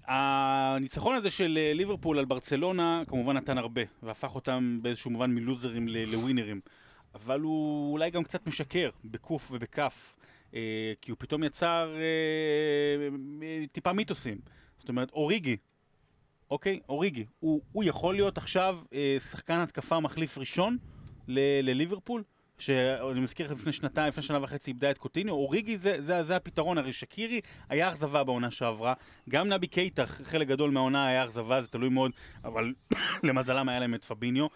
הניצחון 0.06 1.14
הזה 1.14 1.30
של 1.30 1.58
אה, 1.62 1.74
ליברפול 1.74 2.18
על 2.18 2.24
ברצלונה 2.24 3.02
כמובן 3.08 3.36
נתן 3.36 3.58
הרבה, 3.58 3.82
והפך 4.02 4.34
אותם 4.34 4.78
באיזשהו 4.82 5.10
מובן 5.10 5.30
מלוזרים 5.30 5.88
לווינרים. 5.88 6.60
אבל 7.14 7.40
הוא 7.40 7.92
אולי 7.92 8.10
גם 8.10 8.24
קצת 8.24 8.46
משקר, 8.46 8.90
בקוף 9.04 9.48
ובכף, 9.50 10.14
כי 11.00 11.10
הוא 11.10 11.16
פתאום 11.18 11.44
יצר 11.44 11.94
אה, 11.96 13.08
אה, 13.42 13.64
טיפה 13.72 13.92
מיתוסים. 13.92 14.38
זאת 14.78 14.88
אומרת, 14.88 15.10
אוריגי, 15.10 15.56
אוקיי? 16.50 16.80
אוריגי. 16.88 17.26
הוא, 17.40 17.60
הוא 17.72 17.84
יכול 17.84 18.14
להיות 18.14 18.38
עכשיו 18.38 18.78
אה, 18.92 19.16
שחקן 19.20 19.54
התקפה 19.54 20.00
מחליף 20.00 20.38
ראשון 20.38 20.78
לליברפול? 21.28 22.22
שאני 22.58 23.20
מזכיר 23.20 23.46
לך 23.46 23.52
לפני 23.52 23.72
שנתיים, 23.72 24.08
לפני 24.08 24.22
שנה 24.22 24.42
וחצי 24.42 24.70
איבדה 24.70 24.90
את 24.90 24.98
קוטיניו, 24.98 25.34
אוריגי 25.34 25.78
זה, 25.78 26.00
זה, 26.00 26.22
זה 26.22 26.36
הפתרון, 26.36 26.78
הרי 26.78 26.92
שקירי 26.92 27.40
היה 27.68 27.88
אכזבה 27.88 28.24
בעונה 28.24 28.50
שעברה, 28.50 28.94
גם 29.28 29.48
נבי 29.48 29.66
קייטה, 29.66 30.06
חלק 30.06 30.48
גדול 30.48 30.70
מהעונה 30.70 31.06
היה 31.06 31.24
אכזבה, 31.24 31.62
זה 31.62 31.68
תלוי 31.68 31.88
מאוד, 31.88 32.10
אבל 32.44 32.74
למזלם 33.26 33.68
היה 33.68 33.80
להם 33.80 33.94
את 33.94 34.04
פביניו. 34.04 34.46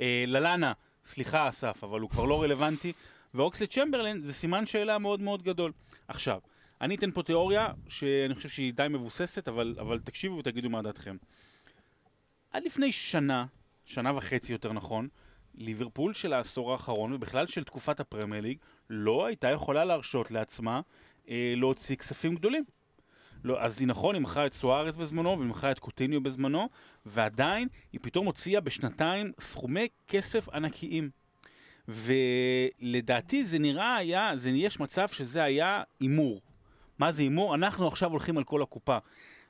אה, 0.00 0.24
ללאנה, 0.26 0.72
סליחה 1.04 1.48
אסף, 1.48 1.84
אבל 1.84 2.00
הוא 2.00 2.10
כבר 2.10 2.24
לא 2.24 2.42
רלוונטי, 2.42 2.92
ואוקסלי 3.34 3.66
צ'מברלין 3.66 4.20
זה 4.20 4.34
סימן 4.34 4.66
שאלה 4.66 4.98
מאוד 4.98 5.20
מאוד 5.20 5.42
גדול. 5.42 5.72
עכשיו, 6.08 6.40
אני 6.80 6.94
אתן 6.94 7.10
פה 7.10 7.22
תיאוריה 7.22 7.72
שאני 7.88 8.34
חושב 8.34 8.48
שהיא 8.48 8.72
די 8.74 8.86
מבוססת, 8.90 9.48
אבל, 9.48 9.76
אבל 9.80 10.00
תקשיבו 10.04 10.38
ותגידו 10.38 10.70
מה 10.70 10.82
דעתכם. 10.82 11.16
עד 12.50 12.64
לפני 12.64 12.92
שנה, 12.92 13.46
שנה 13.84 14.16
וחצי 14.16 14.52
יותר 14.52 14.72
נכון, 14.72 15.08
ליברפול 15.54 16.12
של 16.12 16.32
העשור 16.32 16.72
האחרון, 16.72 17.12
ובכלל 17.12 17.46
של 17.46 17.64
תקופת 17.64 18.00
הפרמייר 18.00 18.42
ליג, 18.42 18.58
לא 18.90 19.26
הייתה 19.26 19.50
יכולה 19.50 19.84
להרשות 19.84 20.30
לעצמה 20.30 20.80
אה, 21.28 21.54
להוציא 21.56 21.96
כספים 21.96 22.34
גדולים. 22.34 22.64
לא, 23.44 23.60
אז 23.60 23.80
היא 23.80 23.88
נכון, 23.88 24.14
היא 24.14 24.22
מכרה 24.22 24.46
את 24.46 24.52
סוארז 24.52 24.96
בזמנו, 24.96 25.38
והיא 25.38 25.50
מכרה 25.50 25.70
את 25.70 25.78
קוטיניו 25.78 26.22
בזמנו, 26.22 26.68
ועדיין 27.06 27.68
היא 27.92 28.00
פתאום 28.02 28.26
הוציאה 28.26 28.60
בשנתיים 28.60 29.32
סכומי 29.40 29.88
כסף 30.08 30.48
ענקיים. 30.48 31.10
ולדעתי 31.88 33.44
זה 33.44 33.58
נראה 33.58 33.96
היה, 33.96 34.32
זה 34.36 34.50
יש 34.50 34.80
מצב 34.80 35.08
שזה 35.08 35.42
היה 35.42 35.82
הימור. 36.00 36.40
מה 36.98 37.12
זה 37.12 37.22
הימור? 37.22 37.54
אנחנו 37.54 37.88
עכשיו 37.88 38.10
הולכים 38.10 38.38
על 38.38 38.44
כל 38.44 38.62
הקופה. 38.62 38.98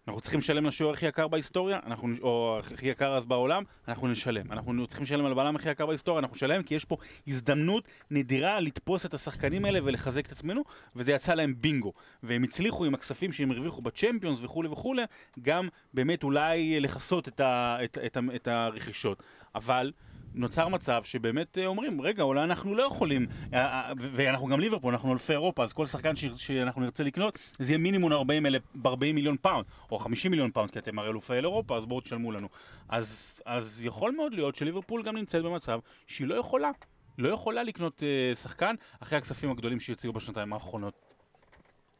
אנחנו 0.08 0.20
צריכים 0.20 0.40
לשלם 0.40 0.66
לשוער 0.66 0.92
הכי 0.92 1.06
יקר 1.06 1.28
בהיסטוריה, 1.28 1.78
אנחנו, 1.86 2.08
או 2.22 2.58
הכי 2.58 2.88
יקר 2.88 3.16
אז 3.16 3.26
בעולם, 3.26 3.62
אנחנו 3.88 4.08
נשלם. 4.08 4.52
אנחנו 4.52 4.86
צריכים 4.86 5.04
לשלם 5.04 5.26
על 5.26 5.32
הבלם 5.32 5.56
הכי 5.56 5.70
יקר 5.70 5.86
בהיסטוריה, 5.86 6.18
אנחנו 6.18 6.36
נשלם, 6.36 6.62
כי 6.62 6.74
יש 6.74 6.84
פה 6.84 6.96
הזדמנות 7.28 7.88
נדירה 8.10 8.60
לתפוס 8.60 9.06
את 9.06 9.14
השחקנים 9.14 9.64
האלה 9.64 9.78
ולחזק 9.84 10.26
את 10.26 10.32
עצמנו, 10.32 10.62
וזה 10.96 11.12
יצא 11.12 11.34
להם 11.34 11.54
בינגו. 11.58 11.92
והם 12.22 12.42
הצליחו 12.42 12.84
עם 12.84 12.94
הכספים 12.94 13.32
שהם 13.32 13.50
הרוויחו 13.50 13.82
בצ'מפיונס 13.82 14.38
וכולי 14.42 14.68
וכולי, 14.68 15.02
גם 15.42 15.68
באמת 15.94 16.22
אולי 16.22 16.80
לכסות 16.80 17.28
את, 17.28 17.40
את, 17.84 17.98
את, 18.06 18.16
ה, 18.16 18.20
את 18.36 18.48
הרכישות. 18.48 19.22
אבל... 19.54 19.92
נוצר 20.34 20.68
מצב 20.68 21.02
שבאמת 21.04 21.58
אה, 21.58 21.66
אומרים, 21.66 22.00
רגע, 22.00 22.22
אולי 22.22 22.44
אנחנו 22.44 22.74
לא 22.74 22.82
יכולים, 22.82 23.26
אה, 23.54 23.58
אה, 23.60 23.92
ואנחנו 24.12 24.46
גם 24.46 24.60
ליברפול, 24.60 24.92
אנחנו 24.92 25.12
אלפי 25.12 25.32
אירופה, 25.32 25.64
אז 25.64 25.72
כל 25.72 25.86
שחקן 25.86 26.16
ש- 26.16 26.24
שאנחנו 26.36 26.80
נרצה 26.80 27.04
לקנות, 27.04 27.38
זה 27.58 27.72
יהיה 27.72 27.78
מינימום 27.78 28.12
40, 28.12 28.46
אלף, 28.46 28.62
40 28.86 29.14
מיליון 29.14 29.36
פאונד, 29.42 29.64
או 29.90 29.98
50 29.98 30.30
מיליון 30.30 30.50
פאונד, 30.50 30.70
כי 30.70 30.78
אתם 30.78 30.98
הרי 30.98 31.08
אלופי 31.08 31.34
אירופה, 31.34 31.76
אז 31.76 31.86
בואו 31.86 32.00
תשלמו 32.00 32.32
לנו. 32.32 32.48
אז, 32.88 33.40
אז 33.46 33.84
יכול 33.84 34.12
מאוד 34.12 34.34
להיות 34.34 34.56
שליברפול 34.56 35.02
גם 35.02 35.16
נמצאת 35.16 35.42
במצב 35.42 35.78
שהיא 36.06 36.26
לא 36.26 36.34
יכולה, 36.34 36.70
לא 37.18 37.28
יכולה 37.28 37.62
לקנות 37.62 38.02
אה, 38.02 38.34
שחקן 38.34 38.74
אחרי 39.00 39.18
הכספים 39.18 39.50
הגדולים 39.50 39.80
שיציעו 39.80 40.12
בשנתיים 40.12 40.52
האחרונות. 40.52 40.94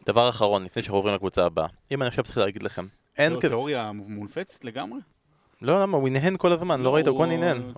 דבר 0.06 0.28
אחרון, 0.28 0.64
לפני 0.64 0.82
שאנחנו 0.82 0.98
עוברים 0.98 1.14
לקבוצה 1.14 1.46
הבאה. 1.46 1.66
אם 1.90 2.02
אני 2.02 2.08
עכשיו 2.08 2.24
צריך 2.24 2.38
להגיד 2.38 2.62
לכם, 2.62 2.86
אין 3.18 3.32
זו 3.32 3.38
כזה... 3.38 3.48
תיאוריה 3.48 3.92
מונפצת 3.92 4.64
לגמרי? 4.64 4.98
לא, 5.62 5.82
למה? 5.82 5.96
הוא 5.96 6.08
הנהן 6.08 6.36
כל 6.36 6.52
הזמן, 6.52 6.78
לא 6.80 6.84
לא, 6.84 6.94
ראית? 6.94 7.06
הוא 7.06 7.16
כבר 7.16 7.26
נהנן. 7.26 7.72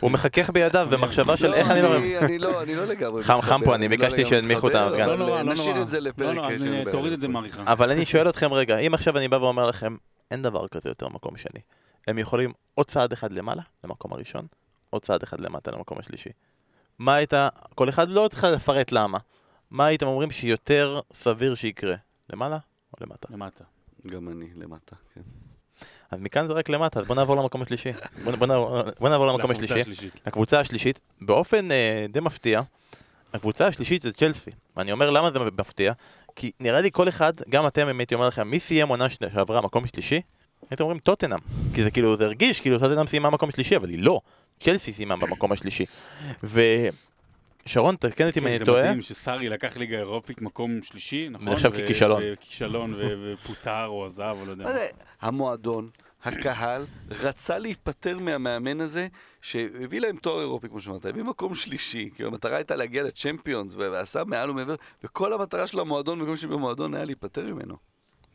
הוא- 0.00 0.10
מחכך 0.10 0.50
בידיו 0.50 0.88
במחשבה 0.90 1.36
של 1.36 1.54
איך 1.54 1.70
אני 1.70 1.82
לא... 1.82 1.96
אני 1.96 2.38
לא, 2.38 2.62
אני 2.62 2.74
לא 2.76 2.84
לגמרי 2.84 3.22
חם- 3.24 3.40
חם 3.40 3.60
פה, 3.64 3.74
אני 3.74 3.88
לא 3.88 3.96
ביקשתי 3.96 4.26
שינמיכו 4.26 4.68
את 4.68 4.74
הארגן. 4.74 5.06
לא 5.06 5.16
נורא, 5.16 5.42
לא 5.42 5.52
נשאיר 5.52 5.68
נורא. 5.70 5.82
את 5.82 5.88
זה 5.88 6.00
לא 6.00 6.08
לפרק 6.10 6.34
נורא, 6.36 6.58
של 6.58 6.74
אז, 6.74 6.86
אה. 6.86 6.92
תוריד 6.92 7.12
את 7.12 7.20
זה 7.20 7.28
מעריכה. 7.28 7.72
אבל 7.72 7.90
אני 7.90 8.04
שואל 8.04 8.28
אתכם 8.28 8.52
רגע, 8.52 8.78
אם 8.78 8.94
עכשיו 8.94 9.18
אני 9.18 9.28
בא 9.28 9.36
ואומר 9.36 9.66
לכם, 9.66 9.96
אין 10.30 10.42
דבר 10.42 10.68
כזה 10.68 10.88
יותר 10.88 11.08
מקום 11.08 11.36
שני. 11.36 11.60
הם 12.08 12.18
יכולים 12.18 12.52
עוד 12.74 12.86
צעד 12.86 13.12
אחד 13.12 13.32
למעלה, 13.32 13.62
למקום 13.84 14.12
הראשון, 14.12 14.46
עוד 14.90 15.02
צעד 15.02 15.22
אחד 15.22 15.40
למטה, 15.40 15.70
למקום 15.70 15.98
השלישי. 15.98 16.30
מה 16.98 17.14
הייתה, 17.14 17.48
כל 17.74 17.88
אחד 17.88 18.08
לא 18.08 18.28
צריך 18.30 18.44
לפרט 18.44 18.92
למה. 18.92 19.18
מה 19.70 19.86
הייתם 19.86 20.06
אומרים 20.06 20.30
שיותר 20.30 21.00
סביר 21.12 21.54
שיקרה? 21.54 21.94
למעלה 22.32 22.58
או 22.92 23.06
למטה? 23.06 23.28
למטה. 23.30 23.64
גם 24.06 24.28
אני 24.28 24.46
למטה, 24.56 24.96
כן. 25.14 25.20
אז 26.10 26.20
מכאן 26.20 26.46
זה 26.46 26.52
רק 26.52 26.68
למטה, 26.68 27.00
אז 27.00 27.06
בוא 27.06 27.16
נעבור 27.16 27.36
למקום 27.36 27.62
השלישי. 27.62 27.92
בוא, 28.24 28.32
בוא, 28.32 28.46
נעבור, 28.46 28.82
בוא 29.00 29.08
נעבור 29.08 29.26
למקום 29.26 29.50
לקבוצה 29.50 29.74
השלישי. 29.74 29.80
השלישית. 29.80 30.20
הקבוצה 30.26 30.60
השלישית, 30.60 31.00
באופן 31.20 31.72
אה, 31.72 32.06
די 32.08 32.20
מפתיע, 32.20 32.60
הקבוצה 33.34 33.66
השלישית 33.66 34.02
זה 34.02 34.12
צ'לסי. 34.12 34.50
ואני 34.76 34.92
אומר 34.92 35.10
למה 35.10 35.30
זה 35.30 35.38
מפתיע, 35.38 35.92
כי 36.36 36.50
נראה 36.60 36.80
לי 36.80 36.90
כל 36.92 37.08
אחד, 37.08 37.32
גם 37.48 37.66
אתם, 37.66 37.88
אם 37.88 38.00
הייתי 38.00 38.14
אומר 38.14 38.28
לכם, 38.28 38.48
מי 38.48 38.60
סיים 38.60 38.88
עונה 38.88 39.10
שעברה 39.10 39.60
מקום 39.60 39.86
שלישי? 39.86 40.20
הייתם 40.70 40.84
אומרים 40.84 40.98
טוטנאם. 40.98 41.38
כי 41.74 41.82
זה 41.82 41.90
כאילו, 41.90 42.16
זה 42.16 42.24
הרגיש 42.24 42.60
כאילו 42.60 42.78
טוטנאם 42.78 43.06
סיימה 43.06 43.30
מקום 43.30 43.50
שלישי, 43.50 43.76
אבל 43.76 43.90
היא 43.90 43.98
לא. 43.98 44.20
צ'לסי 44.64 44.92
סיימה 44.92 45.16
במקום 45.16 45.52
השלישי. 45.52 45.84
ושרון, 47.66 47.96
תקן 47.96 48.26
אותי 48.26 48.40
אם 48.40 48.46
אני 48.46 48.58
זה 48.58 48.64
טועה. 48.64 48.82
מדהים 48.82 49.02
שסארי 49.02 49.48
לקח 49.48 49.76
ליגה 49.76 49.98
אירופית 49.98 50.42
מקום 50.42 50.82
שלישי, 50.82 51.28
נכון? 51.28 51.48
נחשב 51.48 51.70
ככישלון. 51.70 52.22
וכישלון, 52.32 52.94
ו- 52.94 53.34
ופוטר 53.34 53.86
או 53.86 54.06
עזב, 54.06 54.36
או 54.40 54.46
לא 54.46 54.50
יודע. 54.50 54.72
זה? 54.72 54.86
המועדון, 55.20 55.90
הקהל, 56.24 56.86
רצה 57.10 57.58
להיפטר 57.58 58.18
מהמאמן 58.18 58.80
הזה, 58.80 59.08
שהביא 59.42 60.00
להם 60.00 60.16
תואר 60.16 60.40
אירופי, 60.40 60.68
כמו 60.68 60.80
שאמרת, 60.80 61.06
הביא 61.06 61.22
מקום 61.22 61.54
שלישי, 61.54 62.10
כי 62.16 62.24
המטרה 62.24 62.56
הייתה 62.56 62.76
להגיע 62.76 63.02
לצ'מפיונס, 63.02 63.74
ועשה 63.74 64.24
מעל 64.24 64.50
ומעבר, 64.50 64.74
וכל 65.04 65.32
המטרה 65.32 65.66
של 65.66 65.80
המועדון, 65.80 66.18
במקום 66.18 66.36
שבמועדון 66.36 66.94
היה 66.94 67.04
להיפטר 67.04 67.54
ממנו. 67.54 67.76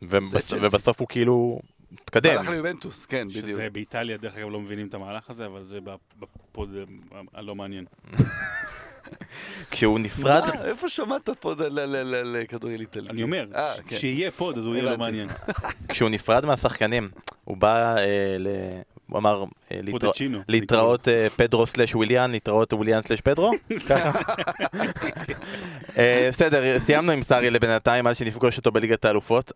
ובסוף 0.02 1.00
הוא 1.00 1.08
כאילו 1.08 1.60
התקדם. 1.92 2.38
הלך 2.38 2.48
ליובנטוס, 2.50 3.06
כן, 3.06 3.28
בדיוק. 3.28 3.46
שזה 3.46 3.68
באיטליה, 3.72 4.16
דרך 4.16 4.36
אגב, 4.36 4.48
לא 4.48 4.60
מבינים 4.60 4.86
את 4.86 4.94
המהלך 4.94 5.30
הזה, 5.30 5.46
אבל 5.46 5.64
זה 5.64 5.78
בפוד 6.18 6.70
זה 6.70 6.84
הלא 7.34 7.54
מעניין. 7.54 7.84
כשהוא 9.70 9.98
נפרד, 9.98 10.42
מה? 10.54 10.64
איפה 10.64 10.88
שמעת 10.88 11.30
פה 11.40 11.52
ל- 11.52 11.62
ל- 11.62 11.80
ל- 11.80 12.14
ל- 12.14 12.36
לכדורגל 12.42 12.80
איטלקי? 12.80 13.10
אני 13.10 13.22
אומר, 13.22 13.44
אה, 13.54 13.74
ש- 13.76 13.80
כן. 13.80 13.96
כשיהיה 13.96 14.30
פוד, 14.30 14.58
אז 14.58 14.66
הוא 14.66 14.74
יהיה 14.74 14.84
לא. 14.84 14.98
מעניין. 14.98 15.28
כשהוא 15.88 16.08
נפרד 16.10 16.46
מהשחקנים, 16.46 17.08
הוא 17.44 17.56
בא 17.56 17.96
אה, 17.98 18.04
ל... 18.38 18.46
הוא 19.10 19.18
אמר 19.18 19.44
אה. 19.72 19.80
להתראות 20.48 21.08
אה, 21.08 21.26
פדרו 21.36 21.66
slash 21.66 21.94
וויליאן, 21.94 22.30
להתראות 22.30 22.72
וויליאן 22.72 23.00
slash 23.08 23.20
פדרו? 23.20 23.52
ככה? 23.88 24.10
אה, 25.98 26.28
בסדר, 26.32 26.80
סיימנו 26.80 27.12
עם 27.12 27.22
סארי 27.22 27.50
לבינתיים 27.50 28.06
עד 28.06 28.16
שנפגוש 28.16 28.56
אותו 28.58 28.72
בליגת 28.72 29.04
האלופות. 29.04 29.52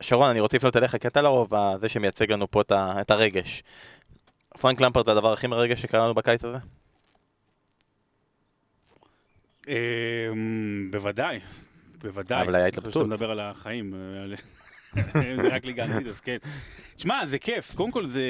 שרון, 0.00 0.30
אני 0.30 0.40
רוצה 0.40 0.56
לפנות 0.56 0.76
אליך, 0.76 0.96
כי 0.96 1.08
אתה 1.08 1.22
לרוב 1.22 1.50
זה 1.80 1.88
שמייצג 1.88 2.32
לנו 2.32 2.50
פה 2.50 2.60
את 2.72 3.10
הרגש. 3.10 3.62
פרנק 4.60 4.80
למפרט 4.80 5.04
זה 5.06 5.12
הדבר 5.12 5.32
הכי 5.32 5.46
מרגש 5.46 5.82
שקרה 5.82 6.04
לנו 6.04 6.14
בקיץ 6.14 6.44
הזה? 6.44 6.56
אמ, 9.70 10.88
בוודאי, 10.90 11.40
בוודאי. 12.02 12.42
אבל 12.42 12.54
היה 12.54 12.66
התלבטות. 12.66 12.92
שאתה 12.92 13.04
מדבר 13.04 13.30
על 13.30 13.40
החיים, 13.40 13.94
אה, 13.94 14.36
זה 15.42 15.48
רק 15.48 15.64
ליגה 15.64 15.84
אנגלית, 15.84 16.06
אז 16.06 16.20
כן. 16.20 16.36
שמע, 16.96 17.26
זה 17.26 17.38
כיף. 17.38 17.74
קודם 17.74 17.90
כל 17.90 18.06
זה... 18.06 18.22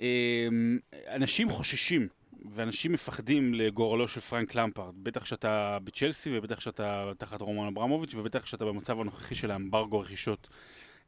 אמ, 0.00 0.78
אנשים 1.08 1.50
חוששים, 1.50 2.08
ואנשים 2.50 2.92
מפחדים 2.92 3.54
לגורלו 3.54 4.08
של 4.08 4.20
פרנק 4.20 4.54
למפרד. 4.54 4.94
בטח 5.02 5.24
שאתה 5.24 5.78
בצ'לסי, 5.84 6.38
ובטח 6.38 6.60
שאתה 6.60 7.12
תחת 7.18 7.40
רומן 7.40 7.66
אברמוביץ', 7.66 8.14
ובטח 8.14 8.46
שאתה 8.46 8.64
במצב 8.64 9.00
הנוכחי 9.00 9.34
של 9.34 9.50
האמברגו 9.50 10.00
רכישות. 10.00 10.48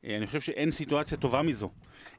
אה, 0.05 0.17
אני 0.17 0.27
חושב 0.27 0.41
שאין 0.41 0.71
סיטואציה 0.71 1.19
טובה 1.19 1.43
מזו. 1.43 1.71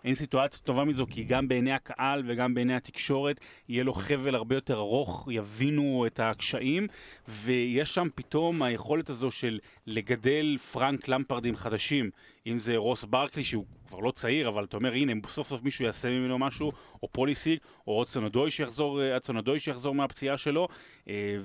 אין 0.04 0.16
סיטואציה 0.16 0.60
טובה 0.64 0.84
מזו, 0.84 1.06
כי 1.10 1.24
גם 1.24 1.48
בעיני 1.48 1.72
הקהל 1.72 2.24
וגם 2.28 2.54
בעיני 2.54 2.76
התקשורת 2.76 3.40
יהיה 3.70 3.84
לו 3.84 3.94
חבל 3.94 4.36
הרבה 4.36 4.56
יותר 4.56 4.78
ארוך, 4.78 5.28
יבינו 5.32 6.04
את 6.08 6.20
הקשיים, 6.20 6.88
ויש 7.28 7.96
שם 7.96 8.08
פתאום 8.16 8.64
היכולת 8.64 9.10
הזו 9.10 9.32
של 9.32 9.60
לגדל 9.88 10.58
פרנק 10.72 11.08
למפרדים 11.08 11.56
חדשים. 11.56 12.10
אם 12.48 12.60
זה 12.60 12.78
רוס 12.78 13.04
ברקלי, 13.04 13.44
שהוא 13.44 13.66
כבר 13.88 14.00
לא 14.00 14.12
צעיר, 14.12 14.48
אבל 14.48 14.64
אתה 14.64 14.78
אומר, 14.78 14.94
הנה, 14.94 15.14
סוף 15.28 15.48
סוף 15.48 15.64
מישהו 15.64 15.86
יעשה 15.86 16.10
ממנו 16.10 16.40
משהו, 16.40 16.72
או 17.04 17.08
פוליסיק, 17.12 17.62
או 17.88 17.94
עוד 17.94 18.08
סונדוי 18.08 18.52
שיחזור, 18.52 19.02
אה, 19.02 19.18
סונדוי 19.24 19.60
שיחזור 19.60 19.96
מהפציעה 19.96 20.38
שלו, 20.38 20.68
אה, 21.10 21.36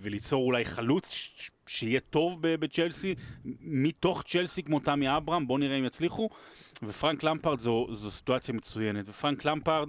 וליצור 0.00 0.44
אולי 0.44 0.64
חלוץ 0.64 1.08
שיהיה 1.66 2.00
טוב 2.00 2.38
בצ'לסי, 2.42 3.14
מתוך 3.60 4.22
צ'לסי 4.22 4.62
כמו 4.62 4.80
תמי 4.80 5.16
אברהם, 5.16 5.46
בואו 5.46 5.58
נראה 5.58 5.78
אם 5.78 5.84
יצליחו. 5.84 6.28
ופרנק 6.82 7.22
למפרד 7.22 7.58
זו, 7.58 7.86
זו 7.90 8.10
סיטואציה 8.10 8.54
מצוינת. 8.54 9.08
ופרנק 9.08 9.44
למפרד, 9.44 9.88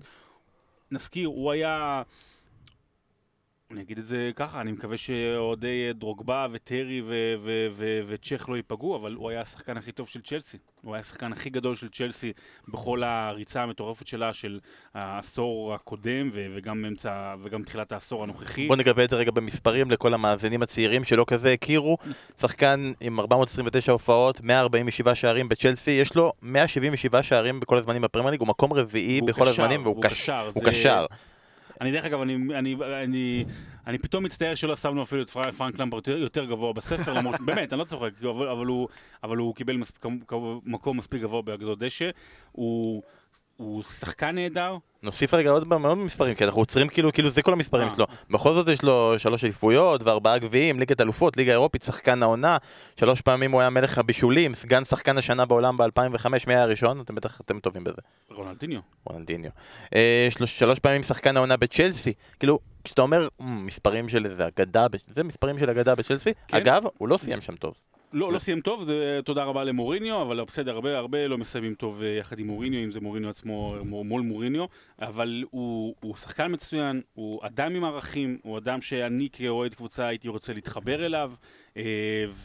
נזכיר, 0.91 1.27
הוא 1.27 1.51
היה... 1.51 2.01
אני 3.71 3.81
אגיד 3.81 3.97
את 3.97 4.05
זה 4.05 4.31
ככה, 4.35 4.61
אני 4.61 4.71
מקווה 4.71 4.97
שאוהדי 4.97 5.67
דרוגבה 5.93 6.47
וטרי 6.51 7.01
וצ'ך 8.07 8.49
לא 8.49 8.55
ייפגעו, 8.55 8.95
אבל 8.95 9.13
הוא 9.13 9.29
היה 9.29 9.41
השחקן 9.41 9.77
הכי 9.77 9.91
טוב 9.91 10.07
של 10.07 10.21
צ'לסי. 10.21 10.57
הוא 10.81 10.93
היה 10.93 10.99
השחקן 11.01 11.31
הכי 11.33 11.49
גדול 11.49 11.75
של 11.75 11.89
צ'לסי 11.89 12.33
בכל 12.67 13.03
הריצה 13.03 13.63
המטורפת 13.63 14.07
שלה 14.07 14.33
של 14.33 14.59
העשור 14.93 15.73
הקודם 15.73 16.29
וגם 16.33 16.85
אמצע, 16.85 17.35
וגם 17.43 17.63
תחילת 17.63 17.91
העשור 17.91 18.23
הנוכחי. 18.23 18.67
בוא 18.67 18.75
נגבה 18.75 19.03
את 19.03 19.09
זה 19.09 19.15
רגע 19.15 19.31
במספרים 19.31 19.91
לכל 19.91 20.13
המאזינים 20.13 20.61
הצעירים 20.61 21.03
שלא 21.03 21.25
כזה 21.27 21.51
הכירו. 21.53 21.97
שחקן 22.41 22.91
עם 23.01 23.19
429 23.19 23.91
הופעות, 23.91 24.41
147 24.41 25.15
שערים 25.15 25.49
בצ'לסי, 25.49 25.91
יש 25.91 26.15
לו 26.15 26.31
177 26.41 27.23
שערים 27.23 27.59
בכל 27.59 27.77
הזמנים 27.77 28.01
בפרמייר 28.01 28.31
ליג, 28.31 28.39
הוא 28.39 28.47
מקום 28.47 28.73
רביעי 28.73 29.21
בכל 29.21 29.41
קשר, 29.41 29.49
הזמנים, 29.49 29.81
והוא 29.83 29.93
והוא 29.93 30.03
קש- 30.03 30.11
קשר, 30.21 30.49
הוא 30.53 30.63
זה- 30.65 30.71
קשר. 30.71 31.05
אני 31.81 31.91
דרך 31.91 32.05
אגב, 32.05 32.21
אני, 32.21 32.35
אני, 32.55 32.75
אני, 33.03 33.45
אני 33.87 33.97
פתאום 33.97 34.23
מצטער 34.23 34.55
שלא 34.55 34.75
שמנו 34.75 35.03
אפילו 35.03 35.21
את 35.21 35.29
פרנק, 35.29 35.93
יותר, 35.93 36.17
יותר 36.17 36.45
גבוה 36.45 36.73
בספר, 36.73 37.13
למרות, 37.13 37.35
באמת, 37.45 37.73
אני 37.73 37.79
לא 37.79 37.85
צוחק, 37.85 38.11
אבל, 38.23 38.47
אבל, 38.47 38.65
הוא, 38.65 38.87
אבל 39.23 39.37
הוא 39.37 39.55
קיבל 39.55 39.77
מספיק, 39.77 40.05
מקום 40.65 40.97
מספיק 40.97 41.21
גבוה 41.21 41.41
באגדות 41.41 41.79
דשא. 41.79 42.09
הוא, 42.51 43.03
הוא 43.57 43.83
שחקן 43.83 44.35
נהדר, 44.35 44.77
נוסיף 45.03 45.33
רגע 45.33 45.49
עוד 45.49 45.67
מאוד 45.67 45.97
מספרים, 45.97 46.35
כי 46.35 46.45
אנחנו 46.45 46.61
עוצרים 46.61 46.87
כאילו, 46.87 47.13
כאילו 47.13 47.29
זה 47.29 47.41
כל 47.41 47.53
המספרים 47.53 47.87
אה. 47.87 47.95
שלו. 47.95 48.05
בכל 48.29 48.53
זאת 48.53 48.67
יש 48.67 48.83
לו 48.83 49.13
שלוש 49.17 49.43
אליפויות 49.43 50.03
וארבעה 50.03 50.37
גביעים, 50.37 50.79
ליגת 50.79 51.01
אלופות, 51.01 51.37
ליגה 51.37 51.51
אירופית, 51.51 51.83
שחקן 51.83 52.23
העונה. 52.23 52.57
שלוש 52.99 53.21
פעמים 53.21 53.51
הוא 53.51 53.61
היה 53.61 53.69
מלך 53.69 53.97
הבישולים, 53.97 54.55
סגן 54.55 54.85
שחקן 54.85 55.17
השנה 55.17 55.45
בעולם 55.45 55.75
ב-2005, 55.77 56.27
מי 56.47 56.53
היה 56.53 56.63
הראשון? 56.63 57.01
אתם 57.01 57.15
בטח, 57.15 57.41
אתם 57.41 57.59
טובים 57.59 57.83
בזה. 57.83 58.01
רונלדיניו. 58.29 58.79
רונלדיניו. 59.05 59.51
אה, 59.95 60.27
שלוש, 60.29 60.59
שלוש 60.59 60.79
פעמים 60.79 61.03
שחקן 61.03 61.37
העונה 61.37 61.57
בצ'לסי. 61.57 62.13
כאילו, 62.39 62.59
כשאתה 62.83 63.01
אומר 63.01 63.27
"מ, 63.39 63.65
מספרים 63.65 64.09
של 64.09 64.25
איזה 64.25 64.47
אגדה, 64.47 64.87
זה 65.07 65.23
מספרים 65.23 65.59
של 65.59 65.69
אגדה 65.69 65.95
בצ'לסי. 65.95 66.33
כן. 66.47 66.57
אגב, 66.57 66.83
הוא 66.97 67.07
לא 67.07 67.17
סיים 67.17 67.41
שם 67.41 67.55
טוב. 67.55 67.73
לא, 68.13 68.33
לא 68.33 68.39
סיים 68.39 68.61
טוב, 68.61 68.83
זה 68.83 69.19
תודה 69.25 69.43
רבה 69.43 69.63
למוריניו, 69.63 70.21
אבל 70.21 70.43
בסדר, 70.43 70.75
הרבה, 70.75 70.97
הרבה 70.97 71.27
לא 71.27 71.37
מסיימים 71.37 71.73
טוב 71.73 72.01
אה, 72.01 72.07
יחד 72.07 72.39
עם 72.39 72.47
מוריניו, 72.47 72.83
אם 72.83 72.91
זה 72.91 72.99
מוריניו 72.99 73.29
עצמו 73.29 73.75
מול 73.85 74.21
מוריניו, 74.21 74.65
אבל 75.01 75.43
הוא, 75.51 75.95
הוא 75.99 76.15
שחקן 76.15 76.51
מצוין, 76.53 77.01
הוא 77.13 77.39
אדם 77.45 77.75
עם 77.75 77.83
ערכים, 77.83 78.37
הוא 78.43 78.57
אדם 78.57 78.81
שאני 78.81 79.29
כאוהד 79.31 79.73
קבוצה 79.73 80.07
הייתי 80.07 80.27
רוצה 80.27 80.53
להתחבר 80.53 81.05
אליו, 81.05 81.31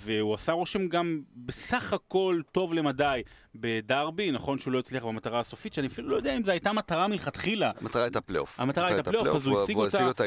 והוא 0.05 0.35
עשה 0.35 0.53
רושם 0.53 0.89
גם 0.89 1.21
בסך 1.37 1.93
הכל 1.93 2.41
טוב 2.53 2.75
למדי 2.75 3.23
בדרבי, 3.55 4.31
נכון 4.31 4.59
שהוא 4.59 4.73
לא 4.73 4.79
הצליח 4.79 5.05
במטרה 5.05 5.41
הסופית, 5.41 5.75
שאני 5.75 5.87
אפילו 5.87 6.09
לא 6.09 6.17
יודע 6.17 6.37
אם 6.37 6.45
זו 6.45 6.51
הייתה 6.51 6.73
מטרה 6.73 7.09
מלכתחילה, 7.09 7.71
המטרה 7.81 8.03
הייתה 8.03 8.21
פלייאוף. 8.21 8.61
המטרה 8.61 8.87
הייתה 8.87 9.03
פלייאוף, 9.03 9.29
אז 9.29 9.47
הוא 9.47 9.63
השיג 9.63 9.77
אותה, 9.77 10.07
אותה, 10.07 10.25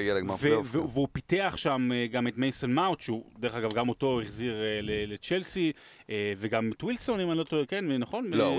והוא 0.72 1.08
פיתח 1.12 1.54
שם 1.58 1.90
אה, 1.94 2.08
גם 2.08 2.28
את 2.28 2.38
מייסון 2.38 2.74
מאונט, 2.74 3.02
שהוא, 3.02 3.24
דרך 3.40 3.56
אגב, 3.56 3.74
גם 3.74 3.90
אותו 3.90 4.22
החזיר 4.22 4.54
אה, 4.54 4.80
לצ'לסי, 4.84 5.72
אה, 6.10 6.34
וגם 6.38 6.72
את 6.78 6.84
ווילסון, 6.84 7.20
אם 7.20 7.30
אני 7.32 7.38
לא 7.38 7.44
טועה, 7.44 7.66
כן, 7.66 7.86
נכון? 7.92 8.26
לא, 8.28 8.44
אה, 8.44 8.52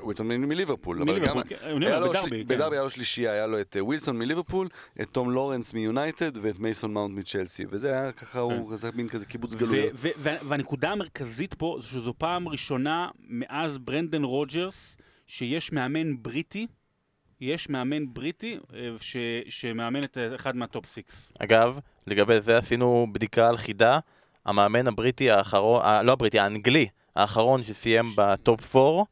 ווילסון- 0.00 0.28
מליברפול, 0.28 1.02
אבל 1.02 1.18
גם... 1.26 1.42
כן, 1.42 1.56
בדרבי, 1.80 2.30
כן. 2.30 2.46
בדרבי 2.46 2.76
היה 2.76 2.82
לו 2.82 2.90
שלישייה, 2.90 3.32
היה 3.32 3.46
לו 3.46 3.60
את 3.60 3.76
אה, 3.76 3.84
ווילסון 3.84 4.18
מליברפול, 4.18 4.68
את 5.00 5.08
תום 5.08 5.30
לורנס 5.30 5.74
מיונייטד 5.74 6.32
ואת 6.42 6.58
מייסון 6.58 6.92
מאונט 6.94 7.14
מצ'לסי, 7.14 7.64
וזה 7.70 7.88
היה 7.92 8.12
ככה, 8.12 8.40
הוא 8.40 8.76
זה 8.76 8.88
מין 8.94 9.08
כזה 9.08 9.26
קיבוץ 9.26 9.54
גלויות. 9.54 9.91
והנקודה 9.94 10.90
המרכזית 10.92 11.54
פה, 11.54 11.78
זה 11.80 11.88
שזו 11.88 12.14
פעם 12.18 12.48
ראשונה 12.48 13.08
מאז 13.28 13.78
ברנדן 13.78 14.22
רוג'רס, 14.24 14.96
שיש 15.26 15.72
מאמן 15.72 16.22
בריטי, 16.22 16.66
יש 17.40 17.68
מאמן 17.68 18.12
בריטי 18.14 18.58
אה, 18.74 18.78
ש- 19.00 19.16
שמאמן 19.48 20.00
את 20.04 20.18
אה, 20.18 20.34
אחד 20.34 20.56
מה 20.56 20.68
top 20.68 20.86
six. 20.86 21.32
אגב, 21.38 21.78
לגבי 22.06 22.40
זה 22.40 22.58
עשינו 22.58 23.06
בדיקה 23.12 23.48
על 23.48 23.56
חידה. 23.56 23.98
המאמן 24.44 24.88
הבריטי 24.88 25.30
האחרון, 25.30 25.82
ה- 25.84 26.02
לא 26.02 26.12
הבריטי, 26.12 26.38
האנגלי, 26.38 26.86
האחרון 27.16 27.62
שסיים 27.62 28.04
ב 28.16 28.31
top 28.31 28.76
4. 28.76 29.02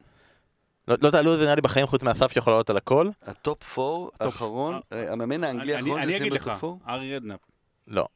לא, 0.89 0.97
לא 1.03 1.11
תעלו 1.11 1.35
את 1.35 1.39
זה 1.39 1.45
נראה 1.45 1.55
לי 1.55 1.61
בחיים 1.61 1.87
חוץ 1.87 2.03
מאסף 2.03 2.33
שיכול 2.33 2.53
לעלות 2.53 2.71
על 2.71 2.77
הכל. 2.77 3.09
הטופ 3.23 3.79
4 3.79 4.09
האחרון, 4.21 4.81
אה, 4.93 5.13
המאמן 5.13 5.45
האנגלי 5.45 5.75
אני- 5.75 5.83
האחרון 5.83 5.99
אני 6.03 6.13
שסיים 6.13 6.23
אגיד 6.23 6.33
לך, 6.33 6.49
ב 6.49 6.53
top 6.53 6.65
4? 6.65 6.93
ארי 6.95 7.17
רדנאפ. 7.17 7.41
לא, 7.89 8.07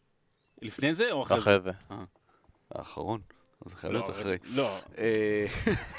לפני 0.62 0.94
זה 0.94 1.12
או 1.12 1.22
אחרי 1.22 1.36
זה? 1.40 1.42
אחרי 1.42 1.60
זה. 1.60 1.70
האחרון. 2.74 3.20
אז 3.66 3.70
זה 3.70 3.76
חייב 3.76 3.92
לא, 3.92 4.00
להיות 4.00 4.10
אחרי. 4.10 4.36
לא, 4.54 4.70
אה, 4.98 5.46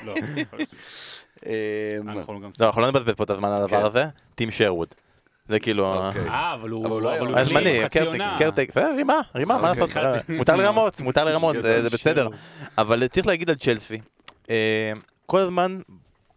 לא. 0.05 0.13
אה, 1.45 1.97
אנחנו 2.01 2.41
גם... 2.41 2.49
לא, 2.59 2.65
אנחנו 2.65 2.81
לא 2.81 2.87
נבזבז 2.87 3.13
פה 3.17 3.23
את 3.23 3.29
הזמן 3.29 3.49
על 3.49 3.63
הדבר 3.63 3.79
כן. 3.79 3.85
הזה. 3.85 4.05
טים 4.35 4.51
שרווד. 4.51 4.87
זה 5.47 5.59
כאילו... 5.59 6.07
אוקיי. 6.07 6.29
אה, 6.29 6.53
אבל 6.53 6.69
הוא... 6.69 6.85
אבל 6.85 6.91
הוא 6.91 7.01
לא 7.01 7.39
הזמני. 7.39 7.79
קרטק, 8.37 8.69
בסדר, 8.69 8.93
רימה, 8.95 9.19
רימה, 9.35 9.61
מה 9.61 9.69
אוקיי. 9.69 10.03
לעשות? 10.03 10.29
מותר 10.29 10.55
לרמות, 10.55 11.01
מותר 11.01 11.25
לרמות, 11.25 11.55
זה 11.61 11.89
בסדר. 11.89 12.27
אבל 12.77 13.07
צריך 13.07 13.27
להגיד 13.27 13.49
על 13.49 13.55
צ'לסי, 13.55 14.01
אה, 14.49 14.91
כל 15.25 15.39
הזמן 15.39 15.79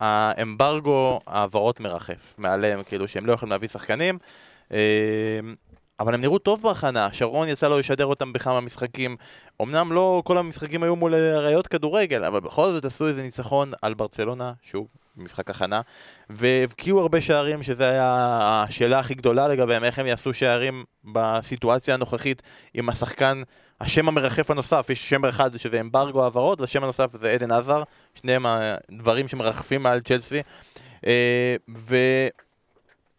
האמברגו 0.01 1.21
העברות 1.27 1.81
מרחף 1.81 2.35
מעליהם, 2.39 2.83
כאילו 2.83 3.09
שהם 3.09 3.27
לא 3.27 3.33
יכולים 3.33 3.51
להביא 3.51 3.69
שחקנים, 3.69 4.19
אה, 4.73 4.79
אבל 6.01 6.15
הם 6.15 6.21
נראו 6.21 6.39
טוב 6.39 6.63
בהכנה, 6.63 7.09
שרון 7.13 7.49
יצא 7.49 7.69
לו 7.69 7.79
לשדר 7.79 8.07
אותם 8.07 8.33
בכמה 8.33 8.61
משחקים, 8.61 9.17
אמנם 9.63 9.93
לא 9.93 10.23
כל 10.25 10.39
המשחקים 10.39 10.83
היו 10.83 10.97
מול 10.97 11.15
אריות 11.15 11.67
כדורגל, 11.67 12.25
אבל 12.25 12.41
בכל 12.41 12.73
זאת 12.73 12.85
עשו 12.85 13.09
איזה 13.09 13.23
ניצחון 13.23 13.71
על 13.83 13.95
ברצלונה, 13.95 14.53
שוב, 14.63 14.89
משחק 15.17 15.51
הכנה, 15.51 15.81
והבקיעו 16.31 17.01
הרבה 17.01 17.21
שערים, 17.21 17.63
שזה 17.63 17.89
היה 17.89 18.15
השאלה 18.69 18.99
הכי 18.99 19.15
גדולה 19.15 19.49
לגביהם, 19.49 19.85
איך 19.85 19.99
הם 19.99 20.07
יעשו 20.07 20.35
שערים 20.35 20.85
בסיטואציה 21.05 21.95
הנוכחית 21.95 22.43
עם 22.75 22.89
השחקן, 22.89 23.43
השם 23.81 24.09
המרחף 24.09 24.51
הנוסף, 24.51 24.87
יש 24.91 25.11
שם 25.11 25.25
אחד 25.25 25.57
שזה 25.57 25.81
אמברגו 25.81 26.23
העברות, 26.23 26.61
והשם 26.61 26.83
הנוסף 26.83 27.07
זה 27.21 27.31
עדן 27.31 27.51
עזר, 27.51 27.83
שניהם 28.15 28.47
הדברים 28.47 29.29
שמרחפים 29.29 29.83
מעל 29.83 30.01
צ'לסי, 30.01 30.43
אה, 31.07 31.57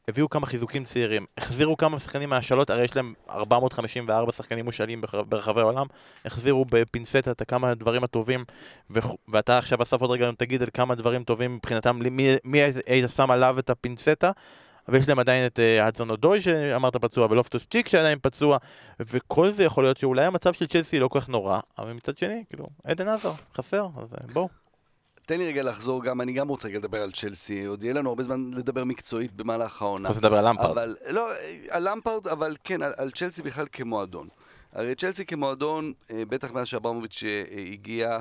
והביאו 0.09 0.29
כמה 0.29 0.45
חיזוקים 0.45 0.83
צעירים, 0.83 1.25
החזירו 1.37 1.77
כמה 1.77 1.99
שחקנים 1.99 2.29
מהשאלות, 2.29 2.69
הרי 2.69 2.83
יש 2.83 2.95
להם 2.95 3.13
454 3.29 4.31
שחקנים 4.31 4.65
מושאלים 4.65 5.01
ברח- 5.01 5.15
ברחבי 5.29 5.61
העולם, 5.61 5.85
החזירו 6.25 6.65
בפינצטה 6.69 7.31
את 7.31 7.41
הכמה 7.41 7.73
דברים 7.73 8.03
הטובים, 8.03 8.45
וכו- 8.89 9.17
ואתה 9.27 9.57
עכשיו 9.57 9.83
אסף 9.83 10.01
עוד 10.01 10.11
רגע 10.11 10.27
גם 10.27 10.35
תגיד 10.35 10.61
על 10.61 10.69
כמה 10.73 10.95
דברים 10.95 11.23
טובים 11.23 11.55
מבחינתם, 11.55 11.99
מי, 12.43 12.59
היית- 12.87 13.09
שם 13.15 13.31
עליו 13.31 13.59
את 13.59 13.69
הפינצטה, 13.69 14.31
אבל 14.87 14.97
יש 14.97 15.07
להם 15.09 15.19
עדיין 15.19 15.45
את 15.45 15.59
אה, 15.59 15.85
הדסון 15.87 16.09
אודוי 16.09 16.41
שאמרת 16.41 16.95
פצוע, 16.95 17.27
ולופטוס 17.31 17.67
צ'יק 17.71 17.87
שעדיין 17.89 18.17
פצוע, 18.21 18.57
וכל 18.99 19.51
זה 19.51 19.63
יכול 19.63 19.83
להיות 19.83 19.97
שאולי 19.97 20.25
המצב 20.25 20.53
של 20.53 20.67
צ'לסי 20.67 20.99
לא 20.99 21.07
כל 21.07 21.19
כך 21.19 21.29
נורא, 21.29 21.59
אבל 21.79 21.93
מצד 21.93 22.17
שני, 22.17 22.43
כאילו, 22.49 22.67
עדן 22.83 23.07
עזר, 23.07 23.31
חסר, 23.57 23.87
אז 24.01 24.13
אה, 24.13 24.27
בואו. 24.33 24.49
תן 25.29 25.37
לי 25.37 25.47
רגע 25.47 25.63
לחזור 25.63 26.03
גם, 26.03 26.21
אני 26.21 26.33
גם 26.33 26.47
רוצה 26.47 26.69
לדבר 26.69 27.01
על 27.03 27.11
צ'לסי, 27.11 27.65
עוד 27.65 27.83
יהיה 27.83 27.93
לנו 27.93 28.09
הרבה 28.09 28.23
זמן 28.23 28.51
לדבר 28.53 28.83
מקצועית 28.83 29.31
במהלך 29.31 29.81
העונה. 29.81 30.09
רוצה 30.09 30.19
לדבר 30.19 30.37
על 30.37 30.47
למפרד. 30.47 30.69
אבל, 30.69 30.95
לא, 31.09 31.29
על 31.69 31.89
למפרד, 31.89 32.27
אבל 32.27 32.55
כן, 32.63 32.81
על, 32.81 32.93
על 32.97 33.11
צ'לסי 33.11 33.41
בכלל 33.41 33.65
כמועדון. 33.71 34.27
הרי 34.73 34.95
צ'לסי 34.95 35.25
כמועדון, 35.25 35.93
אה, 36.11 36.23
בטח 36.29 36.51
מאז 36.51 36.67
שאברמוביץ' 36.67 37.23
אה, 37.23 37.43
הגיע, 37.71 38.09
אה, 38.11 38.19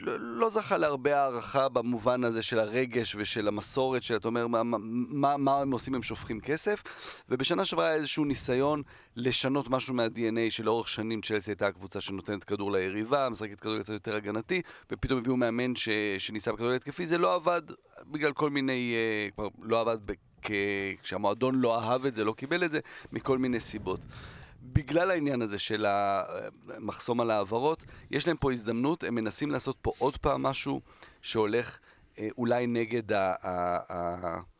לא, 0.00 0.16
לא 0.18 0.50
זכה 0.50 0.78
להרבה 0.78 1.20
הערכה 1.20 1.68
במובן 1.68 2.24
הזה 2.24 2.42
של 2.42 2.58
הרגש 2.58 3.16
ושל 3.18 3.48
המסורת, 3.48 4.02
שאתה 4.02 4.28
אומר, 4.28 4.46
מה, 4.46 4.62
מה, 4.64 5.36
מה, 5.36 5.60
הם 5.60 5.72
עושים, 5.72 5.94
הם 5.94 6.02
שופכים 6.02 6.40
כסף. 6.40 6.82
ובשנה 7.28 7.64
שעברה 7.64 7.86
היה 7.86 7.94
איזשהו 7.94 8.24
ניסיון 8.24 8.82
לשנות 9.16 9.70
משהו 9.70 9.94
מה-DNA 9.94 10.50
שלאורך 10.50 10.88
שנים 10.88 11.20
צ'לסי 11.20 11.50
הייתה 11.50 11.66
הקבוצה 11.66 12.00
שנותנת 12.00 12.44
כדור 12.44 12.72
ליריבה, 12.72 13.28
משחקת 13.28 13.60
כדורגל 13.60 13.82
קצת 13.82 13.92
יותר 13.92 14.16
הגנתי, 14.16 14.62
ופתאום 14.92 15.18
הביאו 15.18 15.36
מאמן 15.36 15.76
ש, 15.76 15.88
שניסה 16.18 16.52
בכדורגל 16.52 16.76
התקפי, 16.76 17.06
זה 17.06 17.18
לא 17.18 17.34
עבד 17.34 17.62
בגלל 18.06 18.32
כל 18.32 18.50
מיני, 18.50 18.94
אה, 18.94 19.30
כבר 19.34 19.48
לא 19.62 19.80
עבד 19.80 19.98
כשהמועדון 21.02 21.54
לא 21.54 21.80
אהב 21.80 22.06
את 22.06 22.14
זה, 22.14 22.24
לא 22.24 22.32
קיבל 22.32 22.64
את 22.64 22.70
זה, 22.70 22.80
מכל 23.12 23.38
מיני 23.38 23.60
סיבות. 23.60 24.00
בגלל 24.62 25.10
העניין 25.10 25.42
הזה 25.42 25.58
של 25.58 25.86
המחסום 25.88 27.20
על 27.20 27.30
ההעברות, 27.30 27.84
יש 28.10 28.26
להם 28.26 28.36
פה 28.36 28.52
הזדמנות, 28.52 29.04
הם 29.04 29.14
מנסים 29.14 29.50
לעשות 29.50 29.76
פה 29.82 29.92
עוד 29.98 30.16
פעם 30.16 30.42
משהו 30.42 30.80
שהולך 31.22 31.78
אה, 32.18 32.28
אולי 32.38 32.66
נגד 32.66 33.12
ה... 33.12 33.34
ה, 33.42 33.78
ה. 33.92 34.51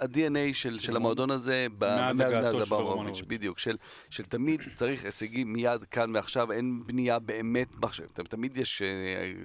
ה-DNA 0.00 0.18
של, 0.54 0.78
של 0.78 0.96
המועדון 0.96 1.30
הזה, 1.30 1.66
מאז 1.80 2.16
הגעתו 2.20 2.56
של 2.56 2.62
אברמוביץ'. 2.62 3.22
בדיוק, 3.26 3.58
של, 3.58 3.76
של 4.10 4.24
תמיד 4.24 4.60
צריך 4.74 5.04
הישגים 5.04 5.52
מיד 5.52 5.84
כאן 5.84 6.16
ועכשיו, 6.16 6.52
אין 6.52 6.80
בנייה 6.86 7.18
באמת, 7.18 7.68
מחשב, 7.82 8.04
תמיד 8.06 8.56
יש 8.56 8.82
אה, 8.82 8.86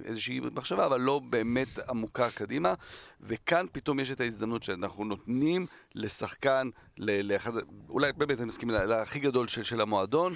איזושהי 0.04 0.40
מחשבה, 0.54 0.86
אבל 0.86 1.00
לא 1.00 1.20
באמת 1.30 1.78
עמוקה 1.88 2.30
קדימה, 2.30 2.74
וכאן 3.20 3.66
פתאום 3.72 4.00
יש 4.00 4.10
את 4.10 4.20
ההזדמנות 4.20 4.62
שאנחנו 4.62 5.04
נותנים 5.04 5.66
לשחקן, 5.94 6.68
ל- 6.98 7.32
לאחד, 7.32 7.52
אולי 7.88 8.12
באמת 8.12 8.38
אני 8.38 8.46
מסכים, 8.48 8.70
לה- 8.70 8.84
להכי 8.84 9.18
גדול 9.18 9.48
של, 9.48 9.62
של 9.62 9.80
המועדון, 9.80 10.34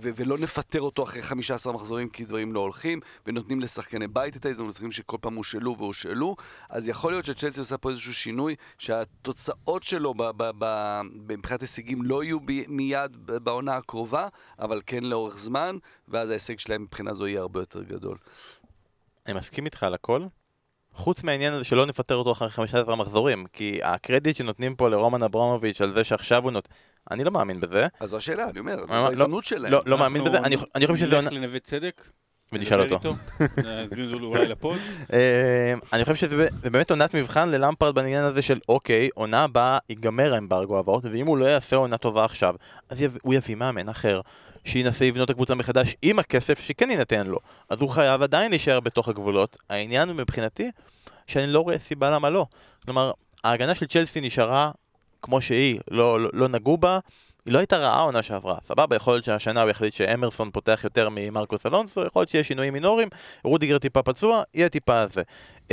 ולא 0.00 0.38
נפטר 0.38 0.80
אותו 0.80 1.02
אחרי 1.02 1.22
15 1.22 1.72
מחזורים 1.72 2.08
כי 2.08 2.24
דברים 2.24 2.52
לא 2.52 2.60
הולכים, 2.60 3.00
ונותנים 3.26 3.60
לשחקני 3.60 4.08
בית 4.08 4.36
את 4.36 4.46
ההזדמנות, 4.46 4.70
לשחקנים 4.70 4.92
שכל 4.92 5.16
פעם 5.20 5.34
הושאלו 5.34 5.76
והושאלו, 5.78 6.36
אז 6.68 6.88
יכול 6.88 7.12
להיות 7.12 7.24
שצ'לסי 7.24 7.60
עושה 7.60 7.78
פה 7.78 7.90
איזשהו 7.90 8.14
שינוי, 8.14 8.54
שהתוצאות 8.78 9.82
שלו 9.82 10.14
מבחינת 11.28 11.60
הישגים 11.60 12.02
לא 12.02 12.24
יהיו 12.24 12.38
מיד 12.68 13.16
בעונה 13.26 13.76
הקרובה, 13.76 14.28
אבל 14.58 14.80
כן 14.86 15.04
לאורך 15.04 15.38
זמן, 15.38 15.76
ואז 16.08 16.30
ההישג 16.30 16.58
שלהם 16.58 16.82
מבחינה 16.82 17.14
זו 17.14 17.26
יהיה 17.26 17.40
הרבה 17.40 17.60
יותר 17.60 17.82
גדול. 17.82 18.18
אני 19.26 19.34
מסכים 19.34 19.64
איתך 19.64 19.82
על 19.82 19.94
הכל, 19.94 20.26
חוץ 20.96 21.22
מהעניין 21.22 21.52
הזה 21.52 21.64
שלא 21.64 21.86
נפטר 21.86 22.14
אותו 22.14 22.32
אחרי 22.32 22.48
15 22.50 22.96
מחזורים, 22.96 23.46
כי 23.52 23.80
הקרדיט 23.82 24.36
שנותנים 24.36 24.76
פה 24.76 24.88
לרומן 24.88 25.22
אברמוביץ' 25.22 25.80
על 25.80 25.94
זה 25.94 26.04
שעכשיו 26.04 26.44
הוא 26.44 26.52
נות... 26.52 26.68
אני 27.10 27.24
לא 27.24 27.30
מאמין 27.30 27.60
בזה, 27.60 27.86
אז 28.00 28.10
זו 28.10 28.16
השאלה, 28.16 28.50
אני 28.50 28.60
אומר, 28.60 28.86
זו 28.86 28.94
לא, 28.94 29.06
ההזדמנות 29.06 29.44
שלהם. 29.44 29.72
לא, 29.72 29.82
לא 29.86 29.98
מאמין 29.98 30.24
בזה, 30.24 30.38
אני, 30.38 30.56
אני 30.74 30.86
חושב 30.86 31.06
שזה... 31.06 31.20
נלך 31.20 31.32
לנווה 31.32 31.58
צדק. 31.58 32.08
ונשאל 32.52 32.82
נדבר 32.82 32.96
אותו. 32.96 33.14
נזמין 33.84 34.14
אותו 34.14 34.24
אולי 34.24 34.48
לפוד. 34.48 34.78
אה, 35.12 35.74
אני 35.92 36.04
חושב 36.04 36.14
שזה 36.14 36.48
באמת 36.62 36.90
עונת 36.90 37.14
מבחן 37.14 37.48
ללמפרד 37.48 37.94
בעניין 37.94 38.24
הזה 38.24 38.42
של 38.42 38.60
אוקיי, 38.68 39.08
עונה 39.14 39.44
הבאה 39.44 39.78
ייגמר 39.88 40.34
האמברגו 40.34 40.76
העברות, 40.76 41.04
ואם 41.04 41.26
הוא 41.26 41.38
לא 41.38 41.44
יעשה 41.44 41.76
עונה 41.76 41.96
טובה 41.96 42.24
עכשיו, 42.24 42.54
אז 42.90 42.98
הוא 43.22 43.34
יביא 43.34 43.54
מאמן 43.54 43.88
אחר, 43.88 44.20
שינסה 44.64 45.04
לבנות 45.04 45.24
את 45.24 45.30
הקבוצה 45.30 45.54
מחדש 45.54 45.96
עם 46.02 46.18
הכסף 46.18 46.60
שכן 46.60 46.90
יינתן 46.90 47.26
לו. 47.26 47.38
אז 47.70 47.80
הוא 47.80 47.90
חייב 47.90 48.22
עדיין 48.22 48.50
להישאר 48.50 48.80
בתוך 48.80 49.08
הגבולות. 49.08 49.56
העניין 49.70 50.08
מבחינתי, 50.08 50.70
שאני 51.26 51.46
לא 51.46 51.60
רואה 51.60 51.78
סיבה 51.78 52.10
למה 52.10 52.30
לא. 52.30 52.46
כלומר, 52.84 53.12
ההגנה 53.44 53.74
של 53.74 53.86
צ'לסי 53.86 54.20
נשארה 54.20 54.70
כמו 55.22 55.40
שהיא, 55.40 55.80
לא, 55.90 56.20
לא, 56.20 56.30
לא 56.32 56.48
נגעו 56.48 56.76
בה. 56.76 56.98
היא 57.46 57.52
לא 57.52 57.58
הייתה 57.58 57.76
רעה 57.76 57.98
העונה 57.98 58.22
שעברה, 58.22 58.56
סבבה, 58.64 58.96
יכול 58.96 59.14
להיות 59.14 59.24
שהשנה 59.24 59.62
הוא 59.62 59.70
יחליט 59.70 59.94
שאמרסון 59.94 60.50
פותח 60.50 60.80
יותר 60.84 61.08
ממרקוס 61.10 61.66
אלונסו, 61.66 62.04
יכול 62.06 62.20
להיות 62.20 62.28
שיש 62.28 62.48
שינויים 62.48 62.72
מינוריים, 62.72 63.08
רודיגר 63.44 63.78
טיפה 63.78 64.02
פצוע, 64.02 64.42
יהיה 64.54 64.68
טיפה 64.68 65.06
זה. 65.06 65.22
Uh, 65.68 65.70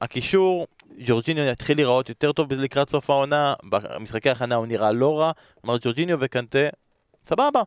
הקישור, 0.00 0.66
ג'ורג'יניו 0.98 1.44
יתחיל 1.44 1.76
להיראות 1.76 2.08
יותר 2.08 2.32
טוב 2.32 2.52
לקראת 2.52 2.90
סוף 2.90 3.10
העונה, 3.10 3.54
במשחקי 3.62 4.30
הכנה 4.30 4.54
הוא 4.54 4.66
נראה 4.66 4.92
לא 4.92 5.20
רע, 5.20 5.30
כלומר 5.60 5.78
ג'ורג'יניו 5.80 6.18
וקנטה, 6.20 6.68
סבבה. 7.28 7.62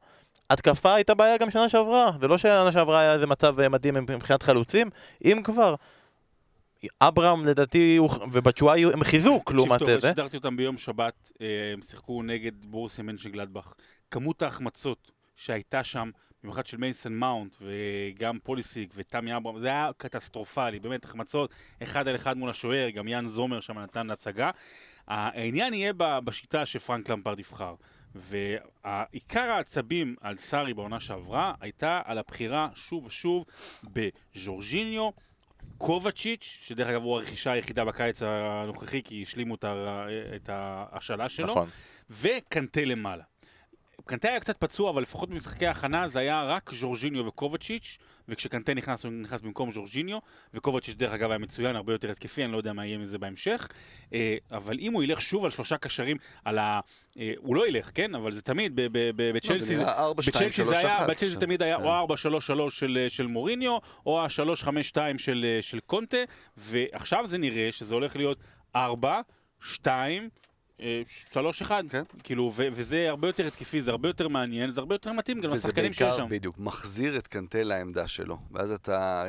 התקפה 0.50 0.94
הייתה 0.94 1.14
בעיה 1.14 1.38
גם 1.38 1.52
שנה 1.52 1.70
שעברה, 1.70 2.12
זה 2.22 2.28
לא 2.28 2.38
שנה 2.38 2.72
שעברה 2.72 3.00
היה 3.00 3.14
איזה 3.14 3.28
מצב 3.28 3.60
אה, 3.60 3.70
מדהים 3.70 3.94
מבחינת 3.94 4.44
חלוצים, 4.44 4.90
אם 5.26 5.42
כבר, 5.44 5.76
אברהם 7.02 7.46
לדעתי 7.46 8.00
ובצ'ואיי 8.32 8.86
הם 8.94 9.04
חיזוק 9.04 9.52
לעומת 9.52 9.82
תקשיב 9.82 10.00
זה. 10.00 10.08
שידרתי 10.08 10.38
אותם 10.38 10.58
ביום 10.58 10.78
שבת, 10.78 11.32
אה, 11.42 11.48
הם 11.74 11.82
שיחקו 11.82 12.24
נגד 12.24 12.66
בורסיה 12.66 13.04
מנשנגלדבאך. 13.04 13.74
כמות 14.12 14.42
ההחמצות 14.42 15.12
שהייתה 15.36 15.84
שם, 15.84 16.10
במיוחד 16.44 16.66
של 16.66 16.78
מייסון 16.78 17.16
מאונט 17.16 17.56
וגם 17.62 18.40
פוליסיק 18.44 18.94
ותמי 18.96 19.36
אברהם, 19.38 19.60
זה 19.60 19.68
היה 19.68 19.90
קטסטרופלי, 19.98 20.80
באמת 20.80 21.06
החמצות, 21.06 21.52
אחד 21.84 22.08
על 22.08 22.16
אחד 22.16 22.38
מול 22.38 22.50
השוער, 22.50 22.90
גם 22.90 23.08
יאן 23.08 23.28
זומר 23.28 23.60
שם 23.60 23.80
נתן 23.80 24.10
הצגה. 24.10 24.52
העניין 25.08 25.74
יהיה 25.74 25.94
בשיטה 25.98 26.66
שפרנק 26.66 27.10
למפרד 27.10 27.40
יבחר. 27.40 27.76
ועיקר 28.16 29.50
העצבים 29.52 30.16
על 30.22 30.38
סארי 30.38 30.74
בעונה 30.74 31.00
שעברה 31.00 31.54
הייתה 31.60 32.02
על 32.06 32.18
הבחירה 32.18 32.70
שוב 32.76 33.06
ושוב 33.06 33.46
בז'ורג'יניו, 33.84 35.10
קובצ'יץ', 35.78 36.58
שדרך 36.62 36.88
אגב 36.88 37.04
הוא 37.04 37.16
הרכישה 37.16 37.52
היחידה 37.52 37.86
בקיץ 37.86 38.22
הנוכחי 38.24 39.02
כי 39.04 39.22
השלימו 39.22 39.56
את 40.36 40.50
ההשאלה 40.50 41.30
שלו, 41.30 41.48
נכון. 41.48 41.68
וקנטה 42.10 42.82
למעלה. 42.86 43.24
קנטה 44.08 44.28
היה 44.30 44.40
קצת 44.40 44.58
פצוע, 44.58 44.90
אבל 44.90 45.02
לפחות 45.02 45.30
במשחקי 45.30 45.68
ההכנה 45.68 46.08
זה 46.08 46.20
היה 46.20 46.44
רק 46.44 46.72
ז'ורג'יניו 46.74 47.26
וקובצ'יץ', 47.26 47.98
וכשקנטה 48.30 48.74
נכנס, 48.74 49.04
הוא 49.06 49.12
נכנס 49.12 49.42
במקום 49.42 49.72
ז'ורג'יניו, 49.72 50.18
וקובצ'יץ' 50.54 50.96
דרך 50.96 51.12
אגב 51.14 51.30
היה 51.30 51.38
מצוין, 51.38 51.76
הרבה 51.76 51.94
יותר 51.94 52.12
התקפי, 52.12 52.44
אני 52.44 52.52
לא 52.52 52.58
יודע 52.58 52.74
מה 52.74 52.86
יהיה 52.86 52.98
מזה 52.98 53.18
בהמשך. 53.18 53.68
אה, 54.14 54.38
אבל 54.52 54.78
אם 54.80 54.94
הוא 54.94 55.04
ילך 55.04 55.22
שוב 55.22 55.44
על 55.44 55.50
שלושה 55.50 55.78
קשרים, 55.78 56.18
על 56.46 56.58
ה... 56.58 56.80
אה, 57.20 57.34
הוא 57.38 57.56
לא 57.56 57.68
ילך, 57.68 57.92
כן? 57.94 58.16
אבל 58.16 58.32
זה 58.32 58.42
תמיד, 58.42 58.72
בצ'לסי... 58.76 59.64
זה 59.64 59.78
נראה 59.78 59.94
4, 59.94 60.24
2, 60.24 60.50
בצ'לסי 60.50 60.56
3, 60.56 60.68
זה 60.68 60.78
היה, 60.78 60.98
1. 60.98 61.10
בצ'לסי 61.10 61.28
זה 61.28 61.40
תמיד 61.40 61.62
היה 61.62 61.78
כן. 61.78 61.84
או 61.84 62.08
4-3-3 62.68 62.70
של, 62.70 63.06
של 63.10 63.28
מוריניו, 63.28 63.78
או 64.06 64.22
ה-3-5-2 64.22 64.98
של, 65.18 65.58
של 65.62 65.80
קונטה, 65.80 66.18
ועכשיו 66.58 67.28
זה 67.28 67.38
נראה 67.38 67.72
שזה 67.72 67.94
הולך 67.94 68.16
להיות 68.16 68.38
4, 68.76 69.22
2, 69.62 70.24
אה, 70.24 70.28
שלוש 71.32 71.62
אחד, 71.62 71.84
כן. 71.90 72.04
כאילו, 72.24 72.52
ו- 72.56 72.68
וזה 72.72 73.10
הרבה 73.10 73.28
יותר 73.28 73.48
התקפי, 73.48 73.82
זה 73.82 73.92
הרבה 73.92 74.10
יותר 74.10 74.28
מעניין, 74.28 74.70
זה 74.70 74.82
הרבה 74.82 74.96
יותר 74.96 75.14
מתאים 75.14 75.42
גם 75.42 75.50
וזה 75.52 75.68
לשחקנים 75.68 75.94
שיש 75.94 76.02
בעיקר, 76.02 76.18
שם. 76.18 76.30
בדיוק, 76.30 76.60
מחזיר 76.60 77.18
את 77.18 77.28
קנטה 77.28 77.64
לעמדה 77.64 78.08
שלו. 78.08 78.38
ואז 78.52 78.72
אתה... 78.72 79.26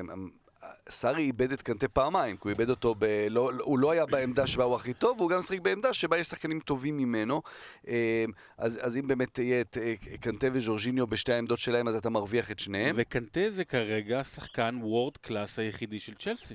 סארי 0.90 1.22
איבד 1.22 1.52
את 1.52 1.62
קנטה 1.62 1.88
פעמיים, 1.88 2.36
כי 2.36 2.42
הוא 2.44 2.50
איבד 2.50 2.70
אותו 2.70 2.94
ב... 2.98 3.26
לא, 3.30 3.50
הוא 3.60 3.78
לא 3.78 3.90
היה 3.90 4.06
בעמדה 4.06 4.46
שבה 4.46 4.64
הוא 4.64 4.74
הכי 4.74 4.94
טוב, 4.94 5.20
והוא 5.20 5.30
גם 5.30 5.38
משחק 5.38 5.60
בעמדה 5.60 5.92
שבה 5.92 6.18
יש 6.18 6.26
שחקנים 6.26 6.60
טובים 6.60 6.96
ממנו. 6.96 7.42
אה, 7.88 8.24
אז, 8.58 8.78
אז 8.82 8.96
אם 8.96 9.06
באמת 9.06 9.34
תהיה 9.34 9.60
את 9.60 9.78
אה, 9.80 9.94
קנטה 10.20 10.46
וג'ורג'יניו 10.52 11.06
בשתי 11.06 11.32
העמדות 11.32 11.58
שלהם, 11.58 11.88
אז 11.88 11.94
אתה 11.94 12.10
מרוויח 12.10 12.50
את 12.50 12.58
שניהם. 12.58 12.96
וקנטה 12.98 13.50
זה 13.50 13.64
כרגע 13.64 14.24
שחקן 14.24 14.78
world 14.82 15.16
class 15.16 15.58
היחידי 15.58 16.00
של 16.00 16.14
צ'לסי. 16.14 16.54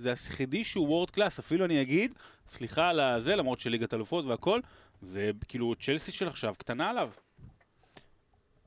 זה 0.00 0.10
היחידי 0.10 0.64
שהוא 0.64 0.88
world 0.88 1.10
class, 1.10 1.38
אפילו 1.38 1.64
אני 1.64 1.82
אגיד, 1.82 2.14
סליחה 2.48 2.88
על 2.88 3.00
הזה, 3.00 3.36
למרות 3.36 3.60
שליגת 3.60 3.94
אלופות 3.94 4.24
והכל, 4.24 4.60
זה 5.02 5.30
כאילו 5.48 5.74
צ'לסי 5.80 6.12
של 6.12 6.28
עכשיו 6.28 6.54
קטנה 6.58 6.90
עליו. 6.90 7.10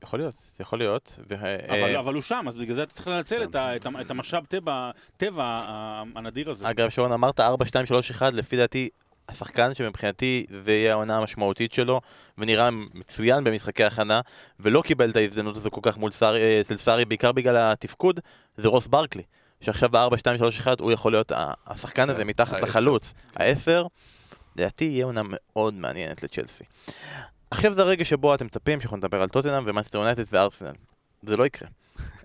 יכול 0.02 0.18
להיות, 0.18 0.34
יכול 0.60 0.78
להיות. 0.78 1.18
ו- 1.28 1.34
אבל, 1.34 1.94
אה, 1.94 1.98
אבל 2.00 2.14
הוא 2.14 2.22
שם, 2.22 2.44
אז 2.48 2.56
בגלל 2.56 2.76
זה 2.76 2.82
אתה 2.82 2.94
צריך 2.94 3.08
לנצל 3.08 3.42
את, 3.42 3.54
ה, 3.54 3.76
את, 3.76 3.86
את 4.00 4.10
המשאב 4.10 4.44
טבע, 4.46 4.90
טבע 5.16 5.44
ה- 5.44 6.02
הנדיר 6.14 6.50
הזה. 6.50 6.70
אגב, 6.70 6.88
שרון, 6.90 7.12
אמרת 7.12 7.40
4, 7.40 7.66
2, 7.66 7.86
3, 7.86 8.10
1, 8.10 8.32
לפי 8.32 8.56
דעתי, 8.56 8.88
השחקן 9.28 9.74
שמבחינתי 9.74 10.46
זה 10.62 10.72
יהיה 10.72 10.92
העונה 10.92 11.16
המשמעותית 11.16 11.72
שלו, 11.72 12.00
ונראה 12.38 12.70
מצוין 12.70 13.44
במשחקי 13.44 13.84
הכנה, 13.84 14.20
ולא 14.60 14.82
קיבל 14.82 15.10
את 15.10 15.16
ההזדמנות 15.16 15.56
הזו 15.56 15.70
כל 15.70 15.80
כך 15.82 15.98
מול 15.98 16.10
סארי, 16.10 16.40
אה, 16.42 16.60
אצל 16.60 16.76
סארי, 16.76 17.04
בעיקר 17.04 17.32
בגלל 17.32 17.56
התפקוד, 17.72 18.20
זה 18.56 18.68
רוס 18.68 18.86
ברקלי. 18.86 19.22
שעכשיו 19.60 19.88
ב-4, 19.88 20.16
2, 20.16 20.38
3, 20.38 20.58
1 20.60 20.80
הוא 20.80 20.92
יכול 20.92 21.12
להיות 21.12 21.32
השחקן 21.66 22.10
הזה 22.10 22.24
מתחת. 22.24 22.60
לחלוץ. 22.60 23.14
העשר, 23.36 23.86
לדעתי 24.56 24.84
יהיה 24.84 25.04
עונה 25.04 25.22
מאוד 25.24 25.74
מעניינת 25.74 26.22
לצ'לסי. 26.22 26.64
עכשיו 27.50 27.74
זה 27.74 27.80
הרגע 27.82 28.04
שבו 28.04 28.34
אתם 28.34 28.46
מצפים 28.46 28.80
שאנחנו 28.80 28.96
נדבר 28.96 29.22
על 29.22 29.28
טוטנאם 29.28 29.62
ומאנסטר 29.66 29.98
יונייטד 29.98 30.24
וארסנל. 30.30 30.72
זה 31.22 31.36
לא 31.36 31.46
יקרה. 31.46 31.68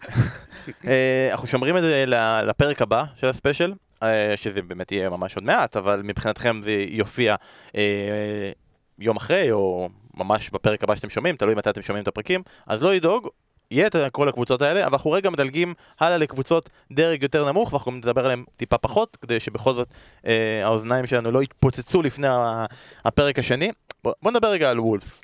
אה, 0.88 1.30
אנחנו 1.32 1.48
שומרים 1.48 1.78
את 1.78 1.82
זה 1.82 2.06
לפרק 2.48 2.82
הבא 2.82 3.04
של 3.16 3.28
הספיישל, 3.28 3.74
אה, 4.04 4.34
שזה 4.36 4.62
באמת 4.62 4.92
יהיה 4.92 5.10
ממש 5.10 5.36
עוד 5.36 5.44
מעט, 5.44 5.78
אבל 5.78 6.02
מבחינתכם 6.04 6.62
זה 6.64 6.86
יופיע 6.90 7.36
אה, 7.76 8.52
יום 9.00 9.18
אחרי, 9.18 9.52
או 9.52 9.90
ממש 10.14 10.50
בפרק 10.50 10.84
הבא 10.84 10.96
שאתם 10.96 11.10
שומעים, 11.10 11.36
תלוי 11.36 11.56
מתי 11.56 11.70
אתם 11.70 11.82
שומעים 11.82 12.04
את 12.04 12.08
הפרקים, 12.08 12.44
אז 12.68 12.84
לא 12.84 12.94
לדאוג, 12.94 13.30
את 14.06 14.12
כל 14.12 14.30
הקבוצות 14.30 14.62
האלה, 14.62 14.84
אבל 14.84 14.94
אנחנו 14.94 15.12
רגע 15.12 15.30
מדלגים 15.30 15.74
הלאה 16.00 16.18
לקבוצות 16.18 16.70
דרג 16.92 17.24
יותר 17.24 17.46
נמוך, 17.46 17.74
ואנחנו 17.74 17.92
נדבר 17.92 18.26
עליהן 18.26 18.44
טיפה 18.58 18.78
פחות, 18.78 19.18
כדי 19.22 19.40
שבכל 19.40 19.74
זאת 19.74 19.88
אה, 20.26 20.62
האוזניים 20.64 21.08
שלנו 21.08 21.32
לא 21.32 21.44
יתפוצצו 21.44 22.02
לפני 22.02 22.28
הפרק 23.06 23.40
השני. 23.40 23.72
בוא, 24.04 24.14
בוא 24.24 24.32
נדבר 24.32 24.48
רגע 24.48 24.70
על 24.70 24.80
וולף. 24.80 25.22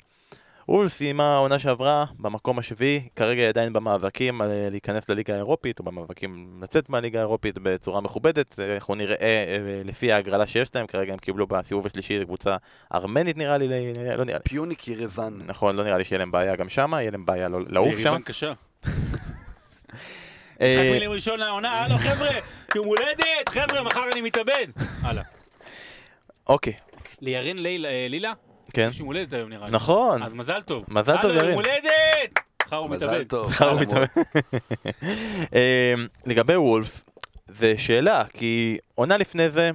וולף 0.68 0.92
סיימה 0.92 1.34
העונה 1.34 1.58
שעברה 1.58 2.04
במקום 2.18 2.58
השביעי, 2.58 3.08
כרגע 3.16 3.40
היא 3.42 3.48
עדיין 3.48 3.72
במאבקים 3.72 4.42
אה, 4.42 4.68
להיכנס 4.70 5.08
לליגה 5.08 5.34
האירופית, 5.34 5.78
או 5.78 5.84
במאבקים 5.84 6.60
לצאת 6.62 6.88
מהליגה 6.90 7.18
האירופית 7.18 7.58
בצורה 7.62 8.00
מכובדת. 8.00 8.58
אה, 8.58 8.74
אנחנו 8.74 8.94
נראה 8.94 9.16
אה, 9.20 9.82
לפי 9.84 10.12
ההגרלה 10.12 10.46
שיש 10.46 10.74
להם, 10.74 10.86
כרגע 10.86 11.12
הם 11.12 11.18
קיבלו 11.18 11.46
בסיבוב 11.46 11.86
השלישי 11.86 12.24
קבוצה 12.24 12.56
ארמנית 12.94 13.36
נראה 13.36 13.56
לי, 13.58 13.68
לא 14.16 14.24
נראה 14.24 14.38
לי. 14.38 14.44
פיוניק 14.44 14.88
ירוון. 14.88 15.42
נכון, 15.46 15.76
לא 15.76 15.84
נראה 15.84 15.98
לי 15.98 16.04
שיהיה 16.04 16.18
להם 16.18 16.30
בעיה 16.30 16.56
גם 16.56 16.68
שם, 16.68 16.92
יהיה 16.94 17.10
להם 17.10 17.26
בעיה 17.26 17.48
לא- 17.48 17.60
לעוף 17.68 17.92
שם. 17.94 18.00
יריבן 18.00 18.22
קשה. 18.22 18.52
משחק 20.54 20.62
מילים 20.92 21.10
ראשון 21.10 21.40
לעונה, 21.40 21.70
הלו 21.70 21.98
חבר'ה, 21.98 22.28
יום 22.74 22.86
הולדת, 22.86 23.48
חבר'ה, 23.48 23.82
מחר 23.82 24.04
אני 24.12 24.20
מתאבד. 24.20 24.66
הלאה. 25.02 25.22
אוקיי, 26.46 26.72
לירין 27.20 27.62
לילה? 27.62 28.32
כן. 28.76 28.88
יש 28.90 28.98
יום 29.00 29.06
הולדת 29.06 29.32
היום 29.32 29.50
נראה 29.50 29.66
לי. 29.66 29.72
נכון. 29.72 30.22
אז 30.22 30.34
מזל 30.34 30.60
טוב. 30.60 30.84
מזל 30.88 31.16
טוב, 31.22 31.30
ירין. 31.30 31.44
יום 31.44 31.54
הולדת! 31.54 32.40
מחר 32.66 32.76
הוא 32.76 32.90
מזל 32.90 33.06
מתאבד. 33.06 33.28
טוב. 33.28 33.50
מחר 33.50 33.70
הוא. 33.70 33.80
מתאמן. 33.80 34.04
אמ, 35.52 36.06
לגבי 36.26 36.56
וולף, 36.56 37.04
זה 37.46 37.74
שאלה, 37.78 38.24
כי 38.24 38.78
עונה 38.94 39.16
לפני 39.16 39.50
זה, 39.50 39.70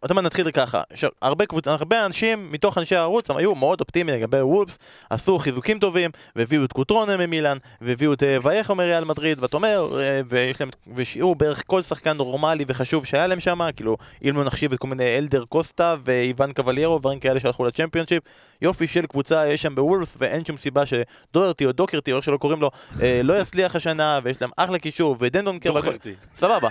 עוד 0.00 0.12
מעט 0.12 0.24
נתחיל 0.24 0.50
ככה, 0.50 0.82
ש- 0.94 1.04
הרבה, 1.22 1.46
קבוצ... 1.46 1.68
הרבה 1.68 2.06
אנשים 2.06 2.52
מתוך 2.52 2.78
אנשי 2.78 2.96
הערוץ 2.96 3.30
הם 3.30 3.36
היו 3.36 3.54
מאוד 3.54 3.80
אופטימיים 3.80 4.18
לגבי 4.18 4.40
וולף, 4.40 4.78
עשו 5.10 5.38
חיזוקים 5.38 5.78
טובים, 5.78 6.10
והביאו 6.36 6.64
את 6.64 6.72
קוטרונה 6.72 7.16
ממילאן, 7.16 7.56
והביאו 7.80 8.12
את 8.12 8.22
אה, 8.22 8.36
וייכו 8.42 8.74
מריאל 8.74 9.04
מדריד, 9.04 9.42
ואתה 9.42 9.56
אומר, 9.56 10.00
אה, 10.00 10.20
ויש 10.28 10.60
להם, 10.60 10.70
והשאירו 10.94 11.34
בערך 11.34 11.62
כל 11.66 11.82
שחקן 11.82 12.16
נורמלי 12.16 12.64
וחשוב 12.68 13.04
שהיה 13.06 13.26
להם 13.26 13.40
שם, 13.40 13.60
כאילו, 13.76 13.96
אם 14.28 14.36
לא 14.36 14.44
נחשיב 14.44 14.72
את 14.72 14.78
כל 14.78 14.88
מיני 14.88 15.18
אלדר 15.18 15.44
קוסטה 15.48 15.96
ואיוון 16.04 16.52
קבליירו, 16.52 16.98
דברים 16.98 17.18
כאלה 17.20 17.40
שהלכו 17.40 17.64
לצ'מפיונשיפ, 17.64 18.22
יופי 18.62 18.86
של 18.86 19.06
קבוצה 19.06 19.46
יש 19.48 19.62
שם 19.62 19.74
בוולף, 19.74 20.16
ואין 20.18 20.44
שום 20.44 20.56
סיבה 20.56 20.82
שדוורטי 20.86 21.66
או 21.66 21.72
דוקרטי, 21.72 22.12
או 22.12 22.16
איך 22.16 22.24
שלא 22.24 22.36
קוראים 22.36 22.60
לו, 22.60 22.70
אה, 23.02 23.20
לא 23.24 23.40
יצליח 23.40 23.76
השנה, 23.76 24.20
ויש 24.22 24.40
להם 24.42 24.50
אחלה 24.56 24.78
קישור, 24.78 25.16
והכל- 25.20 25.68
דוחרתי. 25.80 26.14
סבבה. 26.38 26.68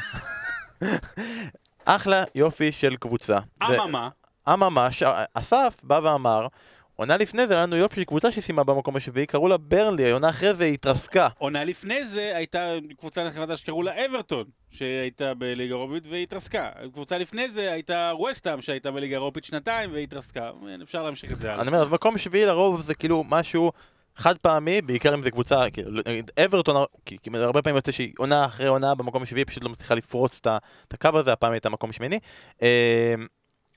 אחלה 1.86 2.24
יופי 2.36 2.72
של 2.72 2.96
קבוצה. 2.96 3.38
אממה, 3.64 4.10
אממה, 4.54 4.92
ש- 4.92 5.04
אסף 5.34 5.80
בא 5.84 6.00
ואמר, 6.04 6.48
עונה 6.96 7.18
לפני 7.18 7.48
זה 7.48 7.54
היה 7.54 7.64
לנו 7.64 7.76
יופי 7.76 7.96
של 7.96 8.04
קבוצה 8.04 8.32
שסיימה 8.32 8.64
במקום 8.64 8.96
השביעי, 8.96 9.26
קראו 9.26 9.48
לה 9.48 9.58
ברנלי, 9.58 10.10
העונה 10.10 10.30
אחרי 10.30 10.54
זה 10.56 10.64
היא 10.64 10.74
התרסקה. 10.74 11.28
עונה 11.38 11.64
לפני 11.64 12.06
זה 12.06 12.32
הייתה 12.36 12.74
קבוצה 12.98 13.24
נחמדה 13.24 13.58
שקראו 13.58 13.84
לה 13.84 14.06
אברטון, 14.06 14.44
שהייתה 14.70 15.34
בליגה 15.34 15.76
אירופית 15.76 16.04
והתרסקה. 16.10 16.70
קבוצה 16.94 17.18
לפני 17.18 17.50
זה 17.50 17.72
הייתה 17.72 18.12
ווסטהאם 18.16 18.62
שהייתה 18.62 18.92
בליגה 18.92 19.16
אירופית 19.16 19.46
שנתיים 19.46 19.90
והתרסקה. 19.94 20.52
אפשר 20.84 21.04
להמשיך 21.04 21.32
את 21.32 21.40
זה 21.40 21.52
הלאה. 21.54 21.62
אני 21.62 21.68
אומר, 21.68 21.88
מקום 21.88 22.18
שביעי 22.18 22.46
לרוב 22.46 22.82
זה 22.82 22.96
כאילו 22.96 23.24
משהו 23.30 23.72
חד 24.16 24.38
פעמי, 24.38 24.82
בעיקר 24.82 25.14
אם 25.14 25.24
זה 25.24 25.32
קבוצה, 25.32 25.70
כאילו, 25.74 26.02
נגיד 26.08 26.32
אברטון, 26.46 26.86
כי 27.06 27.18
כי 27.24 27.30
הרבה 27.34 27.62
פעמים 27.62 27.76
יוצא 27.76 27.92
שהיא 27.92 28.14
עונה 28.18 28.46
אחרי 28.46 28.68
עונה 28.68 28.96
במקום 28.96 29.24
השביעי, 29.24 29.46
פשוט 29.46 29.64
לא 29.64 29.70
מצליחה 29.70 29.96
לפרוץ 29.96 30.42
את 30.46 30.94
הקו 30.94 31.10
הזה, 31.14 31.34
הפעם 31.34 31.52
הייתה 31.52 31.70
מקום 31.70 31.92
שמיני. 31.92 32.20
אה, 32.62 33.16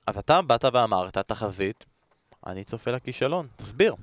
אז 0.06 0.18
אתה 0.18 0.42
באת 0.42 0.64
ואמרת, 0.72 1.18
תחזית, 1.18 1.84
אני 2.46 2.64
צופה 2.64 2.90
לכישלון, 2.90 3.46
תסביר. 3.56 3.94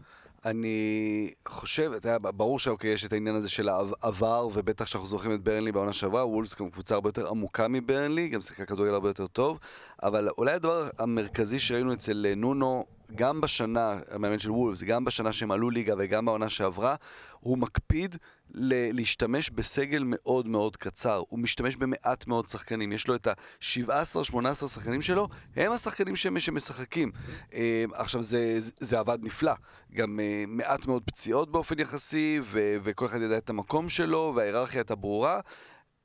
אני 0.46 1.32
חושב, 1.48 1.92
אתה 1.98 2.10
יודע, 2.10 2.32
ברור 2.32 2.60
שאוקיי, 2.60 2.94
יש 2.94 3.06
את 3.06 3.14
העניין 3.14 3.36
הזה 3.36 3.50
של 3.50 3.70
העבר, 3.70 4.48
ובטח 4.54 4.86
שאנחנו 4.86 5.08
זוכרים 5.08 5.34
את 5.34 5.44
ברנלי 5.44 5.72
בעונה 5.72 5.94
שעברה, 5.94 6.26
וולס 6.26 6.56
גם 6.56 6.70
קבוצה 6.70 6.96
הרבה 6.96 7.10
יותר 7.10 7.30
עמוקה 7.30 7.68
מברנלי, 7.68 8.30
גם 8.30 8.42
שיחקה 8.42 8.66
כדורגל 8.66 8.94
הרבה 8.94 9.10
יותר 9.10 9.28
טוב, 9.28 9.60
אבל 10.04 10.30
אולי 10.38 10.54
הדבר 10.54 10.90
המרכזי 11.00 11.60
שראינו 11.60 11.94
אצל 11.94 12.26
אה, 12.30 12.36
נונו, 12.36 12.86
גם 13.16 13.42
בשנה, 13.42 14.00
המאמן 14.12 14.40
של 14.40 14.52
וולס, 14.52 14.84
גם 14.84 15.06
בשנה 15.06 15.32
שהם 15.34 15.52
עלו 15.52 15.70
ליגה 15.70 15.94
וגם 15.98 16.26
בעונה 16.26 16.50
שעברה, 16.50 16.96
הוא 17.40 17.58
מקפיד 17.58 18.16
ל- 18.54 18.96
להשתמש 18.96 19.50
בסגל 19.50 20.04
מאוד 20.06 20.48
מאוד 20.48 20.78
קצר. 20.78 21.24
הוא 21.30 21.40
משתמש 21.40 21.76
במעט 21.76 22.28
מאוד 22.28 22.48
שחקנים. 22.48 22.92
יש 22.92 23.08
לו 23.08 23.16
את 23.16 23.28
ה-17-18 23.28 24.34
שחקנים 24.68 25.02
שלו, 25.02 25.28
הם 25.56 25.72
השחקנים 25.72 26.16
שמ- 26.16 26.40
שמשחקים. 26.40 27.12
אה, 27.54 27.86
עכשיו, 27.94 28.24
זה- 28.24 28.58
זה 28.80 29.00
עבד 29.00 29.20
נפלא. 29.22 29.54
גם 29.94 30.20
אה, 30.20 30.44
מעט 30.48 30.86
מאוד 30.88 31.04
פציעות 31.06 31.52
באופן 31.52 31.80
יחסי, 31.80 32.40
ו- 32.44 32.76
וכל 32.84 33.06
אחד 33.06 33.22
ידע 33.22 33.38
את 33.38 33.50
המקום 33.50 33.90
שלו, 33.90 34.34
וההיררכיה 34.36 34.80
הייתה 34.80 34.96
ברורה, 34.96 35.40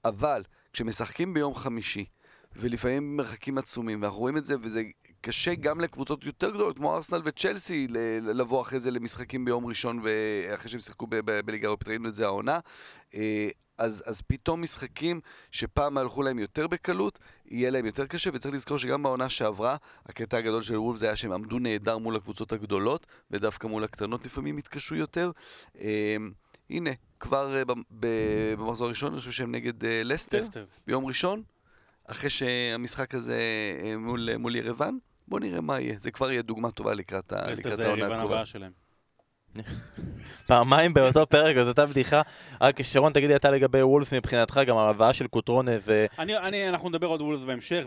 אבל 0.05 0.43
כשמשחקים 0.73 1.35
ביום 1.35 1.55
חמישי, 1.55 2.05
ולפעמים 2.57 3.17
מרחקים 3.17 3.59
עצומים, 3.59 4.03
ואנחנו 4.03 4.19
רואים 4.21 4.37
את 4.37 4.47
זה, 4.47 4.55
וזה 4.63 4.83
קשה 5.21 5.55
גם 5.55 5.81
לקבוצות 5.81 6.25
יותר 6.25 6.51
גדולות, 6.51 6.77
כמו 6.77 6.97
ארסנל 6.97 7.23
וצ'לסי, 7.25 7.87
לבוא 8.23 8.63
אחרי 8.63 8.81
זה 8.81 8.91
למשחקים 8.91 9.45
ביום 9.45 9.67
ראשון, 9.67 10.01
ואחרי 10.03 10.71
שהם 10.71 10.81
שיחקו 10.81 11.07
בליגה 11.45 11.67
האירופית, 11.67 11.89
ראינו 11.89 12.09
את 12.09 12.15
זה 12.15 12.25
העונה. 12.25 12.59
אה, 13.15 13.49
אז, 13.79 14.03
אז 14.07 14.21
פתאום 14.21 14.63
משחקים 14.63 15.21
שפעם 15.51 15.99
הלכו 15.99 16.23
להם 16.23 16.39
יותר 16.39 16.67
בקלות, 16.67 17.19
יהיה 17.47 17.71
להם 17.71 17.87
יותר 17.87 18.07
קשה, 18.07 18.31
וצריך 18.33 18.55
לזכור 18.55 18.79
שגם 18.79 19.03
בעונה 19.03 19.29
שעברה, 19.29 19.77
הקטע 20.07 20.37
הגדול 20.37 20.63
של 20.63 20.77
וולף 20.77 20.99
זה 20.99 21.07
היה 21.07 21.17
שהם 21.17 21.33
עמדו 21.33 21.59
נהדר 21.59 21.99
מול 21.99 22.17
הקבוצות 22.17 22.53
הגדולות, 22.53 23.07
ודווקא 23.31 23.67
מול 23.67 23.85
הקטנות 23.85 24.27
לפעמים 24.27 24.57
התקשו 24.57 24.95
יותר. 24.95 25.31
אה, 25.81 26.17
הנה, 26.71 26.91
כבר 27.21 27.57
אה, 27.57 27.63
במחזור 27.91 28.87
הראשון, 28.87 29.13
אני 29.13 29.19
חושב 29.19 29.31
שהם 29.31 29.55
נגד 29.55 29.73
לסטר. 29.85 30.45
ביום 30.87 31.07
ראשון, 31.07 31.43
אחרי 32.07 32.31
שהמשחק 32.31 33.15
הזה 33.15 33.39
אה, 33.85 33.97
מול, 33.97 34.37
מול 34.37 34.57
ירוון, 34.57 34.99
בואו 35.29 35.41
נראה 35.41 35.61
מה 35.61 35.81
יהיה. 35.81 35.95
זה 35.99 36.11
כבר 36.11 36.31
יהיה 36.33 36.43
דוגמה 36.43 36.71
טובה 36.71 36.95
לקראת, 36.95 37.33
ה- 37.33 37.37
לסטר 37.37 37.53
לקראת 37.53 37.77
זה 37.77 37.87
העונה 37.87 37.97
היריבן 38.03 38.17
הקרובה. 38.19 38.35
הבאה 38.35 38.47
שלהם. 38.47 38.73
פעמיים 40.47 40.95
באותו 40.95 41.27
פרק, 41.27 41.57
זאת 41.57 41.67
אותה 41.69 41.87
בדיחה. 41.87 42.23
רק 42.61 42.83
שרון, 42.83 43.13
תגידי 43.13 43.37
אתה 43.37 43.51
לגבי 43.51 43.83
וולבס 43.83 44.15
מבחינתך, 44.15 44.61
גם 44.67 44.77
ההבאה 44.77 45.13
של 45.13 45.27
קוטרונה 45.27 45.73
ו... 45.87 46.07
אני, 46.19 46.37
אני, 46.37 46.69
אנחנו 46.69 46.89
נדבר 46.89 47.07
עוד 47.07 47.21
וולבס 47.21 47.41
בהמשך, 47.41 47.85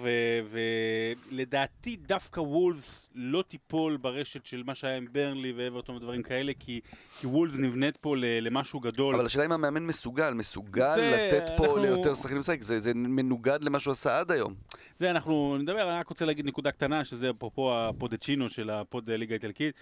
ולדעתי 1.31 1.95
דווקא 1.95 2.39
וולבס 2.39 3.07
לא 3.15 3.43
תיפול 3.47 3.97
ברשת 3.97 4.45
של 4.45 4.63
מה 4.65 4.75
שהיה 4.75 4.97
עם 4.97 5.07
ברנלי 5.11 5.53
ואברטון 5.57 5.95
ודברים 5.95 6.23
כאלה, 6.23 6.51
כי, 6.59 6.79
כי 7.19 7.27
וולבס 7.27 7.55
נבנית 7.55 7.97
פה 7.97 8.17
ל, 8.17 8.25
למשהו 8.41 8.79
גדול. 8.79 9.15
אבל 9.15 9.25
השאלה 9.25 9.45
אם 9.45 9.51
המאמן 9.51 9.83
מסוגל, 9.85 10.33
מסוגל 10.33 10.95
זה- 10.95 11.27
לתת 11.31 11.51
פה 11.57 11.63
אנחנו- 11.65 11.77
ליותר 11.81 12.13
שחקנים 12.13 12.37
לשחק, 12.37 12.61
זה 12.61 12.79
זה 12.79 12.91
מנוגד 12.93 13.59
למה 13.63 13.79
שהוא 13.79 13.91
עשה 13.91 14.19
עד 14.19 14.31
היום. 14.31 14.53
זה 14.99 15.11
אנחנו 15.11 15.57
נדבר, 15.57 15.89
אני 15.91 15.99
רק 15.99 16.07
רוצה 16.09 16.25
להגיד 16.25 16.45
נקודה 16.45 16.71
קטנה, 16.71 17.03
שזה 17.03 17.29
אפרופו 17.29 17.73
הפודצ'ינו 17.77 18.49
של 18.49 18.69
הפוד 18.69 19.09
ליגה 19.09 19.33
האיטלקית, 19.33 19.75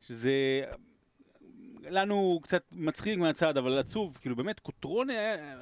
שזה 0.00 0.30
לנו 1.90 2.40
קצת 2.42 2.62
מצחיק 2.72 3.18
מהצד, 3.18 3.56
אבל 3.56 3.78
עצוב, 3.78 4.18
כאילו 4.20 4.36
באמת, 4.36 4.60
קוטרונה, 4.60 5.12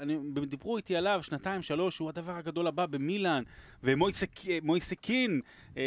אני, 0.02 0.18
דיברו 0.46 0.76
איתי 0.76 0.96
עליו 0.96 1.20
שנתיים, 1.22 1.62
שלוש, 1.62 1.98
הוא 1.98 2.08
הדבר 2.08 2.36
הגדול 2.36 2.66
הבא 2.66 2.86
במילאן, 2.86 3.42
ומויסקין, 3.82 5.40
אה, 5.76 5.82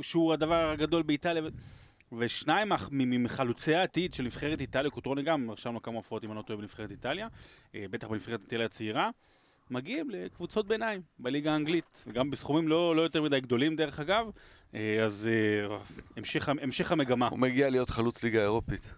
שהוא 0.00 0.32
הדבר 0.32 0.70
הגדול 0.70 1.02
באיטליה. 1.02 1.42
ושניים 2.18 2.72
מחלוצי 2.90 3.74
העתיד 3.74 4.14
של 4.14 4.22
נבחרת 4.22 4.60
איטליה, 4.60 4.90
קוטרוני 4.90 5.22
גם, 5.22 5.50
רשמנו 5.50 5.82
כמה 5.82 5.96
הופעות 5.96 6.24
אם 6.24 6.30
אני 6.30 6.36
לא 6.36 6.42
טועה 6.42 6.56
בנבחרת 6.56 6.90
איטליה, 6.90 7.28
אה, 7.74 7.84
בטח 7.90 8.08
בנבחרת 8.08 8.40
איטליה 8.40 8.66
הצעירה, 8.66 9.10
מגיעים 9.70 10.10
לקבוצות 10.10 10.68
ביניים 10.68 11.00
בליגה 11.18 11.52
האנגלית, 11.52 12.04
וגם 12.06 12.30
בסכומים 12.30 12.68
לא, 12.68 12.96
לא 12.96 13.02
יותר 13.02 13.22
מדי 13.22 13.40
גדולים 13.40 13.76
דרך 13.76 14.00
אגב, 14.00 14.30
אה, 14.74 15.04
אז 15.04 15.28
אה, 15.32 15.76
המשך, 16.16 16.48
המשך 16.48 16.92
המגמה. 16.92 17.28
הוא 17.28 17.38
מגיע 17.38 17.70
להיות 17.70 17.90
חלוץ 17.90 18.24
ליגה 18.24 18.42
אירופית. 18.42 18.94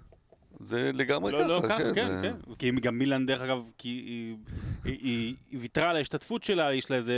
זה 0.63 0.91
לגמרי 0.95 1.33
לא, 1.33 1.47
לא, 1.47 1.61
ככה, 1.63 1.69
ככה, 1.79 1.95
כן, 1.95 2.09
זה- 2.23 2.31
כן. 2.47 2.55
כי 2.59 2.71
גם 2.71 2.99
מילאן, 2.99 3.27
דרך 3.27 3.41
אגב, 3.43 3.71
כי 3.79 3.89
היא, 4.85 5.35
ויתרה 5.61 5.91
על 5.91 5.97
ההשתתפות 5.97 6.45
שלה, 6.45 6.75
יש 6.75 6.91
לה 6.91 6.97
איזה, 6.97 7.15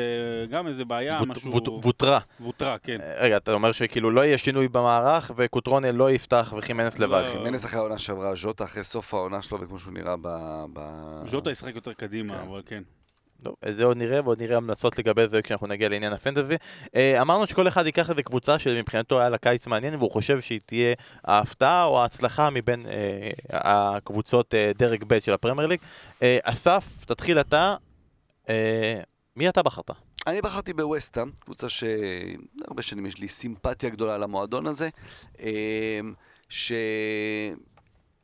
גם 0.51 0.67
איזה 0.67 0.85
בעיה, 0.85 1.21
משהו... 1.27 1.53
ווט- 1.53 1.69
ווטרה. 1.85 2.19
ווטרה, 2.41 2.79
כן. 2.79 2.99
רגע, 3.21 3.37
אתה 3.37 3.53
אומר 3.53 3.73
שכאילו 3.73 4.11
לא 4.11 4.21
יהיה 4.21 4.39
שינוי 4.39 4.69
במערך, 4.69 5.31
וקוטרונה 5.37 5.93
לא 5.93 6.11
יפתח 6.11 6.55
וחימנס 6.59 6.99
לבד. 6.99 7.23
לא. 7.27 7.33
חימנס 7.33 7.65
אחרי 7.65 7.79
העונה 7.79 7.99
שעברה, 7.99 8.35
ז'וטה 8.35 8.65
אחרי 8.65 8.85
סוף 8.85 9.15
העונה 9.15 9.43
שלו, 9.43 9.61
וכמו 9.61 9.79
שהוא 9.79 9.93
נראה 9.95 10.15
ב... 10.23 10.29
ב- 10.73 11.23
ז'וטה 11.29 11.51
ישחק 11.51 11.75
יותר 11.75 11.93
קדימה, 11.93 12.35
כן. 12.43 12.49
אבל 12.49 12.63
כן. 12.67 12.83
את 13.69 13.77
זה 13.77 13.85
עוד 13.85 13.97
נראה, 13.97 14.21
ועוד 14.25 14.43
נראה 14.43 14.57
המלצות 14.57 14.99
לגבי 14.99 15.29
זה 15.31 15.43
כשאנחנו 15.43 15.67
נגיע 15.67 15.89
לעניין 15.89 16.13
הפנטזי. 16.13 16.55
אה, 16.97 17.23
אמרנו 17.23 17.47
שכל 17.47 17.69
אחד 17.69 17.87
ייקח 17.87 18.11
איזה 18.11 18.23
קבוצה 18.23 18.59
שמבחינתו 18.59 19.21
היה 19.21 19.29
לה 19.29 19.39
קיץ 19.39 19.67
מעניין, 19.67 19.95
והוא 19.95 20.11
חושב 20.11 20.41
שהיא 20.41 20.61
תהיה 20.67 20.95
ההפתעה 21.25 21.85
או 21.85 22.03
ההצלחה 22.03 22.51
מבין 22.51 22.87
אה, 22.87 23.31
הקבוצות 23.51 24.55
אה, 24.55 24.73
דרג 24.75 25.05
ב' 25.07 25.19
של 25.19 25.33
הפרמייר 25.33 25.69
ליג. 25.69 25.81
אה, 26.23 26.39
אסף, 26.43 27.05
תתחיל 27.07 27.41
אתה. 27.41 27.75
אה, 28.49 29.01
מי 29.37 29.49
אתה 29.49 29.63
בחרת? 29.63 29.91
אני 30.27 30.43
בחרתי 30.43 30.73
בווסטהאם, 30.73 31.31
קבוצה 31.41 31.69
שהרבה 31.69 32.83
שנים 32.83 33.07
יש 33.07 33.19
לי 33.19 33.29
סימפתיה 33.29 33.91
גדולה 33.91 34.19
למועדון 34.19 34.67
הזה, 34.67 34.89
אמ, 35.41 36.15
ש... 36.49 36.73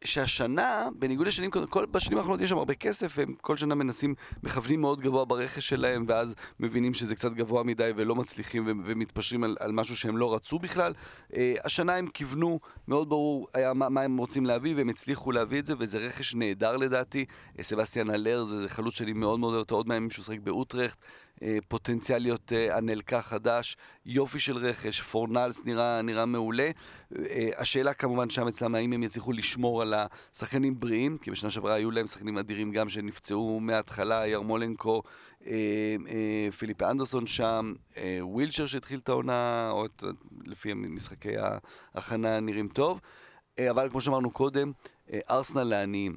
שהשנה, 0.05 0.88
בניגוד 0.99 1.26
לשנים, 1.26 1.51
כל, 1.51 1.86
בשנים 1.86 2.18
האחרונות 2.18 2.40
יש 2.40 2.51
שם 2.51 2.59
הרבה 2.59 2.74
כסף, 2.74 3.12
והם 3.16 3.34
כל 3.40 3.57
שנה 3.57 3.74
מנסים, 3.74 4.14
מכוונים 4.42 4.80
מאוד 4.80 5.01
גבוה 5.01 5.24
ברכש 5.24 5.68
שלהם, 5.68 6.05
ואז 6.09 6.34
מבינים 6.61 6.94
שזה 6.94 7.14
קצת 7.14 7.32
גבוה 7.32 7.62
מדי 7.62 7.90
ולא 7.96 8.14
מצליחים 8.14 8.66
ו- 8.66 8.72
ומתפשרים 8.84 9.44
על, 9.44 9.57
על 9.61 9.72
משהו 9.72 9.96
שהם 9.96 10.16
לא 10.16 10.34
רצו 10.34 10.59
בכלל. 10.59 10.92
אה, 11.36 11.55
השנה 11.64 11.94
הם 11.94 12.07
כיוונו, 12.07 12.61
מאוד 12.88 13.09
ברור 13.09 13.49
היה 13.55 13.72
מה, 13.72 13.88
מה 13.88 14.01
הם 14.01 14.16
רוצים 14.16 14.46
להביא, 14.46 14.76
והם 14.76 14.88
הצליחו 14.88 15.32
להביא 15.32 15.59
את 15.59 15.66
זה, 15.66 15.74
וזה 15.78 15.99
רכש 15.99 16.34
נהדר 16.34 16.76
לדעתי. 16.76 17.24
אה, 17.59 17.62
סבסטיאן 17.62 18.11
אלר 18.11 18.44
זה, 18.44 18.61
זה 18.61 18.68
חלוץ 18.68 18.94
שאני 18.94 19.12
מאוד 19.12 19.40
מאוד 19.40 19.53
אוהב 19.53 19.61
אותו, 19.61 19.74
עוד 19.74 19.88
מהימים 19.88 20.11
שהוא 20.11 20.24
שחק 20.24 20.38
באוטרכט. 20.38 20.99
אה, 21.43 21.59
פוטנציאל 21.68 22.22
להיות 22.22 22.53
אה, 22.53 22.76
הנלקח 22.76 23.26
חדש, 23.28 23.76
יופי 24.07 24.39
של 24.39 24.57
רכש, 24.57 25.01
פורנלס 25.01 25.61
נראה, 25.64 26.03
נראה 26.03 26.26
מעולה. 26.26 26.70
אה, 27.18 27.49
השאלה 27.57 27.95
כמובן 27.95 28.30
שם 28.30 28.49
אצלם, 28.49 28.74
האם 28.74 28.93
הם 28.93 29.03
יצליחו 29.03 29.32
לשמור 29.32 29.82
על 29.82 29.95
השחקנים 30.34 30.80
בריאים, 30.80 31.18
כי 31.18 31.30
בשנה 31.30 31.51
שעברה 31.51 31.74
היו 31.74 31.91
להם 31.91 32.07
שחקנים 32.07 32.39
אדירים 32.39 32.72
גם 32.72 32.89
שנפצעו 32.89 33.61
מההתחלה, 33.61 34.26
ירמולנקו, 34.26 35.03
פיליפ 36.59 36.82
אנדרסון 36.82 37.26
שם, 37.26 37.72
ווילצ'ר 38.20 38.66
שהתחיל 38.66 38.99
את 38.99 39.09
העונה, 39.09 39.70
או 39.70 39.86
את, 39.86 40.05
לפי 40.47 40.74
משחקי 40.74 41.34
ההכנה 41.95 42.41
נראים 42.41 42.68
טוב. 42.68 43.01
אבל 43.70 43.89
כמו 43.91 44.01
שאמרנו 44.01 44.30
קודם, 44.30 44.72
ארסנל 45.30 45.62
לעניים. 45.62 46.16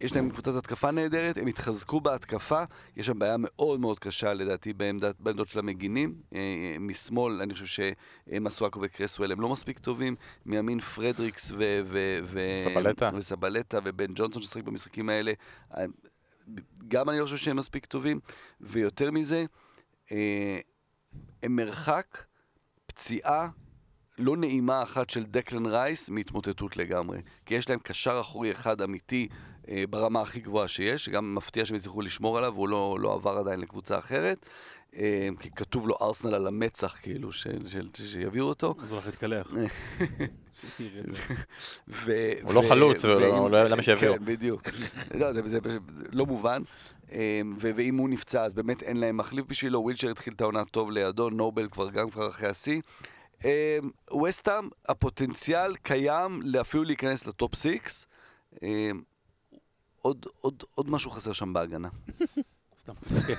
יש 0.00 0.16
להם 0.16 0.30
קבוצת 0.30 0.54
התקפה 0.54 0.90
נהדרת, 0.90 1.36
הם 1.36 1.46
התחזקו 1.46 2.00
בהתקפה, 2.00 2.62
יש 2.96 3.06
שם 3.06 3.18
בעיה 3.18 3.36
מאוד 3.38 3.80
מאוד 3.80 3.98
קשה 3.98 4.32
לדעתי 4.32 4.72
בעמדת, 4.72 5.20
בעמדות 5.20 5.48
של 5.48 5.58
המגינים. 5.58 6.14
אה, 6.34 6.38
אה, 6.38 6.76
משמאל, 6.80 7.42
אני 7.42 7.54
חושב 7.54 7.84
שמסואקו 8.26 8.80
וקרסוול 8.82 9.32
הם 9.32 9.40
לא 9.40 9.48
מספיק 9.48 9.78
טובים, 9.78 10.16
מימין 10.46 10.80
פרדריקס 10.80 11.50
ו... 11.50 11.80
ו, 11.84 12.18
ו 12.24 12.40
סבלטה. 12.64 13.10
וסבלטה 13.14 13.78
ובן 13.84 14.12
ג'ונסון 14.14 14.42
ששחק 14.42 14.62
במשחקים 14.62 15.08
האלה, 15.08 15.32
אה, 15.76 15.84
גם 16.88 17.10
אני 17.10 17.18
לא 17.18 17.24
חושב 17.24 17.36
שהם 17.36 17.56
מספיק 17.56 17.86
טובים, 17.86 18.20
ויותר 18.60 19.10
מזה, 19.10 19.44
הם 21.42 21.56
מרחק 21.56 22.24
פציעה 22.86 23.48
לא 24.18 24.36
נעימה 24.36 24.82
אחת 24.82 25.10
של 25.10 25.24
דקלן 25.24 25.66
רייס 25.66 26.10
מהתמוטטות 26.10 26.76
לגמרי. 26.76 27.18
כי 27.46 27.54
יש 27.54 27.70
להם 27.70 27.78
קשר 27.78 28.18
אחורי 28.20 28.52
אחד 28.52 28.80
אמיתי 28.80 29.28
ברמה 29.90 30.20
הכי 30.20 30.40
גבוהה 30.40 30.68
שיש, 30.68 31.04
שגם 31.04 31.34
מפתיע 31.34 31.64
שהם 31.64 31.76
הצליחו 31.76 32.00
לשמור 32.02 32.38
עליו, 32.38 32.52
והוא 32.54 32.68
לא, 32.68 32.96
לא 33.00 33.12
עבר 33.14 33.38
עדיין 33.38 33.60
לקבוצה 33.60 33.98
אחרת. 33.98 34.46
אה, 34.96 35.28
כי 35.40 35.50
כתוב 35.50 35.88
לו 35.88 35.94
ארסנל 36.02 36.34
על 36.34 36.46
המצח, 36.46 36.98
כאילו, 37.02 37.28
שיביאו 37.32 38.46
אותו. 38.46 38.74
אז 38.78 38.90
הוא 38.90 38.90
הולך 38.90 39.06
להתקלח. 39.06 39.52
הוא 42.42 42.54
לא 42.54 42.62
חלוץ, 42.68 43.04
לא- 43.04 43.50
לא- 43.50 43.64
למה 43.64 43.82
שיביאו? 43.82 44.14
כן, 44.14 44.24
בדיוק. 44.24 44.62
לא, 45.20 45.32
זה, 45.32 45.40
זה, 45.44 45.58
זה, 45.64 45.78
זה 45.88 46.04
לא 46.12 46.26
מובן. 46.26 46.62
ו- 47.58 47.70
ואם 47.76 47.96
הוא 47.96 48.08
נפצע, 48.08 48.44
אז 48.44 48.54
באמת 48.54 48.82
אין 48.82 48.96
להם 48.96 49.16
מחליף 49.16 49.46
בשבילו. 49.46 49.80
ווילצ'ר 49.80 50.10
התחיל 50.10 50.32
את 50.32 50.40
העונה 50.40 50.64
טוב 50.64 50.90
לידו, 50.90 51.30
נובל 51.30 51.68
כבר 51.68 51.90
גם 51.90 52.10
כבר 52.10 52.28
אחרי 52.28 52.48
השיא. 52.48 52.80
ווסטהאם, 54.10 54.68
הפוטנציאל 54.88 55.74
קיים 55.74 56.42
אפילו 56.60 56.84
להיכנס 56.84 57.26
לטופ 57.26 57.54
6. 57.54 58.06
עוד, 60.04 60.26
עוד, 60.40 60.62
עוד 60.74 60.90
משהו 60.90 61.10
חסר 61.10 61.32
שם 61.32 61.52
בהגנה. 61.52 61.88
כן. 62.86 62.92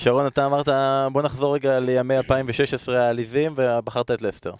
שרון, 0.00 0.26
אתה 0.26 0.46
אמרת, 0.46 0.68
בוא 1.12 1.22
נחזור 1.22 1.54
רגע 1.54 1.80
לימי 1.80 2.16
2016 2.16 3.02
העליזים, 3.02 3.52
ובחרת 3.56 4.10
את 4.10 4.22
לסטר. 4.22 4.54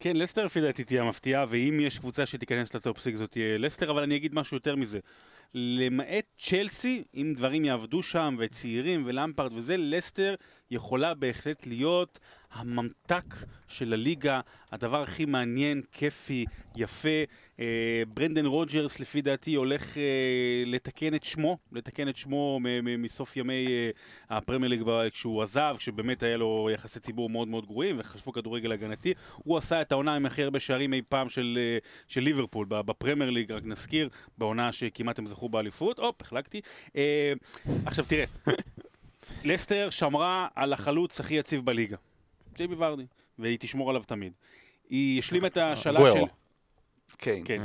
כן, 0.00 0.16
לסטר 0.16 0.44
לפי 0.44 0.60
דעתי 0.60 0.84
תהיה 0.84 1.02
המפתיעה, 1.02 1.44
ואם 1.48 1.78
יש 1.80 1.98
קבוצה 1.98 2.26
שתיכנס 2.26 2.74
ל 2.74 2.80
top 2.80 2.98
six 2.98 3.14
זאת 3.14 3.30
תהיה 3.30 3.58
לסטר, 3.58 3.90
אבל 3.90 4.02
אני 4.02 4.16
אגיד 4.16 4.34
משהו 4.34 4.56
יותר 4.56 4.76
מזה. 4.76 4.98
למעט 5.54 6.24
צ'לסי, 6.38 7.04
אם 7.14 7.32
דברים 7.36 7.64
יעבדו 7.64 8.02
שם, 8.02 8.36
וצעירים, 8.38 9.02
ולמפארד 9.06 9.52
וזה, 9.52 9.76
לסטר 9.76 10.34
יכולה 10.70 11.14
בהחלט 11.14 11.66
להיות 11.66 12.18
הממתק 12.52 13.34
של 13.68 13.92
הליגה, 13.92 14.40
הדבר 14.72 15.02
הכי 15.02 15.24
מעניין, 15.24 15.82
כיפי, 15.92 16.44
יפה. 16.76 17.08
אה, 17.60 18.02
ברנדן 18.08 18.46
רוג'רס, 18.46 19.00
לפי 19.00 19.22
דעתי, 19.22 19.54
הולך 19.54 19.98
אה, 19.98 20.02
לתקן 20.66 21.14
את 21.14 21.24
שמו, 21.24 21.58
לתקן 21.72 22.08
את 22.08 22.16
שמו 22.16 22.60
מסוף 22.98 23.36
ימי 23.36 23.66
אה, 23.66 23.90
הפרמייר 24.30 24.70
ליג 24.70 24.82
כשהוא 25.12 25.42
עזב, 25.42 25.74
כשבאמת 25.78 26.22
היה 26.22 26.36
לו 26.36 26.68
יחסי 26.74 27.00
ציבור 27.00 27.30
מאוד 27.30 27.48
מאוד 27.48 27.66
גרועים, 27.66 27.96
וחשבו 27.98 28.32
כדורגל 28.32 28.72
הגנתי. 28.72 29.14
הוא 29.36 29.58
עשה 29.58 29.82
את 29.82 29.92
העונה 29.92 30.14
עם 30.14 30.26
הכי 30.26 30.42
הרבה 30.42 30.60
שערים 30.60 30.94
אי 30.94 31.02
פעם 31.08 31.28
של, 31.28 31.58
אה, 31.60 31.78
של 32.08 32.20
ליברפול 32.20 32.66
ב- 32.68 32.80
בפרמייר 32.80 33.30
ליג, 33.30 33.52
רק 33.52 33.64
נזכיר, 33.64 34.08
בעונה 34.38 34.72
שכמעט 34.72 35.18
הם 35.18 35.26
זכו 35.26 35.39
באליפות. 35.48 35.98
הופ, 35.98 36.22
החלקתי. 36.22 36.60
אה, 36.96 37.32
עכשיו 37.86 38.04
תראה, 38.08 38.24
לסטר 39.44 39.90
שמרה 39.90 40.48
על 40.54 40.72
החלוץ 40.72 41.20
הכי 41.20 41.34
יציב 41.34 41.64
בליגה, 41.64 41.96
ג'ייבי 42.54 42.74
ורדי, 42.78 43.06
והיא 43.38 43.58
תשמור 43.60 43.90
עליו 43.90 44.02
תמיד. 44.02 44.32
היא 44.90 45.18
השלימה 45.18 45.46
את 45.46 45.56
השאלה 45.56 45.98
של... 45.98 46.04
גוארו. 46.04 46.28
כן. 47.18 47.40
כן, 47.44 47.62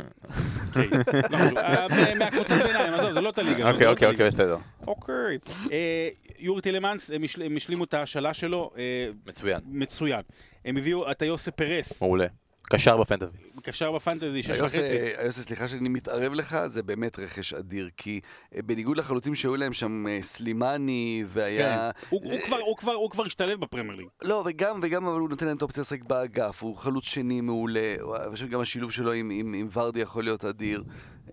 כן. 0.73 0.89
לא. 1.31 1.37
אה, 1.57 2.15
מהקבוצות 2.19 2.57
ביניים, 2.57 2.93
עזוב, 2.93 3.11
זה 3.11 3.21
לא 3.21 3.29
את 3.29 3.37
הליגה. 3.37 3.71
אוקיי, 3.71 3.85
לא 3.85 3.91
אוקיי. 3.91 4.07
אוקיי, 4.07 4.27
בסדר. 4.27 4.57
אוקיי. 4.87 5.37
אה, 5.71 6.09
יורי 6.39 6.61
טילמנס, 6.61 7.11
הם 7.45 7.55
השלימו 7.55 7.83
את 7.83 7.93
ההשאלה 7.93 8.33
שלו, 8.33 8.71
אה, 8.77 8.83
מצוין. 9.25 9.59
מצוין. 9.65 10.21
הם 10.65 10.77
הביאו 10.77 11.11
את 11.11 11.21
היוסף 11.21 11.51
פרס, 11.51 12.01
מעולה. 12.01 12.27
קשר 12.69 12.97
בפנטזי. 12.97 13.37
קשר 13.63 13.91
בפנטזי, 13.91 14.43
שש 14.43 14.49
וחצי. 14.59 14.81
היוסי, 15.17 15.41
סליחה 15.41 15.67
שאני 15.67 15.89
מתערב 15.89 16.33
לך, 16.33 16.57
זה 16.65 16.83
באמת 16.83 17.19
רכש 17.19 17.53
אדיר, 17.53 17.89
כי 17.97 18.19
אה, 18.55 18.61
בניגוד 18.61 18.97
לחלוצים 18.97 19.35
שהיו 19.35 19.55
להם 19.55 19.73
שם 19.73 20.07
אה, 20.07 20.17
סלימני, 20.21 21.23
והיה... 21.27 21.91
כן. 21.93 22.05
הוא- 22.09 22.21
הוא 22.23 22.39
כבר- 22.45 22.59
הוא 22.59 22.77
כבר- 22.77 22.93
הוא 22.93 23.09
כבר 23.09 23.25
השתלב 23.25 23.59
בפרמייר 23.59 23.95
ליג. 23.95 24.07
לא, 24.23 24.43
וגם, 24.45 24.79
וגם 24.83 25.07
אבל 25.07 25.19
הוא 25.19 25.29
נותן 25.29 25.45
להם 25.45 25.57
את 25.57 25.61
האופציה 25.61 25.81
לשחק 25.81 26.03
באגף, 26.03 26.63
הוא 26.63 26.75
חלוץ 26.75 27.05
שני 27.05 27.41
מעולה, 27.41 27.95
אני 28.23 28.31
חושב 28.31 28.47
שגם 28.47 28.61
השילוב 28.61 28.91
שלו 28.91 29.11
עם, 29.11 29.29
עם, 29.33 29.53
עם 29.53 29.67
ורדי 29.73 29.99
יכול 29.99 30.23
להיות 30.23 30.45
אדיר. 30.45 30.83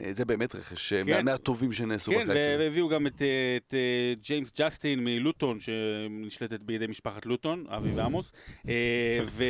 אה, 0.01 0.13
זה 0.13 0.25
באמת 0.25 0.55
רכש 0.55 0.93
אה, 0.93 1.05
כן. 1.05 1.11
מה- 1.11 1.23
מהטובים 1.23 1.73
שנעשו 1.73 2.11
כן, 2.11 2.17
בקיץ. 2.19 2.29
הזה. 2.31 2.57
והביאו 2.59 2.89
גם 2.89 3.07
את, 3.07 3.23
אה, 3.23 3.27
את 3.57 3.75
אה, 3.75 3.79
ג'יימס 4.23 4.53
ג'סטין 4.59 5.05
מלוטון, 5.05 5.59
שנשלטת 5.61 6.61
בידי 6.61 6.87
משפחת 6.87 7.27
לוזון, 7.27 7.65
אבי 7.69 7.91
ועמוס. 7.91 8.33
אה, 8.69 8.73
ו... 9.33 9.45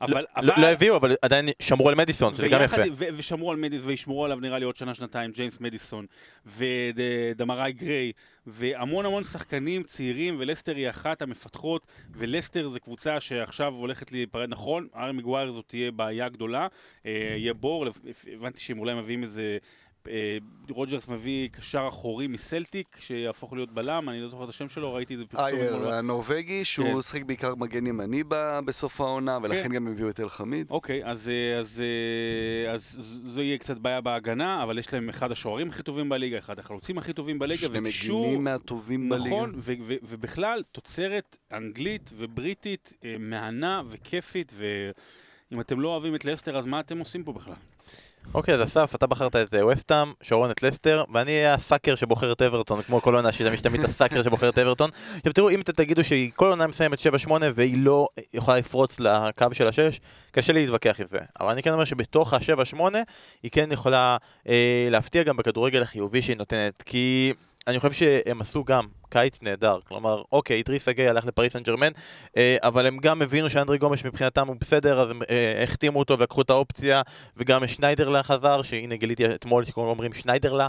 אבל... 0.00 0.20
לא 0.20 0.26
אבל- 0.52 0.62
לא 0.62 0.66
הביאו, 0.76 0.96
אבל 0.96 1.16
עדיין 1.22 1.48
שמרו 1.62 1.88
על 1.88 1.94
מדיסון, 1.94 2.34
שזה 2.34 2.48
גם 2.48 2.60
יפה. 2.64 2.82
ושמרו 2.96 3.50
על 3.50 3.56
מדיס, 3.56 3.80
וישמרו 3.84 4.24
עליו 4.24 4.40
נראה 4.40 4.58
לי 4.58 4.64
עוד 4.64 4.76
שנה-שנתיים, 4.76 5.30
ג'יימס 5.30 5.60
מדיסון, 5.60 6.06
ודמרי 6.46 7.72
גריי, 7.72 8.12
והמון 8.46 9.06
המון 9.06 9.24
שחקנים 9.24 9.82
צעירים, 9.82 10.36
ולסטר 10.38 10.76
היא 10.76 10.90
אחת 10.90 11.22
המפתחות, 11.22 11.86
ולסטר 12.10 12.68
זו 12.68 12.80
קבוצה 12.80 13.20
שעכשיו 13.20 13.72
הולכת 13.72 14.12
להיפרד. 14.12 14.48
נכון, 14.48 14.88
הארי 14.96 15.12
מגווייר 15.12 15.52
זאת 15.52 15.64
תהיה 15.68 15.90
בעיה 15.90 16.28
גדולה, 16.28 16.66
אה, 17.06 17.34
יהיה 17.36 17.54
בור, 17.54 17.86
הבנתי 18.32 18.60
שהם 18.60 18.78
אולי 18.78 18.94
מביאים 18.94 19.22
איזה... 19.22 19.58
אה, 20.08 20.38
רוג'רס 20.70 21.08
מביא 21.08 21.48
קשר 21.48 21.84
אחורי 21.88 22.26
מסלטיק, 22.26 22.96
שיהפוך 23.00 23.52
להיות 23.52 23.72
בלם, 23.72 24.08
אני 24.08 24.20
לא 24.20 24.28
זוכר 24.28 24.44
את 24.44 24.48
השם 24.48 24.68
שלו, 24.68 24.94
ראיתי 24.94 25.14
איזה 25.14 25.24
פרסום. 25.26 25.46
אייר 25.46 25.76
אתמול. 25.76 25.92
הנורבגי, 25.92 26.64
שהוא 26.64 26.86
כן. 26.94 27.00
שיחק 27.00 27.22
בעיקר 27.22 27.54
מגן 27.54 27.86
ימני 27.86 28.22
בסוף 28.64 29.00
העונה, 29.00 29.38
ולכן 29.42 29.62
כן. 29.62 29.68
גם 29.74 29.86
הביאו 29.88 30.10
את 30.10 30.20
אל 30.20 30.28
חמיד. 30.28 30.70
אוקיי, 30.70 31.04
אז, 31.04 31.28
אה, 31.28 31.58
אז, 31.58 31.82
אה, 32.66 32.72
אז 32.72 32.96
ז- 32.98 33.34
זו 33.34 33.42
יהיה 33.42 33.58
קצת 33.58 33.78
בעיה 33.78 34.00
בהגנה, 34.00 34.62
אבל 34.62 34.78
יש 34.78 34.92
להם 34.92 35.08
אחד 35.08 35.32
השוערים 35.32 35.68
הכי 35.68 35.82
טובים 35.82 36.08
בליגה, 36.08 36.38
אחד 36.38 36.58
החלוצים 36.58 36.98
הכי 36.98 37.12
טובים 37.12 37.38
בליגה, 37.38 37.66
שני 37.66 37.78
וקישור- 37.78 38.20
מגינים 38.22 38.44
מהטובים 38.44 39.08
בליגה. 39.08 39.26
נכון, 39.26 39.52
ו- 39.56 39.72
ו- 39.86 39.94
ובכלל, 40.02 40.62
תוצרת 40.72 41.36
אנגלית 41.52 42.10
ובריטית 42.16 42.92
אה, 43.04 43.12
מהנה 43.18 43.82
וכיפית, 43.88 44.52
ואם 44.56 45.60
אתם 45.60 45.80
לא 45.80 45.88
אוהבים 45.88 46.14
את 46.14 46.24
לסטר, 46.24 46.56
אז 46.58 46.66
מה 46.66 46.80
אתם 46.80 46.98
עושים 46.98 47.24
פה 47.24 47.32
בכלל? 47.32 47.54
אוקיי, 48.34 48.54
אז 48.54 48.62
אסף, 48.62 48.94
אתה 48.94 49.06
בחרת 49.06 49.36
את 49.36 49.54
אה, 49.54 49.66
וסטאם, 49.66 50.12
שרון 50.22 50.50
את 50.50 50.62
לסטר, 50.62 51.04
ואני 51.12 51.30
אהיה 51.30 51.54
הסאקר 51.54 51.94
שבוחר 51.94 52.32
את 52.32 52.42
אברטון, 52.42 52.82
כמו 52.82 53.02
כל 53.02 53.14
עונה 53.14 53.32
שתמיד 53.32 53.60
תמיד 53.60 53.84
הסאקר 53.84 54.22
שבוחר 54.22 54.48
את 54.48 54.58
אברטון. 54.58 54.90
עכשיו 55.16 55.32
תראו, 55.32 55.50
אם 55.50 55.60
אתם 55.60 55.72
תגידו 55.72 56.04
שהיא 56.04 56.30
כל 56.36 56.46
עונה 56.46 56.66
מסיימת 56.66 56.98
7-8 57.26 57.30
והיא 57.54 57.78
לא 57.78 58.08
יכולה 58.34 58.58
לפרוץ 58.58 59.00
לקו 59.00 59.46
של 59.52 59.66
ה-6, 59.66 59.98
קשה 60.30 60.52
לי 60.52 60.60
להתווכח 60.60 61.00
עם 61.00 61.06
זה. 61.10 61.18
אבל 61.40 61.50
אני 61.50 61.62
כן 61.62 61.72
אומר 61.72 61.84
שבתוך 61.84 62.34
ה-7-8 62.34 62.80
היא 63.42 63.50
כן 63.50 63.72
יכולה 63.72 64.16
אה, 64.48 64.88
להפתיע 64.90 65.22
גם 65.22 65.36
בכדורגל 65.36 65.82
החיובי 65.82 66.22
שהיא 66.22 66.36
נותנת, 66.36 66.82
כי 66.82 67.32
אני 67.66 67.80
חושב 67.80 67.92
שהם 67.92 68.40
עשו 68.40 68.64
גם 68.64 68.86
קיץ 69.08 69.42
נהדר. 69.42 69.78
כלומר, 69.88 70.22
אוקיי, 70.32 70.56
אידריס 70.56 70.88
אגי 70.88 71.08
הלך 71.08 71.24
לפריס 71.26 71.52
סן 71.52 71.62
ג'רמן, 71.62 71.92
אה, 72.36 72.56
אבל 72.62 72.86
הם 72.86 72.98
גם 72.98 73.22
הבינו 73.22 73.50
שאנדרי 73.50 73.78
גומש 73.78 74.04
מבחינתם 74.04 74.48
הוא 74.48 74.56
בסדר, 74.60 75.00
אז 75.00 75.10
הם 75.10 75.22
אה, 75.30 75.62
החתימו 75.62 75.98
אותו 75.98 76.18
ולקחו 76.18 76.42
את 76.42 76.50
האופציה, 76.50 77.02
וגם 77.36 77.66
שניידרלן 77.66 78.22
חזר, 78.22 78.62
שהנה 78.62 78.96
גיליתי 78.96 79.26
אתמול 79.26 79.64
שאומרים 79.64 80.12
שניידרלן, 80.12 80.68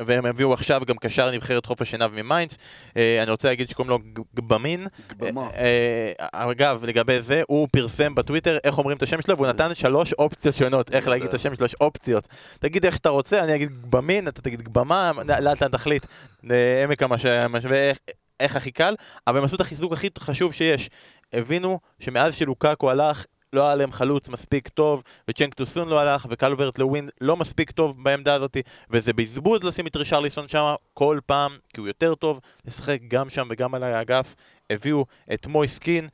והם 0.00 0.26
הביאו 0.26 0.52
עכשיו 0.52 0.82
גם 0.86 0.96
קשר 0.96 1.30
נבחרת 1.30 1.66
חוף 1.66 1.82
השנהב 1.82 2.12
ממיינדס, 2.12 2.58
אה, 2.96 3.22
אני 3.22 3.30
רוצה 3.30 3.48
להגיד 3.48 3.68
שקוראים 3.68 3.90
לו 3.90 3.98
גבמין, 4.34 4.86
גבמה. 5.08 5.50
אה, 5.54 6.12
אה, 6.34 6.50
אגב, 6.50 6.84
לגבי 6.84 7.22
זה, 7.22 7.42
הוא 7.46 7.68
פרסם 7.72 8.14
בטוויטר 8.14 8.58
איך 8.64 8.78
אומרים 8.78 8.96
את 8.96 9.02
השם 9.02 9.22
שלו, 9.22 9.36
והוא 9.36 9.46
נתן 9.46 9.74
שלוש 9.74 10.12
אופציות 10.12 10.54
שונות, 10.54 10.94
איך 10.94 11.08
להגיד 11.08 11.28
את 11.28 11.34
השם 11.34 11.56
שלו, 11.56 11.66
יש 11.66 11.74
אופציות. 11.80 12.28
תגיד 12.60 12.84
איך 12.84 12.96
שאתה 12.96 13.08
רוצה, 13.08 13.44
אני 13.44 13.54
אגיד 13.54 13.82
גבמין, 13.82 14.28
אתה 14.28 14.42
תגיד 14.42 14.62
גבמה, 14.62 15.12
לאט 15.26 15.62
לאט 15.62 15.72
תחליט. 15.72 16.06
אה, 16.50 16.84
עמק 16.84 17.02
המשווה, 17.02 17.90
איך 18.40 18.56
הכי 18.56 18.70
קל, 18.70 18.94
אבל 19.26 19.38
הם 19.38 19.44
עשו 19.44 19.56
את 19.56 19.60
החיזוק 19.60 19.92
הכי 19.92 20.08
חשוב 20.18 20.52
שיש. 20.52 20.90
הבינו 21.32 21.78
שמאז 22.00 22.34
שלוקקו 22.34 22.90
הלך, 22.90 23.24
לא 23.52 23.66
היה 23.66 23.74
להם 23.74 23.92
חלוץ 23.92 24.28
מספיק 24.28 24.68
טוב, 24.68 25.02
וצ'נק 25.28 25.54
טוסון 25.54 25.88
לא 25.88 26.00
הלך, 26.00 26.26
וקלברט 26.30 26.78
לווין 26.78 27.08
לא 27.20 27.36
מספיק 27.36 27.70
טוב 27.70 28.04
בעמדה 28.04 28.34
הזאת, 28.34 28.56
וזה 28.90 29.12
בזבוז 29.12 29.64
לשים 29.64 29.86
את 29.86 29.96
רישרליסון 29.96 30.48
שם 30.48 30.74
כל 30.94 31.18
פעם, 31.26 31.58
כי 31.74 31.80
הוא 31.80 31.88
יותר 31.88 32.14
טוב 32.14 32.40
לשחק 32.64 32.98
גם 33.08 33.30
שם 33.30 33.48
וגם 33.50 33.74
על 33.74 33.82
האגף. 33.82 34.34
הביאו 34.70 35.04
את 35.32 35.46
מויסקין, 35.46 36.08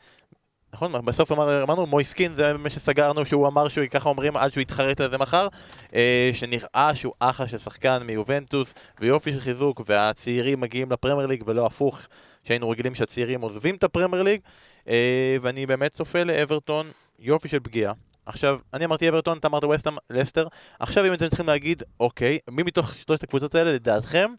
נכון? 0.75 0.93
בסוף 1.05 1.33
אמר, 1.33 1.63
אמרנו 1.63 1.87
מויסקין 1.87 2.33
זה 2.37 2.53
מה 2.53 2.71
שסגרנו 2.71 3.27
שהוא 3.27 3.49
אמר 3.49 3.69
שהוא 3.69 3.87
ככה 3.87 4.09
אומרים 4.09 4.37
עד 4.37 4.53
שהוא 4.53 4.63
יתחרט 4.63 5.01
על 5.01 5.11
זה 5.11 5.19
מחר 5.19 5.49
אה, 5.95 6.31
שנראה 6.35 6.91
שהוא 6.95 7.13
אחלה 7.21 7.49
של 7.49 7.59
שחקן 7.59 8.03
מיובנטוס 8.03 8.75
ויופי 9.01 9.33
של 9.33 9.41
חיזוק 9.41 9.83
והצעירים 9.87 10.61
מגיעים 10.61 10.93
לפרמייר 10.93 11.27
ליג 11.27 11.43
ולא 11.47 11.67
הפוך 11.67 12.01
שהיינו 12.45 12.71
רגילים 12.71 12.95
שהצעירים 12.95 13.41
עוזבים 13.41 13.75
את 13.75 13.85
הפרמייר 13.85 14.23
ליג 14.23 14.41
אה, 14.89 15.37
ואני 15.43 15.67
באמת 15.67 15.93
צופה 15.93 16.25
לאברטון 16.25 16.87
יופי 17.19 17.49
של 17.49 17.61
פגיעה 17.61 17.93
עכשיו, 18.27 18.59
אני 18.75 18.85
אמרתי 18.85 19.09
אברטון, 19.09 19.39
אתה 19.39 19.49
אמרת 19.49 19.65
ווסטהאם, 19.65 19.97
לסטר 20.11 20.47
עכשיו 20.79 21.07
אם 21.07 21.13
אתם 21.15 21.29
צריכים 21.29 21.47
להגיד, 21.47 21.83
אוקיי, 22.01 22.39
מי 22.51 22.63
מתוך 22.63 22.95
שלושת 22.95 23.23
הקבוצות 23.23 23.55
האלה 23.55 23.73
לדעתכם 23.73 24.31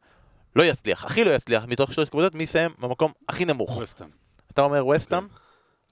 לא 0.56 0.64
יצליח, 0.64 1.06
הכי 1.06 1.24
לא 1.24 1.32
יצליח 1.32 1.64
מתוך 1.68 1.94
שלושת 1.94 2.08
הקבוצות, 2.10 2.36
מי 2.36 2.44
יסיים 2.44 2.72
במקום 2.80 3.12
הכי 3.30 3.46
נמוך? 3.46 3.78
וסטהאם. 3.82 4.10
אתה 4.54 4.62
אומר? 4.62 4.82
אני 4.82 4.88
גם- 4.88 5.24
אגיד, 5.24 5.45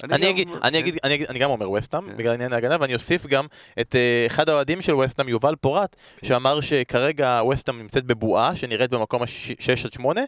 אני. 0.04 0.30
אגיד, 0.30 0.50
אני 0.64 0.80
אגיד, 0.80 0.98
אני 1.30 1.40
גם 1.40 1.50
אומר 1.50 1.70
וסטאם, 1.72 2.10
כן. 2.10 2.18
בגלל 2.18 2.34
עניין 2.34 2.54
ההגנה, 2.54 2.78
ואני 2.80 2.94
אוסיף 2.94 3.26
גם 3.28 3.46
את 3.80 3.96
אה, 3.96 4.24
אחד 4.28 4.50
האוהדים 4.50 4.82
של 4.82 4.96
וסטאם, 4.96 5.30
יובל 5.30 5.56
פורט, 5.62 5.96
כן. 6.18 6.28
שאמר 6.28 6.62
שכרגע 6.62 7.42
וסטאם 7.52 7.78
נמצאת 7.80 8.04
בבועה, 8.06 8.56
שנראית 8.56 8.92
במקום 8.92 9.22
ה-6 9.22 9.86
עד 9.86 9.94
8, 9.94 10.22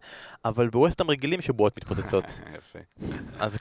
אבל 0.46 0.68
בווסטאם 0.70 1.10
רגילים 1.12 1.42
שבועות 1.42 1.74
מתפוצצות. 1.78 2.24
אז 3.40 3.58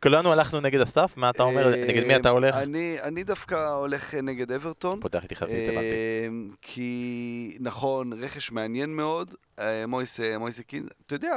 כולנו- 0.00 0.32
הלכנו 0.32 0.60
נגד 0.60 0.80
אסף, 0.80 1.12
מה 1.16 1.30
אתה 1.30 1.42
אומר, 1.42 1.72
אה, 1.74 1.86
נגד 1.88 2.04
מי 2.06 2.16
אתה 2.16 2.28
הולך? 2.28 2.54
אני 2.54 2.96
אני 3.02 3.24
דווקא 3.24 3.72
הולך 3.72 4.14
נגד 4.14 4.52
אברטון. 4.52 5.00
פותח 5.00 5.22
איתי 5.22 5.36
חזית, 5.36 5.68
הבנתי. 5.68 5.80
אה, 5.80 6.28
כי 6.62 7.56
נכון, 7.60 8.12
רכש 8.22 8.50
מעניין 8.52 8.96
מאוד, 8.96 9.34
אה, 9.58 9.86
מויס 9.86 10.20
אה, 10.20 10.38
מויס 10.38 10.60
קין, 10.60 10.86
אתה 11.06 11.14
יודע, 11.14 11.36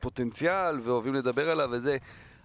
פוטנציאל 0.00 0.80
ואוהבים 0.84 1.14
לדבר 1.14 1.50
עליו 1.50 1.68
וזה. 1.72 1.96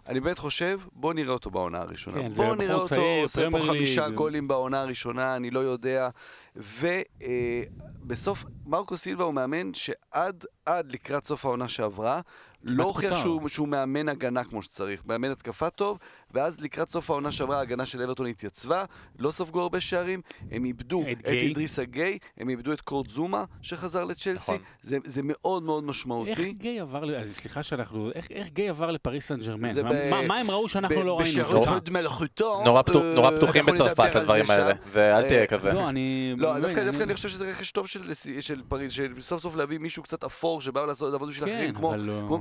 אני 0.08 0.20
באמת 0.20 0.40
חושב, 0.40 0.80
בוא 0.94 1.14
נראה 1.14 1.34
אותו 1.34 1.52
בעונה 1.52 1.78
הראשונה. 1.82 2.18
כן, 2.18 2.30
בוא 2.30 2.56
נראה 2.56 2.76
אותו, 2.76 2.88
צעיר, 2.88 3.24
עושה 3.24 3.42
פה 3.44 3.52
פרמייר 3.52 3.72
ליג. 3.72 3.82
חמישה 3.82 4.10
גולים 4.10 4.48
בעונה 4.48 4.82
הראשונה, 4.82 5.36
אני 5.36 5.52
לא 5.52 5.60
יודע. 5.60 6.10
ובסוף, 6.56 8.46
מרקו 8.66 8.98
סילבה 8.98 9.24
הוא 9.24 9.34
מאמן 9.34 9.74
שעד 9.74 10.46
עד 10.66 10.92
לקראת 10.92 11.26
סוף 11.26 11.46
העונה 11.46 11.68
שעברה, 11.68 12.22
לא 12.64 12.84
הוכיח. 12.84 13.16
שהוא, 13.16 13.48
שהוא 13.48 13.68
מאמן 13.68 14.10
הגנה 14.10 14.44
כמו 14.44 14.62
שצריך. 14.62 15.06
מאמן 15.06 15.32
התקפה 15.32 15.70
טוב, 15.70 15.98
ואז 16.34 16.60
לקראת 16.62 16.90
סוף 16.90 17.10
העונה 17.10 17.32
שעברה 17.32 17.58
ההגנה 17.58 17.86
של 17.86 18.02
אברטון 18.02 18.28
התייצבה, 18.28 18.84
לא 19.20 19.32
ספגו 19.32 19.62
הרבה 19.62 19.82
שערים, 19.82 20.22
הם 20.52 20.66
איבדו 20.66 21.04
את 21.12 21.18
את. 21.20 21.26
אידריסה 21.26 21.84
גיי, 21.84 22.18
הם 22.38 22.50
איבדו 22.50 22.74
את 22.74 22.82
קורט 22.82 23.10
זומה 23.10 23.44
שחזר 23.62 24.04
לצ'לסי, 24.04 24.52
נכון. 24.52 24.64
זה, 24.82 24.98
זה 25.06 25.22
מאוד 25.24 25.64
מאוד 25.64 25.84
איך 25.84 25.90
משמעותי. 25.90 26.52
גיי 26.54 26.80
עבר, 26.80 27.18
אז 27.20 27.36
סליחה 27.36 27.64
שאנחנו, 27.64 28.12
איך- 28.16 28.28
איך 28.32 28.48
גיי 28.50 28.70
עבר 28.70 28.92
לפריס 28.92 29.28
סן 29.28 29.40
ג'רמן? 29.42 29.84
מה- 29.84 29.92
ב- 29.94 30.10
מה- 30.10 30.22
מה 30.22 30.38
הם 30.38 30.52
ראו 30.52 30.70
שאנחנו 30.70 30.96
ב- 30.96 31.00
לא 31.06 31.20
ראינו? 31.20 31.44
בשירות 31.44 31.90
מלכותו, 31.90 32.62
נורא 32.66 32.82
פתוח- 32.82 33.04
אה, 33.04 33.14
נורא 33.16 33.32
פתוחים 33.38 33.66
בצרפת 33.66 34.16
לדברים 34.16 34.46
האלה. 34.50 34.74
ואל 34.92 35.28
תהיה 35.28 35.48
כזה. 35.48 35.74
לא, 35.74 35.90
אני... 35.90 36.34
לא, 36.38 36.60
דווקא, 36.60 37.04
אני 37.04 37.14
חושב 37.14 37.30
שזה 37.30 37.50
רכש 37.50 37.72
טוב 37.72 37.88
של, 37.88 38.14
של 38.40 38.62
פריז, 38.68 38.92
שסוף 38.92 39.42
סוף 39.42 39.56
להביא 39.56 39.78
מישהו 39.80 40.04
קצת 40.04 40.24
אפור 40.24 40.62
שבא 40.62 40.86
לעשות 40.86 41.12
לעבוד 41.12 41.30
בשביל 41.30 41.50
כן, 41.50 41.56
אחרים, 41.56 41.76
כמו, 41.76 41.94
לא- 41.98 42.40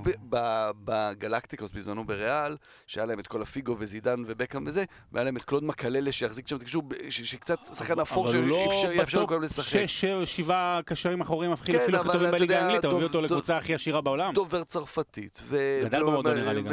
בגלקטיקוס 0.84 1.70
בזמנו 1.70 2.05
בריאל, 2.05 2.57
שהיה 2.86 3.07
להם 3.07 3.18
את 3.18 3.26
כל 3.26 3.43
הפיגו 3.43 3.78
וזידן 3.79 4.22
ובקאם 4.26 4.64
וזה, 4.66 4.85
והיה 5.12 5.24
להם 5.24 5.37
את 5.37 5.43
קלוד 5.43 5.64
מקללה 5.64 6.12
שיחזיק 6.12 6.49
שם 6.49 6.57
את 6.57 6.62
הקישור, 6.62 6.83
שקצת 7.09 7.59
שחקן 7.74 8.01
אפור 8.01 8.29
הוא 8.29 8.43
לא 8.45 8.68
שיאפשר 8.72 9.22
לכולם 9.22 9.43
לשחק. 9.43 9.87
שש, 9.87 10.01
שבע, 10.01 10.26
שבעה 10.26 10.81
קשרים 10.85 11.20
אחוריים 11.20 11.57
כן, 11.57 11.74
אפילו 11.74 11.99
הכי 11.99 12.09
טובים 12.12 12.31
בליגה 12.31 12.59
האנגלית, 12.61 12.81
אתה 12.81 12.89
מביא 12.89 13.05
אותו 13.05 13.20
לקבוצה 13.20 13.57
הכי 13.57 13.74
עשירה 13.74 14.01
בעולם. 14.01 14.33
דובר 14.35 14.64
צרפתית. 14.64 15.43
גדל 15.85 16.03
במועדון, 16.03 16.33
ו- 16.33 16.37
נראה 16.41 16.53
לי 16.53 16.62
גם. 16.62 16.72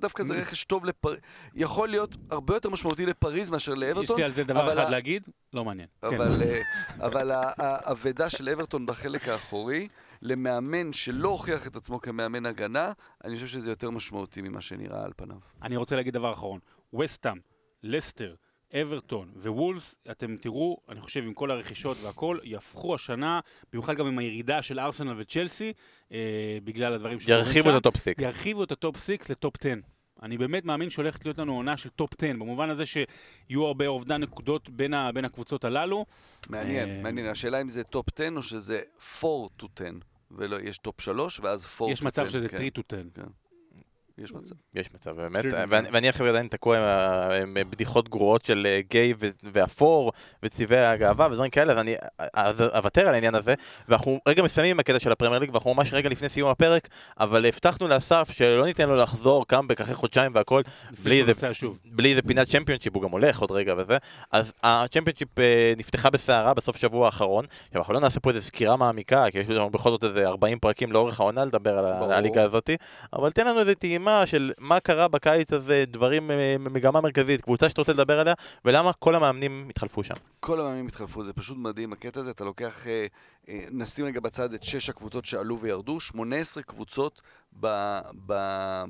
דווקא 0.00 0.22
זה 0.22 0.34
רכש 0.34 0.64
טוב 0.64 0.84
לפריז, 0.84 1.18
יכול 1.54 1.88
להיות 1.88 2.16
הרבה 2.30 2.54
יותר 2.54 2.70
משמעותי 2.70 3.06
לפריז 3.06 3.50
מאשר 3.50 3.72
יש 3.72 3.78
לאברטון. 3.78 4.16
לי 4.16 4.24
על 4.24 4.32
זה 4.34 4.44
דבר 4.44 4.72
אחד 4.72 4.90
להגיד, 4.90 5.22
לא 5.54 5.64
מעניין. 5.64 5.88
כן. 6.10 6.20
אבל, 7.00 7.32
אה, 7.32 7.50
האבדה 7.56 8.30
של 8.30 8.48
אברטון 8.48 8.86
בחלק 8.86 9.28
האחורי, 9.28 9.88
למאמן 10.22 10.92
שלא 10.92 11.28
הוכיח 11.28 11.66
את 11.66 11.76
עצמו 11.76 12.00
כמאמן 12.00 12.46
הגנה, 12.46 12.92
אני 13.24 13.34
חושב 13.34 13.46
שזה 13.46 13.70
יותר 13.70 13.90
משמעותי 13.90 14.42
ממה 14.42 14.60
שנראה 14.60 15.04
על 15.04 15.12
פניו. 15.16 15.38
אני 15.62 15.76
רוצה 15.76 15.96
להגיד 15.96 16.14
דבר 16.14 16.32
אחרון. 16.32 16.60
ווסטהאם, 16.94 17.38
לסטר, 17.82 18.34
אברטון 18.74 19.32
ווולס, 19.36 19.94
אתם 20.10 20.36
תראו, 20.36 20.76
אני 20.88 21.00
חושב 21.00 21.22
עם 21.22 21.34
כל 21.34 21.50
הרכישות 21.50 21.96
והכל, 22.02 22.38
יהפכו 22.42 22.94
השנה, 22.94 23.40
במיוחד 23.72 23.96
גם 23.96 24.06
עם 24.06 24.18
הירידה 24.18 24.62
של 24.62 24.80
ארסנל 24.80 25.20
וצ'לסי, 25.20 25.72
אה, 26.12 26.58
בגלל 26.64 26.92
הדברים 26.92 27.20
שקורים 27.20 27.44
שם. 27.44 27.48
ירחיבו 27.48 27.70
את 27.70 27.74
ה 27.74 27.80
top 27.80 27.96
6. 27.96 28.08
ירחיבו 28.18 28.64
את 28.64 28.72
ה 28.72 28.78
top 28.78 28.96
6 28.96 29.30
ל 29.30 29.36
top 29.36 29.54
10. 29.60 29.74
אני 30.22 30.38
באמת 30.38 30.64
מאמין 30.64 30.90
שהולכת 30.90 31.24
להיות 31.24 31.38
לנו 31.38 31.56
עונה 31.56 31.76
של 31.76 31.88
top 31.88 32.10
10, 32.18 32.32
במובן 32.32 32.70
הזה 32.70 32.84
שיהיו 32.86 33.66
הרבה 33.66 33.86
אובדן 33.86 34.20
נקודות 34.20 34.70
בין, 34.70 34.94
ה, 34.94 35.12
בין 35.12 35.24
הקבוצות 35.24 35.64
הללו. 35.64 36.06
מעניין, 36.48 36.88
אה, 36.88 37.02
מעניין. 37.02 37.26
השאלה 37.26 37.60
אם 37.60 37.68
זה 37.68 37.84
top 37.84 38.06
10 38.14 38.28
או 38.36 38.42
שזה 38.42 38.80
4 39.24 39.30
to 39.62 39.66
10, 39.76 39.84
ולא, 40.30 40.56
יש 40.60 40.78
top 40.78 41.00
3 41.00 41.40
ואז 41.40 41.66
4 41.66 41.78
to 41.78 41.84
10. 41.84 41.92
יש 41.92 42.02
מצב 42.02 42.28
שזה 42.28 42.48
כן, 42.48 42.56
3 42.56 42.68
to 42.78 42.80
10. 43.20 43.24
יש 44.18 44.32
מצב. 44.32 44.54
יש 44.74 44.88
מצב, 44.94 45.16
באמת, 45.16 45.44
ואני 45.68 45.88
ואני 45.92 46.08
עכשיו 46.08 46.26
עדיין 46.26 46.48
תקוע 46.48 46.78
עם 47.42 47.56
בדיחות 47.70 48.08
גרועות 48.08 48.44
של 48.44 48.66
אה, 48.66 48.80
גיי 48.90 49.14
ואפור 49.52 50.12
וצבעי 50.42 50.86
הגאווה 50.86 51.26
ודברים 51.30 51.50
כאלה, 51.50 51.72
אז 51.72 51.78
אני 51.78 51.96
אוותר 52.74 53.08
על 53.08 53.14
העניין 53.14 53.34
הזה, 53.34 53.54
ואנחנו 53.88 54.20
רגע 54.28 54.42
מסיימים 54.42 54.70
עם 54.70 54.80
הקטע 54.80 54.98
של 54.98 55.12
הפרמייר 55.12 55.40
ליג, 55.40 55.50
ואנחנו 55.50 55.74
ממש 55.74 55.92
רגע 55.92 56.08
לפני 56.08 56.28
סיום 56.28 56.50
הפרק, 56.50 56.88
אבל 57.20 57.46
הבטחנו 57.46 57.88
לאסף 57.88 58.30
שלא 58.32 58.66
ניתן 58.66 58.88
לו 58.88 58.94
לחזור 58.94 59.46
קאמבק 59.46 59.80
אחרי 59.80 59.94
חודשיים 59.94 60.32
והכל, 60.34 60.62
בלי 61.84 62.10
איזה 62.10 62.22
פינת 62.22 62.48
צ'מפיונשיפ, 62.48 62.94
הוא 62.94 63.02
גם 63.02 63.10
הולך 63.10 63.38
עוד 63.38 63.50
רגע 63.50 63.74
וזה. 63.78 63.96
אז 64.32 64.52
הצ'מפיונשיפ 64.62 65.38
אה, 65.38 65.72
נפתחה 65.76 66.10
בסערה 66.10 66.54
בסוף 66.54 66.76
שבוע 66.76 67.06
האחרון. 67.06 67.44
עכשיו, 67.66 67.80
אנחנו 67.80 67.94
לא 67.94 68.00
נעשה 68.00 68.20
פה 68.20 68.30
איזה 68.30 68.40
סקירה 68.40 68.76
מעמיקה, 68.76 69.24
כי 69.30 69.38
יש 69.38 69.48
לנו 69.48 69.70
בכל 69.70 69.90
זאת 69.90 70.04
איזה 70.04 70.28
40 70.28 70.58
פרקים 70.58 70.92
לאורך 70.92 71.20
העונה 71.20 71.44
לדבר. 71.44 71.78
על 71.78 72.12
הליגה 72.12 72.42
הזאתי, 72.42 72.76
אבל 73.12 73.30
תן 73.30 73.46
לנו 73.46 73.60
איזה 73.60 73.74
טעימה 73.74 74.07
של 74.26 74.52
מה 74.58 74.80
קרה 74.80 75.08
בקיץ 75.08 75.52
הזה, 75.52 75.84
דברים, 75.86 76.30
אה, 76.30 76.56
מגמה 76.58 77.00
מרכזית, 77.00 77.40
קבוצה 77.40 77.68
שאתה 77.68 77.80
רוצה 77.80 77.92
לדבר 77.92 78.20
עליה, 78.20 78.34
ולמה 78.64 78.92
כל 78.92 79.14
המאמנים 79.14 79.66
התחלפו 79.70 80.04
שם. 80.04 80.14
כל 80.48 80.60
המאמנים 80.60 80.86
התחלפו, 80.86 81.22
זה 81.22 81.32
פשוט 81.32 81.56
מדהים 81.58 81.92
הקטע 81.92 82.20
הזה, 82.20 82.30
אתה 82.30 82.44
לוקח, 82.44 82.86
אה, 82.86 83.06
אה, 83.48 83.64
נשים 83.70 84.04
רגע 84.04 84.20
בצד 84.20 84.52
את 84.54 84.62
שש 84.62 84.90
הקבוצות 84.90 85.24
שעלו 85.24 85.60
וירדו, 85.60 86.00
18 86.00 86.62
קבוצות 86.62 87.20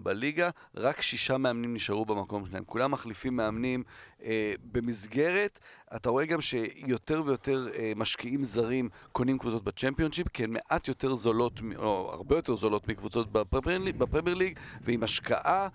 בליגה, 0.03 0.51
רק 0.77 1.01
שישה 1.01 1.39
מאמנים 1.39 1.75
נשארו 1.75 2.05
במקום 2.05 2.47
שלהם. 2.47 2.65
כולם 2.65 2.91
מחליפים 2.91 3.37
מאמנים 3.37 3.83
אה, 4.23 4.53
במסגרת, 4.73 5.59
אתה 5.97 6.11
רואה 6.11 6.27
גם 6.27 6.41
שיותר 6.41 7.23
ויותר 7.27 7.69
אה, 7.75 7.93
משקיעים 7.97 8.45
זרים 8.45 8.89
קונים 9.13 9.39
קבוצות 9.39 9.65
בצ'מפיונשיפ, 9.65 10.29
כי 10.29 10.45
הן 10.45 10.51
מעט 10.51 10.89
יותר 10.89 11.15
זולות, 11.15 11.61
או 11.77 12.11
הרבה 12.13 12.37
יותר 12.37 12.55
זולות 12.57 12.89
מקבוצות 12.89 13.33
בפרמייר 13.33 14.35
ליג- 14.35 14.59
ועם 14.81 15.03
השקעה 15.03 15.69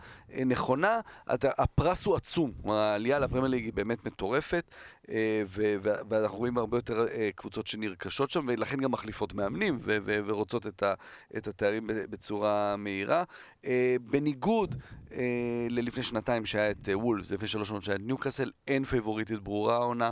נכונה, 0.45 0.99
הפרס 1.43 2.05
הוא 2.05 2.15
עצום. 2.15 2.51
העלייה 2.69 3.19
לפרמייר 3.19 3.47
ליג 3.47 3.63
היא 3.63 3.73
באמת 3.73 4.05
מטורפת. 4.05 4.71
אה, 5.09 5.43
ואנחנו 6.09 6.37
רואים 6.37 6.57
הרבה 6.57 6.77
יותר 6.77 7.07
אה, 7.07 7.29
קבוצות 7.35 7.67
שנרכשות 7.67 8.29
שם, 8.29 8.45
ולכן 8.47 8.77
גם 8.77 8.91
מחליפות 8.91 9.33
מאמנים 9.33 9.79
ורוצות 10.05 10.67
את, 10.67 11.47
התארים 11.47 11.87
בצורה 11.87 12.75
מהירה. 12.77 13.23
אה, 13.65 13.95
בניגוד 14.01 14.75
ללפני 15.69 16.03
שנתיים 16.03 16.45
שהיה 16.45 16.71
את 16.71 16.89
וולפס, 16.93 17.31
לפני 17.31 17.47
שלוש 17.47 17.67
שנות 17.67 17.83
שהיה 17.83 17.95
את 17.95 18.01
ניוקאסל, 18.01 18.51
אין 18.67 18.83
פייבוריטית 18.83 19.39
ברורה 19.39 19.75
העונה. 19.75 20.11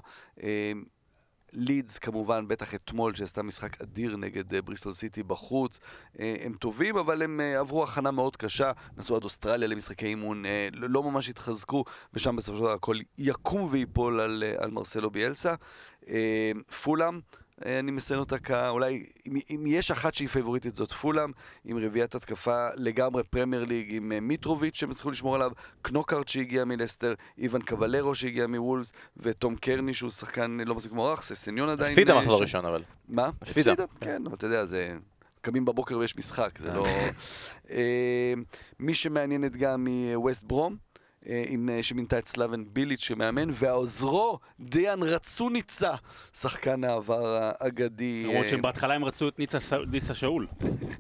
לידס 1.54 1.99
כמובן, 1.99 2.47
בטח 2.47 2.76
אתמול, 2.76 3.16
שעשתה 3.16 3.43
משחק 3.43 3.82
אדיר 3.82 4.18
נגד 4.18 4.54
אה, 4.54 4.62
בריסטול 4.62 4.93
סיטי 4.93 5.24
בחוץ. 5.24 5.80
אה, 6.20 6.36
הם 6.41 6.54
טובים, 6.54 6.97
אבל 6.97 7.22
הם 7.22 7.39
אה, 7.41 7.60
עברו 7.60 7.84
הכנה 7.84 8.12
מאוד 8.12 8.38
קשה. 8.38 8.72
נסעו 8.97 9.16
עד 9.16 9.24
אוסטרליה 9.24 9.68
למשחקי 9.68 10.06
אימון, 10.06 10.43
לא 10.74 11.04
ממש 11.04 11.30
התחזקו, 11.30 11.84
ושם 12.14 12.36
בסופו 12.36 12.58
של 12.58 12.64
דבר 12.64 12.74
הכל 12.74 12.95
יקום 13.18 13.68
וייפול 13.72 14.20
על, 14.20 14.43
על 14.58 14.72
מרסלו 14.72 15.10
ביאלסה. 15.10 15.56
פולאם, 16.84 17.20
אני 17.66 17.91
מציין 17.91 18.20
אותה 18.20 18.39
כאולי, 18.39 19.05
אם, 19.28 19.38
אם 19.49 19.64
יש 19.68 19.91
אחת 19.91 20.14
שהיא 20.14 20.28
פייבוריטית 20.28 20.76
זאת 20.76 20.91
פולאם, 20.91 21.32
עם 21.66 21.78
רביעיית 21.78 22.16
התקפה 22.16 22.68
לגמרי 22.76 23.24
פרמייר 23.24 23.64
ליג, 23.64 23.95
עם 23.95 24.12
אה, 24.12 24.20
מיטרוביץ' 24.20 24.76
שהם 24.76 24.91
הצליחו 24.91 25.12
לשמור 25.12 25.36
עליו, 25.36 25.51
קנוקארט 25.82 26.28
שהגיע 26.28 26.66
מלסטר, 26.66 27.14
איוון 27.38 27.62
קבלרו 27.62 28.16
שהגיע 28.16 28.47
מוולס, 28.47 28.91
ותום 29.18 29.55
קרני 29.55 29.93
שהוא 29.93 30.09
שחקן 30.09 30.59
אה, 30.59 30.66
לא 30.66 30.76
מספיק 30.76 30.91
מוערך, 30.91 31.22
ססניון 31.22 31.70
עדיין. 31.70 31.91
הפסידה 31.91 32.14
אה, 32.14 32.20
מחזור 32.20 32.38
שם. 32.38 32.43
ראשון 32.43 32.66
אבל. 32.66 32.84
מה? 33.09 33.30
הפסידה. 33.41 33.74
כן, 34.01 34.24
אבל 34.26 34.36
אתה 34.36 34.45
יודע, 34.45 34.66
זה... 34.66 34.93
קמים 35.41 35.66
בבוקר 35.66 35.97
ויש 35.97 36.18
משחק, 36.18 36.59
זה. 36.59 36.74
לא... 36.74 36.86
אה, 37.72 38.34
מי 38.80 38.93
שמעניינת 38.93 39.55
גם 39.55 39.86
היא 39.86 40.18
ווסט 40.18 40.43
ברום. 40.43 40.91
אה, 41.30 41.44
עם, 41.48 41.70
אה, 41.70 41.84
שמינתה 41.84 42.20
את 42.20 42.28
סלאבן 42.28 42.64
ביליץ' 42.74 43.04
שמאמן, 43.04 43.50
והעוזרו 43.52 44.40
דיאן 44.60 45.04
רצוניצה, 45.04 45.92
שחקן 46.34 46.84
העבר 46.84 47.40
האגדי. 47.42 48.24
למרות 48.24 48.46
אה, 48.46 48.50
שהם 48.50 48.62
בהתחלה 48.62 48.94
הם 48.94 49.06
רצו 49.06 49.28
את 49.28 49.40
ניצה 49.40 49.58
ניצה 49.92 50.14
שאול. 50.14 50.48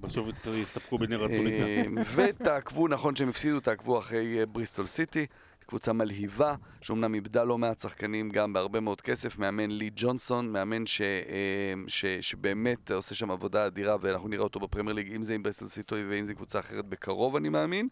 בסוף 0.01 0.27
הסתפקו 0.61 0.97
בנר 0.97 1.23
רצוניצה. 1.23 1.63
אה, 1.63 1.83
ותעקבו, 2.15 2.87
נכון 2.87 3.15
שהם 3.15 3.29
הפסידו, 3.29 3.59
תעקבו 3.59 3.99
אחרי 3.99 4.45
בריסטול 4.45 4.85
סיטי, 4.85 5.25
קבוצה 5.65 5.93
מלהיבה, 5.93 6.55
שאומנם 6.81 7.13
איבדה 7.13 7.43
לא 7.43 7.57
מעט 7.57 7.79
שחקנים 7.79 8.29
גם 8.29 8.53
בהרבה 8.53 8.79
מאוד 8.79 9.01
כסף, 9.01 9.39
מאמן 9.39 9.71
לי 9.71 9.89
ג'ונסון, 9.95 10.49
מאמן 10.49 10.85
ש, 10.85 11.01
ש, 11.87 12.05
שבאמת 12.05 12.91
עושה 12.91 13.15
שם 13.15 13.31
עבודה 13.31 13.67
אדירה, 13.67 13.97
ואנחנו 14.01 14.29
נראה 14.29 14.43
אותו 14.43 14.59
בפרמייר 14.59 14.95
ליג, 14.95 15.13
אם 15.15 15.23
זה 15.23 15.33
עם 15.33 15.43
בריסטול 15.43 15.67
סיטי 15.67 15.95
ואם 16.09 16.25
זה 16.25 16.33
קבוצה 16.33 16.59
אחרת 16.59 16.85
בקרוב, 16.85 17.35
אני 17.35 17.49
מאמין. 17.49 17.87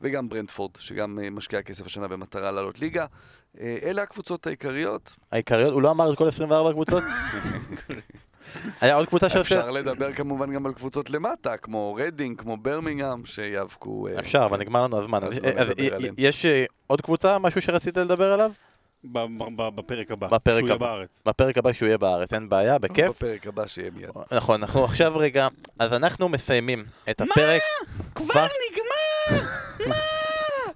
וגם 0.00 0.28
ברנדפורד, 0.28 0.70
שגם 0.78 1.18
אה, 1.22 1.30
משקיע 1.30 1.62
כסף 1.62 1.86
השנה 1.86 2.08
במטרה 2.08 2.50
לעלות 2.50 2.80
ליגה. 2.80 3.06
אה, 3.60 3.78
אלה 3.82 4.02
הקבוצות 4.02 4.46
העיקריות. 4.46 5.14
העיקריות, 5.32 5.72
הוא 5.72 5.82
לא 5.82 5.90
אמר 5.90 6.12
את 6.12 6.18
כל 6.18 6.28
24 6.28 6.72
קבוצות? 6.72 7.02
היה 8.80 8.94
עוד 8.94 9.08
קבוצה 9.08 9.30
שעושה... 9.30 9.58
אפשר 9.58 9.70
לדבר 9.70 10.12
כמובן 10.12 10.54
גם 10.54 10.66
על 10.66 10.72
קבוצות 10.72 11.10
למטה, 11.10 11.56
כמו 11.56 11.98
רדינג, 12.00 12.40
כמו 12.40 12.56
ברמינגהם, 12.56 13.24
שיאבקו... 13.24 14.08
אה, 14.08 14.18
אפשר, 14.20 14.44
אבל 14.44 14.58
נגמר 14.58 14.82
לנו 14.82 15.02
הזמן. 15.02 15.22
לא. 15.22 15.28
יש 16.18 16.46
עוד 16.86 17.00
קבוצה, 17.00 17.38
משהו 17.38 17.62
שרצית 17.62 17.96
לדבר 17.96 18.32
עליו? 18.32 18.50
בפרק 19.04 20.10
הבא. 20.10 20.28
בפרק 20.28 20.58
שהוא 20.58 20.66
יהיה 20.66 20.74
הבא. 20.74 20.86
בארץ. 20.86 21.22
בפרק 21.26 21.58
הבא 21.58 21.72
שהוא 21.72 21.86
יהיה 21.86 21.98
בארץ, 21.98 22.32
אין 22.32 22.48
בעיה, 22.48 22.78
בכיף. 22.78 23.08
בפרק 23.08 23.46
הבא 23.46 23.66
שיהיה 23.66 23.90
מיד. 23.90 24.10
נכון, 24.32 24.62
אנחנו 24.62 24.84
עכשיו 24.84 25.16
רגע, 25.16 25.48
אז 25.78 25.92
אנחנו 25.92 26.28
מסיימים 26.28 26.84
את 27.10 27.20
הפרק. 27.20 27.62
כבר 28.14 28.46
נגמר! 28.70 29.67
מה? 29.88 29.94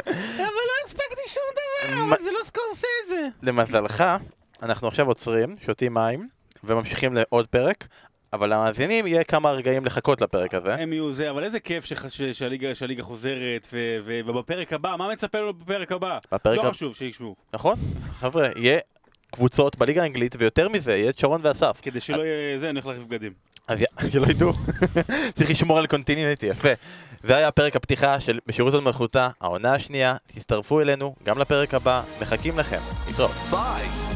אבל 0.06 0.44
לא 0.66 0.86
הספקתי 0.86 1.22
שום 1.28 1.42
דבר, 1.52 2.02
אבל 2.08 2.22
זה 2.24 2.30
לא 2.32 2.38
סקורסזה. 2.44 3.28
למזלך, 3.42 4.04
אנחנו 4.62 4.88
עכשיו 4.88 5.06
עוצרים, 5.06 5.54
שותים 5.66 5.94
מים, 5.94 6.28
וממשיכים 6.64 7.14
לעוד 7.14 7.46
פרק, 7.46 7.86
אבל 8.32 8.52
למאזינים 8.54 9.06
יהיה 9.06 9.24
כמה 9.24 9.50
רגעים 9.50 9.84
לחכות 9.84 10.20
לפרק 10.20 10.54
הזה. 10.54 10.74
הם 10.74 10.92
יהיו 10.92 11.12
זה, 11.12 11.30
אבל 11.30 11.44
איזה 11.44 11.60
כיף 11.60 11.84
שח- 11.84 12.08
ש- 12.08 12.22
שהליגה 12.22 12.74
שהליגה 12.74 13.02
חוזרת, 13.02 13.66
ו- 13.72 13.98
ו- 14.04 14.20
ובפרק 14.26 14.72
הבא, 14.72 14.94
מה 14.98 15.12
מצפה 15.12 15.38
לנו 15.38 15.52
בפרק 15.52 15.92
הבא? 15.92 16.18
בפרק 16.32 16.58
לא 16.64 16.70
חשוב 16.70 16.94
שישמעו. 16.96 17.36
נכון? 17.54 17.76
חבר'ה, 18.20 18.48
יהיה 18.56 18.78
קבוצות 19.30 19.76
בליגה 19.76 20.02
האנגלית, 20.02 20.34
ויותר 20.38 20.68
מזה, 20.68 20.96
יהיה 20.96 21.10
את 21.10 21.18
שרון 21.18 21.40
ואסף. 21.44 21.78
כדי 21.82 22.00
שלא 22.00 22.22
יהיה 22.22 22.58
זה, 22.58 22.70
אני 22.70 22.80
הולך 22.80 22.86
להחליף 22.86 23.06
בגדים. 23.08 23.32
שלא 24.12 24.26
ידעו. 24.26 24.52
צריך 25.34 25.50
לשמור 25.50 25.78
על 25.78 25.86
קונטיניוטי, 25.86 26.46
יפה. 26.46 26.68
זה 27.24 27.36
היה 27.36 27.50
פרק 27.50 27.76
הפתיחה 27.76 28.20
של 28.20 28.38
בשירות 28.46 28.74
עוד 28.74 28.82
מלכותה, 28.82 29.28
העונה 29.40 29.74
השנייה. 29.74 30.16
תצטרפו 30.26 30.80
אלינו 30.80 31.14
גם 31.24 31.38
לפרק 31.38 31.74
הבא, 31.74 32.02
מחכים 32.20 32.58
לכם. 32.58 32.80
להתראות. 33.06 33.30
ביי! 33.50 34.11